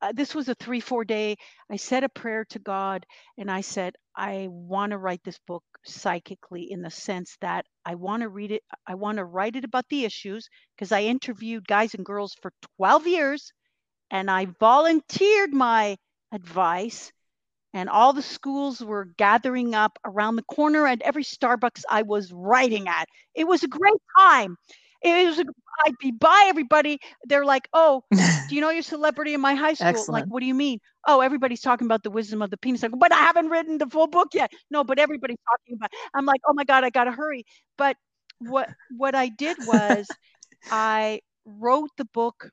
[0.05, 1.35] uh, this was a three four day.
[1.69, 3.05] I said a prayer to God,
[3.37, 7.95] and I said, I want to write this book psychically in the sense that I
[7.95, 8.63] want to read it.
[8.85, 12.51] I want to write it about the issues because I interviewed guys and girls for
[12.77, 13.51] 12 years,
[14.11, 15.97] and I volunteered my
[16.31, 17.11] advice
[17.73, 22.31] and all the schools were gathering up around the corner at every Starbucks I was
[22.31, 23.09] writing at.
[23.35, 24.55] It was a great time.
[25.01, 25.39] It was.
[25.85, 26.99] I'd be by everybody.
[27.25, 28.03] They're like, "Oh,
[28.47, 30.79] do you know your celebrity in my high school?" Like, what do you mean?
[31.07, 32.83] Oh, everybody's talking about the wisdom of the penis.
[32.83, 34.51] I go, but I haven't written the full book yet.
[34.71, 35.91] No, but everybody's talking about.
[36.13, 37.43] I'm like, oh my god, I gotta hurry.
[37.77, 37.97] But
[38.39, 40.07] what what I did was,
[40.71, 42.49] I wrote the book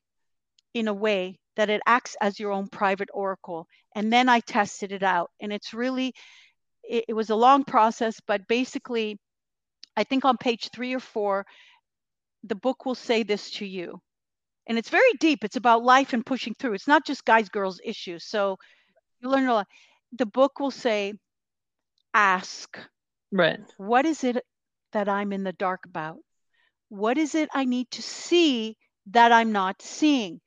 [0.75, 3.67] in a way that it acts as your own private oracle.
[3.95, 5.31] And then I tested it out.
[5.41, 6.15] And it's really,
[6.83, 9.19] it, it was a long process, but basically,
[9.97, 11.45] I think on page three or four,
[12.45, 14.01] the book will say this to you.
[14.67, 15.45] And it's very deep.
[15.45, 16.75] It's about life and pushing through.
[16.75, 18.25] It's not just guys, girls issues.
[18.25, 18.57] So
[19.21, 19.67] you learn a lot.
[20.13, 21.15] The book will say,
[22.15, 22.79] ask.
[23.33, 23.61] Right.
[23.77, 24.45] What is it
[24.93, 26.19] that I'm in the dark about?
[26.89, 28.77] What is it I need to see
[29.11, 30.41] that I'm not seeing?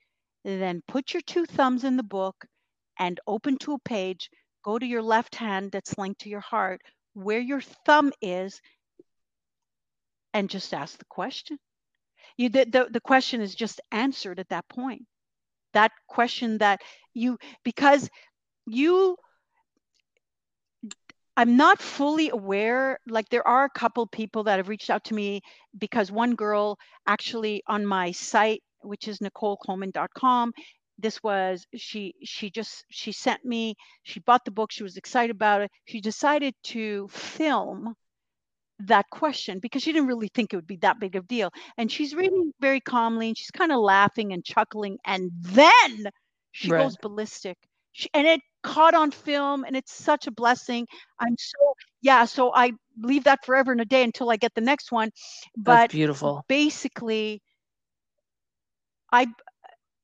[0.43, 2.45] Then put your two thumbs in the book
[2.99, 4.29] and open to a page.
[4.63, 6.81] Go to your left hand that's linked to your heart,
[7.13, 8.61] where your thumb is,
[10.33, 11.57] and just ask the question.
[12.37, 15.03] You the, the, the question is just answered at that point.
[15.73, 16.81] That question that
[17.13, 18.09] you because
[18.65, 19.17] you
[21.37, 22.99] I'm not fully aware.
[23.07, 25.41] Like there are a couple people that have reached out to me
[25.77, 30.53] because one girl actually on my site which is nicolecoleman.com
[30.97, 35.35] this was she she just she sent me she bought the book she was excited
[35.35, 37.95] about it she decided to film
[38.79, 41.51] that question because she didn't really think it would be that big of a deal
[41.77, 42.19] and she's mm-hmm.
[42.19, 46.05] reading very calmly and she's kind of laughing and chuckling and then
[46.51, 46.83] she Right.
[46.83, 47.57] goes ballistic
[47.91, 50.87] she, and it caught on film and it's such a blessing
[51.19, 52.71] i'm so yeah so i
[53.01, 55.09] leave that forever and a day until i get the next one
[55.63, 56.43] That's but beautiful.
[56.47, 57.41] basically
[59.11, 59.27] i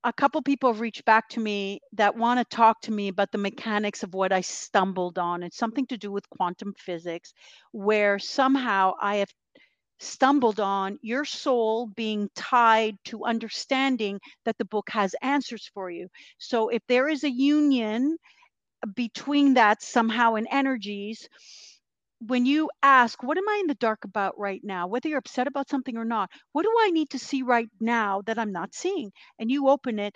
[0.04, 3.32] a couple people have reached back to me that want to talk to me about
[3.32, 7.34] the mechanics of what i stumbled on it's something to do with quantum physics
[7.72, 9.30] where somehow i have
[10.02, 16.08] stumbled on your soul being tied to understanding that the book has answers for you.
[16.40, 18.18] So if there is a union
[18.96, 21.30] between that somehow in energies
[22.28, 24.88] when you ask, what am I in the dark about right now?
[24.88, 28.22] Whether you're upset about something or not, what do I need to see right now
[28.28, 29.12] that I'm not seeing?
[29.40, 30.16] And you open it,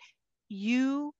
[0.49, 1.13] you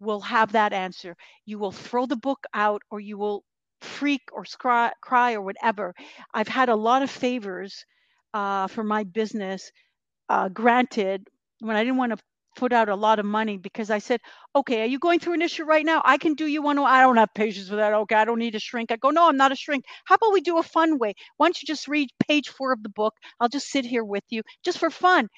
[0.00, 1.16] will have that answer.
[1.46, 3.44] You will throw the book out or you will
[3.80, 5.94] freak or scry, cry or whatever.
[6.34, 7.84] I've had a lot of favors
[8.34, 9.70] uh, for my business
[10.28, 11.28] uh, granted
[11.60, 12.24] when I didn't want to
[12.56, 14.20] put out a lot of money because I said,
[14.54, 16.02] okay, are you going through an issue right now?
[16.04, 16.78] I can do you one.
[16.78, 17.92] I don't have patience with that.
[17.92, 18.90] Okay, I don't need a shrink.
[18.92, 19.84] I go, no, I'm not a shrink.
[20.04, 21.14] How about we do a fun way?
[21.36, 23.14] Why don't you just read page four of the book?
[23.40, 25.28] I'll just sit here with you just for fun.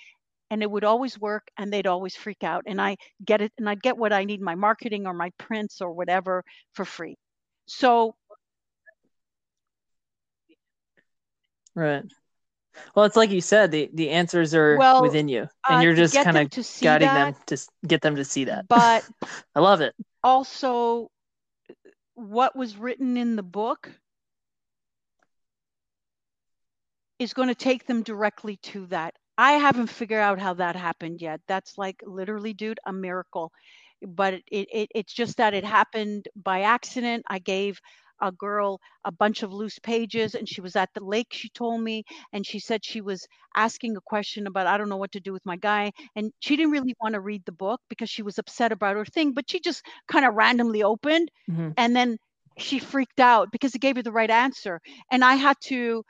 [0.50, 2.62] And it would always work and they'd always freak out.
[2.66, 5.80] And I get it and I'd get what I need, my marketing or my prints
[5.80, 6.44] or whatever
[6.74, 7.16] for free.
[7.66, 8.14] So
[11.74, 12.04] Right.
[12.94, 15.94] Well, it's like you said, the, the answers are Well, within you, and uh, you're
[15.94, 16.50] just kind of
[16.82, 18.66] guiding that, them to get them to see that.
[18.68, 19.04] but
[19.54, 19.94] I love it.
[20.22, 21.10] also
[22.14, 23.90] what was written in the book
[27.18, 29.14] is going to take them directly to that.
[29.38, 31.40] I haven't figured out how that happened yet.
[31.46, 33.52] That's like literally, dude, a miracle.
[34.06, 37.24] But it, it it's just that it happened by accident.
[37.28, 37.80] I gave
[38.20, 41.80] a girl a bunch of loose pages and she was at the lake she told
[41.82, 43.26] me and she said she was
[43.56, 46.56] asking a question about i don't know what to do with my guy and she
[46.56, 49.48] didn't really want to read the book because she was upset about her thing but
[49.50, 51.76] she just kind of randomly opened Mhm.
[51.76, 52.16] and then
[52.58, 54.80] she freaked out because it gave her the right answer
[55.10, 56.02] and i had to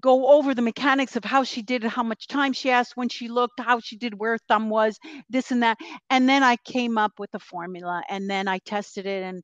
[0.00, 3.08] go over the mechanics of how she did it how much time she asked when
[3.08, 4.98] she looked how she did where her thumb was
[5.30, 5.78] this and that
[6.10, 9.42] and then i came up with a formula and then i tested it and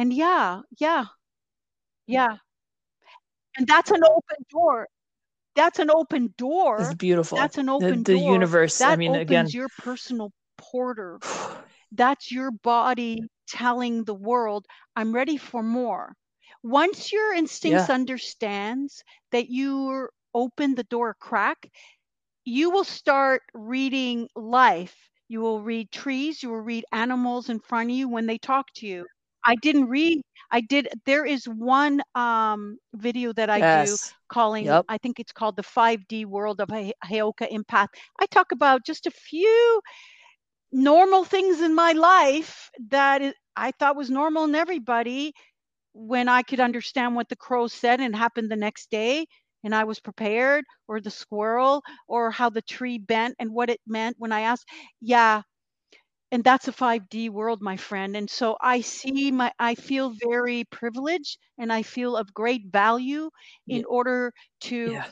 [0.00, 1.04] and yeah yeah.
[2.06, 2.38] Yeah.
[3.56, 4.88] And that's an open door.
[5.54, 6.80] That's an open door.
[6.80, 7.38] It's beautiful.
[7.38, 8.32] that's an the, open the door.
[8.32, 8.78] universe.
[8.78, 11.18] that I mean, opens again, your personal porter.
[11.92, 14.64] That's your body telling the world
[14.94, 16.14] i'm ready for more.
[16.62, 19.02] Once your instincts understands
[19.32, 21.68] that you're open the door crack
[22.44, 24.96] you will start reading life.
[25.28, 26.42] You will read trees.
[26.42, 29.06] You will read animals in front of you when they talk to you
[29.46, 33.96] i didn't read i did there is one um video that i do
[34.28, 34.86] calling Yep.
[34.88, 37.88] i think it's called the 5d world of heyoka empath
[38.20, 39.80] i talk about just a few
[40.72, 45.32] normal things in my life that I thought was normal in everybody
[45.94, 49.26] when i could understand what the crow said and happened the next day
[49.64, 53.80] and i was prepared or the squirrel or how the tree bent and what it
[53.86, 54.66] meant when i asked
[55.00, 55.42] yeah
[56.32, 60.64] and that's a 5d world my friend and so i see my i feel very
[60.64, 63.30] privileged and i feel of great value
[63.68, 63.86] in Yeah.
[63.86, 65.10] order to Yeah.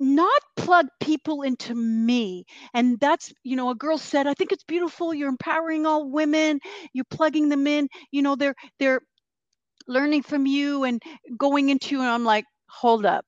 [0.00, 2.44] not plug people into me
[2.74, 6.58] and that's you know a girl said i think it's beautiful you're empowering all women
[6.92, 9.00] you're plugging them in you know they're they're
[9.88, 11.02] learning from you and
[11.38, 13.24] going into and i'm like hold up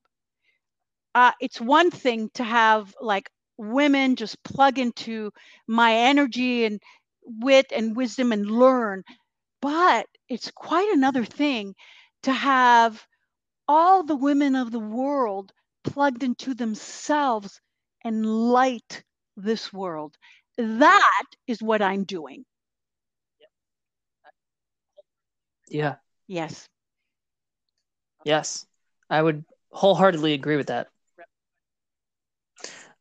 [1.15, 5.31] uh, it's one thing to have like women just plug into
[5.67, 6.81] my energy and
[7.25, 9.03] wit and wisdom and learn
[9.61, 11.75] but it's quite another thing
[12.25, 13.07] to have
[13.69, 15.53] all the women of the world
[15.85, 17.61] plugged into themselves
[18.05, 19.05] and light
[19.37, 20.15] this world.
[20.59, 22.45] That is what I'm doing.
[25.69, 25.97] Yeah.
[26.27, 26.67] Yes.
[28.25, 28.67] Yes.
[29.09, 30.89] I would wholeheartedly agree with that.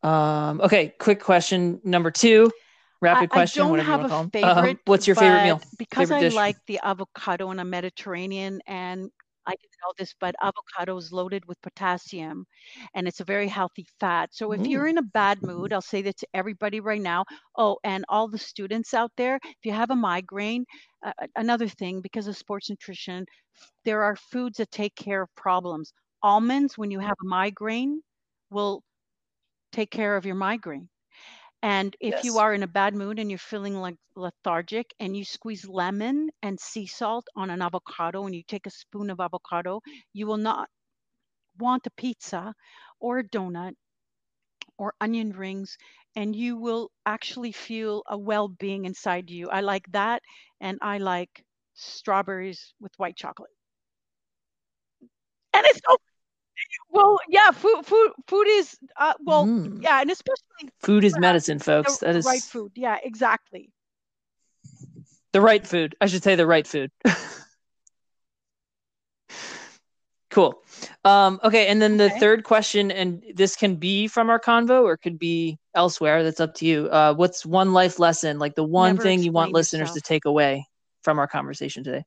[0.04, 2.52] Um, okay, quick question number two.
[3.02, 4.30] Rapid I, question, I don't have a want to call 'em.
[4.32, 4.72] favorite.
[4.72, 5.62] Um, what's your favorite meal?
[5.78, 6.36] Because Favorite I dish?
[6.36, 9.10] like the avocado in a Mediterranean, and
[9.48, 12.46] I didn't know this, but avocado is loaded with potassium,
[12.94, 14.30] and it's a very healthy fat.
[14.34, 14.90] So if you're Mm.
[14.92, 17.26] in a bad mood, I'll say that to everybody right now.
[17.58, 20.66] Oh, and all the students out there, if you have a migraine,
[21.04, 23.26] uh, another thing because of sports nutrition,
[23.84, 25.92] there are foods that take care of problems.
[26.22, 28.02] Almonds, when you have a migraine,
[28.52, 28.84] will
[29.72, 30.90] take care of your migraine.
[31.64, 35.24] And if you are in a bad mood and you're feeling like lethargic and you
[35.26, 39.82] squeeze lemon and sea salt on an avocado and you take a spoon of avocado,
[40.14, 40.70] you will not
[41.58, 42.54] want a pizza
[43.00, 43.74] or a donut
[44.78, 45.78] or onion rings
[46.16, 49.50] and you will actually feel a well-being inside you.
[49.50, 50.22] I like that
[50.60, 53.52] and I like strawberries with white chocolate.
[55.54, 55.98] And it's so
[56.90, 59.82] well, yeah, food food food is uh well, Mm.
[59.82, 61.98] yeah, and especially Food is medicine, folks.
[61.98, 62.72] That the is right food.
[62.76, 63.72] Yeah, exactly.
[65.34, 65.96] the right food.
[66.02, 66.92] I should say the right food.
[70.30, 70.62] cool.
[71.04, 72.12] Um, okay, and then the Okay.
[72.12, 76.24] third question, and this can be from our convo or could be elsewhere.
[76.24, 76.88] That's up to you.
[76.90, 80.02] Uh, what's one life lesson, like the one Never thing you want explain listeners to
[80.02, 80.66] take away
[81.04, 82.04] from our conversation today?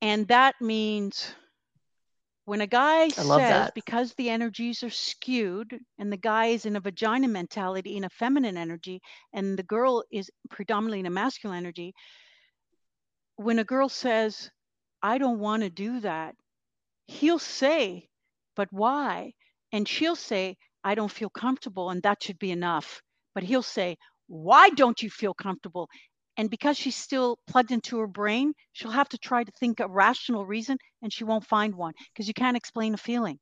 [0.00, 1.34] And that means
[2.44, 3.74] when a guy says, that.
[3.74, 8.10] because the energies are skewed and the guy is in a vagina mentality, in a
[8.10, 9.00] feminine energy,
[9.32, 11.94] and the girl is predominantly in a masculine energy,
[13.36, 14.50] when a girl says,
[15.02, 16.34] I don't want to do that,
[17.06, 18.08] he'll say,
[18.56, 19.32] but why?
[19.72, 23.02] And she'll say, I don't feel comfortable, and that should be enough.
[23.34, 23.96] But he'll say,
[24.28, 25.88] Why don't you feel comfortable?
[26.36, 29.88] And because she's still plugged into her brain, she'll have to try to think a
[29.88, 33.38] rational reason and she won't find one because you can't explain a feeling.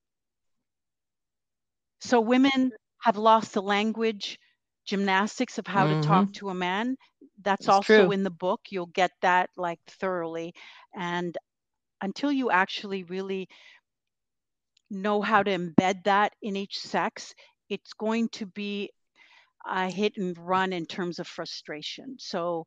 [2.01, 4.39] So women have lost the language
[4.85, 6.33] gymnastics of how to talk mm-hmm.
[6.33, 6.97] to a man.
[7.43, 8.13] That's It's also true.
[8.13, 8.61] in the book.
[8.71, 10.55] You'll get that like thoroughly.
[10.95, 11.37] And
[12.01, 13.49] until you actually really
[14.91, 17.33] know how to embed that in each sex,
[17.69, 18.91] it's going to be
[19.69, 22.17] a hit and run in terms of frustration.
[22.19, 22.67] So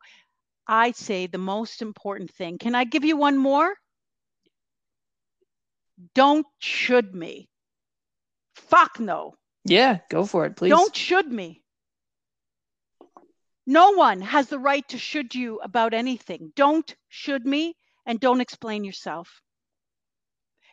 [0.67, 2.57] I say the most important thing.
[2.57, 3.73] Can I give you one more?
[6.13, 7.47] Don't should me.
[8.55, 9.35] Fuck no.
[9.63, 10.69] Yeah, go for it, please.
[10.69, 11.61] Don't should me.
[13.67, 16.51] No one has the right to should you about anything.
[16.55, 19.41] Don't should me and don't explain yourself.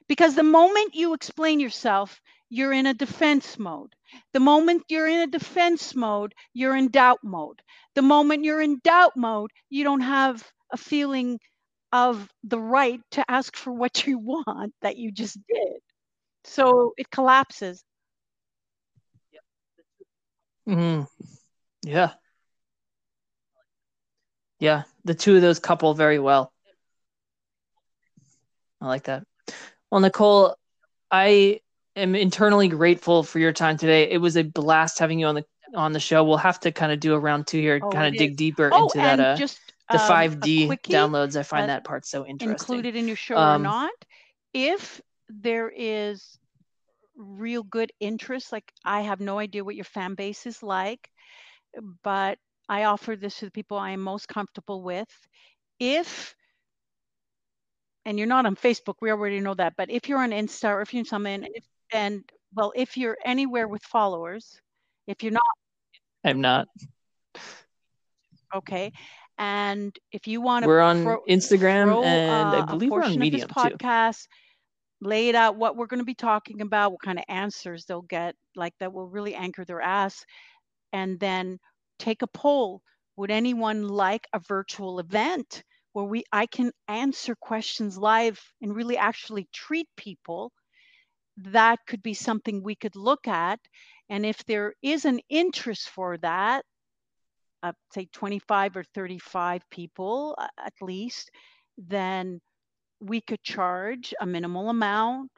[0.08, 2.20] Because the moment you explain yourself,
[2.52, 3.94] you're in a defense mode.
[4.34, 7.62] The moment you're in a defense mode, you're in doubt mode.
[7.94, 11.40] The moment you're in doubt mode, you don't have a feeling
[11.92, 15.80] of the right to ask for what you want that you just did.
[16.44, 17.82] So it collapses.
[20.68, 21.04] Mm-hmm.
[21.88, 22.10] Yeah.
[24.58, 24.82] Yeah.
[25.06, 26.52] The two of those couple very well.
[28.78, 29.24] I like that.
[29.90, 30.54] Well, Nichole,
[31.10, 31.60] I
[31.96, 34.10] am internally grateful for your time today.
[34.10, 35.44] It was a blast having you on the
[35.74, 36.24] on the show.
[36.24, 38.36] We'll have to kind of do a round two here, Oh, kind of dig is.
[38.36, 39.20] deeper Oh, into that.
[39.20, 39.58] Uh, just
[39.90, 41.36] the um, 5D downloads.
[41.36, 42.50] I find uh, that part so interesting.
[42.76, 43.92] included in your show Um, or not.
[44.52, 46.38] If there is
[47.16, 51.08] real good interest, like I have no idea what your fan base is like,
[52.02, 52.38] but
[52.68, 55.08] I offer this to the people I am most comfortable with.
[55.78, 56.34] If
[58.04, 60.82] and you're not on Facebook, we already know that, but if you're on Insta or
[60.82, 62.22] if you're in something, if, and
[62.54, 64.60] well, if you're anywhere with followers,
[65.06, 65.42] if you're not
[66.24, 66.68] I'm not.
[68.54, 68.92] okay,
[69.38, 72.90] and if you want to We're on throw, Instagram throw, and I uh, a believe
[72.90, 73.76] we're on portion of Medium this too.
[73.76, 74.26] podcast,
[75.00, 78.02] lay it out what we're going to be talking about, what kind of answers they'll
[78.02, 80.24] get, like that will really anchor their ass,
[80.92, 81.58] and then
[81.98, 82.82] take a poll.
[83.16, 85.62] Would anyone like a virtual event
[85.92, 90.52] where we I can answer questions live and really actually treat people?
[91.36, 93.60] That could be something we could look at,
[94.08, 96.64] and if there is an interest for that,
[97.62, 101.30] uh, say 25 or 35 people at least,
[101.78, 102.40] then
[103.00, 105.30] we could charge a minimal amount.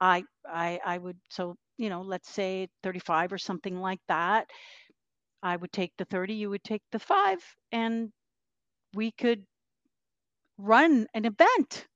[0.00, 4.48] I I I would so you know let's say 35 or something like that.
[5.42, 7.38] I would take the 30, you would take the five,
[7.70, 8.10] and
[8.94, 9.44] we could
[10.56, 11.86] run an event.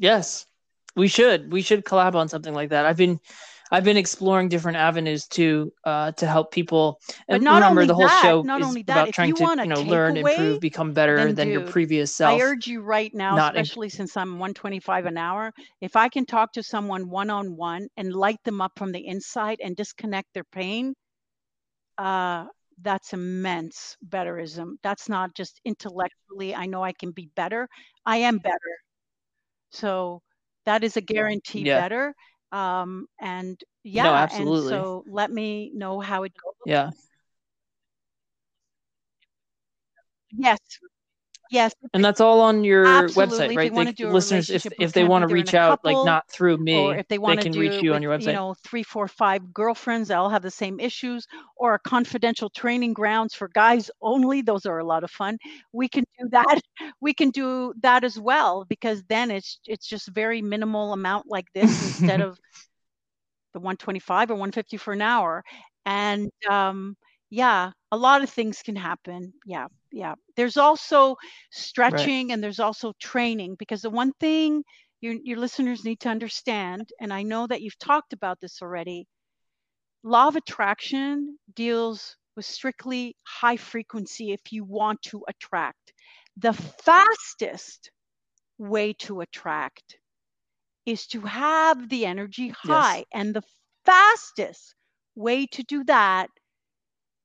[0.00, 0.46] Yes,
[0.94, 1.52] we should.
[1.52, 2.86] We should collab on something like that.
[2.86, 3.18] I've been,
[3.70, 7.00] I've been exploring different avenues to, uh, to help people.
[7.28, 9.28] But And not remember, only the whole that, show not is only that, about trying
[9.28, 12.40] you to, you know, learn, takeaway, improve, become better than your previous self.
[12.40, 16.08] I urge you right now, not in- especially since I'm 125 an hour, if I
[16.08, 19.76] can talk to someone one on one and light them up from the inside and
[19.76, 20.94] disconnect their pain,
[21.98, 22.46] uh,
[22.82, 24.76] that's immense betterism.
[24.82, 27.68] That's not just intellectually, I know I can be better.
[28.04, 28.58] I am better.
[29.70, 30.22] So
[30.64, 31.78] that is a guarantee Yeah.
[31.78, 32.14] better.
[32.52, 34.78] Um, and yeah, and absolutely.
[34.78, 36.54] so let me know how it goes.
[36.66, 36.90] Yeah.
[40.30, 40.60] Yes.
[41.50, 41.72] Yes.
[41.94, 43.38] And that's all on your Absolutely.
[43.48, 43.74] website, they right?
[43.74, 46.94] wanna They, listeners, if, if they want to reach out, like not through me, or
[46.94, 48.26] if they they want to can do reach you with, on your website.
[48.26, 52.50] you know, three, four, five girlfriends that all have the same issues, or a confidential
[52.50, 54.42] training grounds for guys only.
[54.42, 55.38] Those are a lot of fun.
[55.72, 56.60] We can do that.
[57.00, 61.46] We can do that as well because then it's it's just very minimal amount like
[61.54, 62.38] this instead of
[63.54, 65.42] the 125 or 150 for an hour.
[65.84, 66.96] And um,
[67.30, 69.32] yeah, a lot of things can happen.
[69.46, 69.66] Yeah,
[69.96, 70.14] yeah.
[70.36, 71.16] There's also
[71.50, 74.62] stretching and there's also training because the one thing
[75.00, 79.06] your your listeners need to understand, and I know that you've talked about this already,
[80.02, 85.94] law of attraction deals with strictly high frequency if you want to attract.
[86.36, 87.90] The fastest
[88.58, 89.96] way to attract
[90.84, 93.04] is to have the energy high.
[93.14, 93.42] And the
[93.86, 94.74] fastest
[95.14, 96.28] way to do that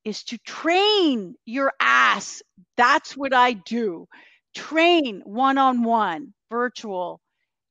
[0.05, 2.41] is to train your ass.
[2.77, 4.07] That's what I do.
[4.55, 7.19] Train one on one, virtual.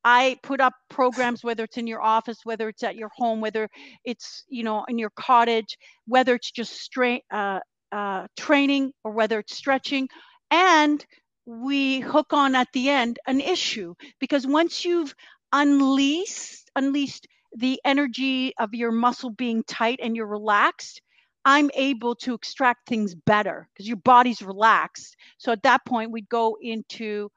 [0.04, 3.68] I put up programs, whether it's in your office, whether it's at your home, whether
[4.04, 5.76] it's you know in your cottage,
[6.06, 7.60] whether it's just straight uh,
[7.92, 10.08] uh, training or whether it's stretching,
[10.50, 11.04] and
[11.46, 15.14] we hook on at the end an issue because once you've
[15.52, 17.26] unleashed unleashed
[17.56, 21.02] the energy of your muscle being tight and you're relaxed
[21.44, 25.16] i'm able to extract things better because your body's relaxed.
[25.38, 27.30] So at that point we'd go into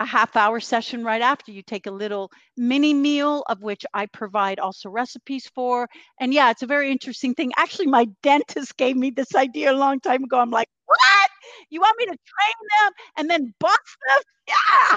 [0.00, 1.52] a half hour session right after.
[1.52, 5.88] You take a little mini meal of which i provide also recipes for.
[6.20, 7.52] And yeah it's a very interesting thing.
[7.56, 10.38] Actually my dentist gave me this idea a long time ago.
[10.38, 11.30] I'm like what?
[11.70, 14.22] You want me to train them and then bust them?
[14.48, 14.96] Yeah!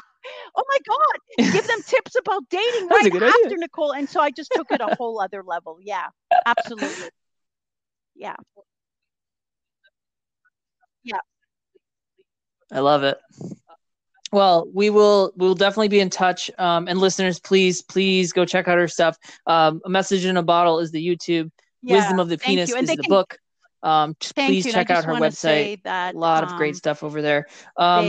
[0.56, 1.54] Oh my god!
[1.54, 3.58] Give them tips about dating right after idea.
[3.68, 3.96] nichole.
[3.96, 5.78] And so i just took it a whole other level.
[5.82, 6.08] Yeah
[6.48, 7.10] absolutely
[8.16, 8.36] yeah
[11.04, 11.18] Yeah.
[12.72, 13.18] I love it.
[14.32, 16.50] Well, we will we will definitely be in touch.
[16.58, 19.18] Um, and listeners, please please go check out her stuff.
[19.46, 21.52] Um, a message in a bottle is the YouTube.
[21.84, 23.38] Yeah, Wisdom of the thank Penis is the can- book.
[23.84, 24.72] Um, just please you.
[24.72, 25.84] check out her website.
[25.84, 27.46] That, A lot of great um, stuff over there.
[27.78, 28.06] Um,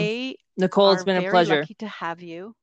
[0.59, 1.61] Nichole, it's been a pleasure.
[1.61, 2.55] lucky to have you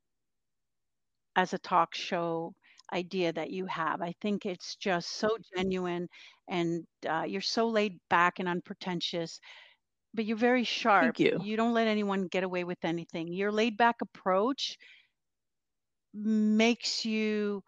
[1.36, 2.56] as a talk show
[2.94, 4.02] idea that you have.
[4.02, 6.10] I think it's just so genuine
[6.50, 9.40] and uh, you're so laid back and unpretentious,
[10.14, 11.18] but you're very sharp.
[11.20, 11.46] you.
[11.58, 13.34] don't let anyone get away with anything.
[13.34, 14.78] Your laid back approach
[16.14, 17.64] makes you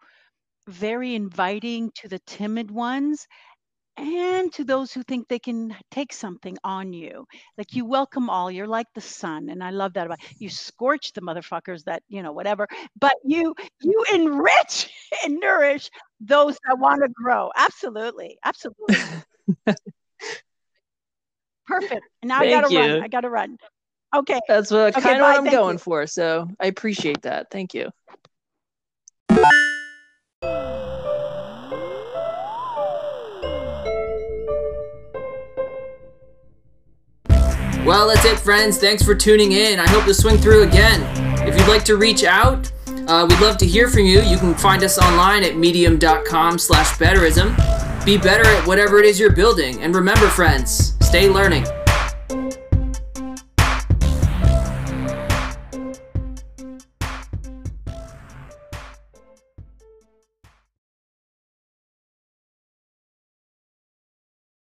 [0.68, 3.26] very inviting to the timid ones
[3.96, 7.26] and to those who think they can take something on you.
[7.56, 8.50] Like you welcome all.
[8.50, 10.48] You're like the sun, and I love that about you.
[10.48, 12.66] Scorch the motherfuckers that you know whatever,
[13.00, 14.90] but you you enrich
[15.24, 15.90] and nourish
[16.20, 17.50] those that want to grow.
[17.56, 18.96] Absolutely, absolutely.
[21.66, 22.02] Perfect.
[22.22, 22.78] Now I gotta you.
[22.78, 23.02] run.
[23.02, 23.58] I gotta run.
[24.14, 24.40] Okay.
[24.48, 25.78] That's what Okay, kind of what I'm thank going you.
[25.78, 26.06] for.
[26.06, 27.48] So I appreciate that.
[27.50, 27.90] Thank you.
[37.86, 38.78] Well, that's it, friends.
[38.78, 39.78] Thanks for tuning in.
[39.78, 41.02] I hope to swing through again.
[41.46, 42.72] If you'd like to reach out,
[43.06, 44.22] uh, we'd love to hear from you.
[44.22, 47.54] You can find us online at medium.com slash betterism.
[48.04, 49.80] Be better at whatever it is you're building.
[49.82, 51.64] And remember, friends, stay learning.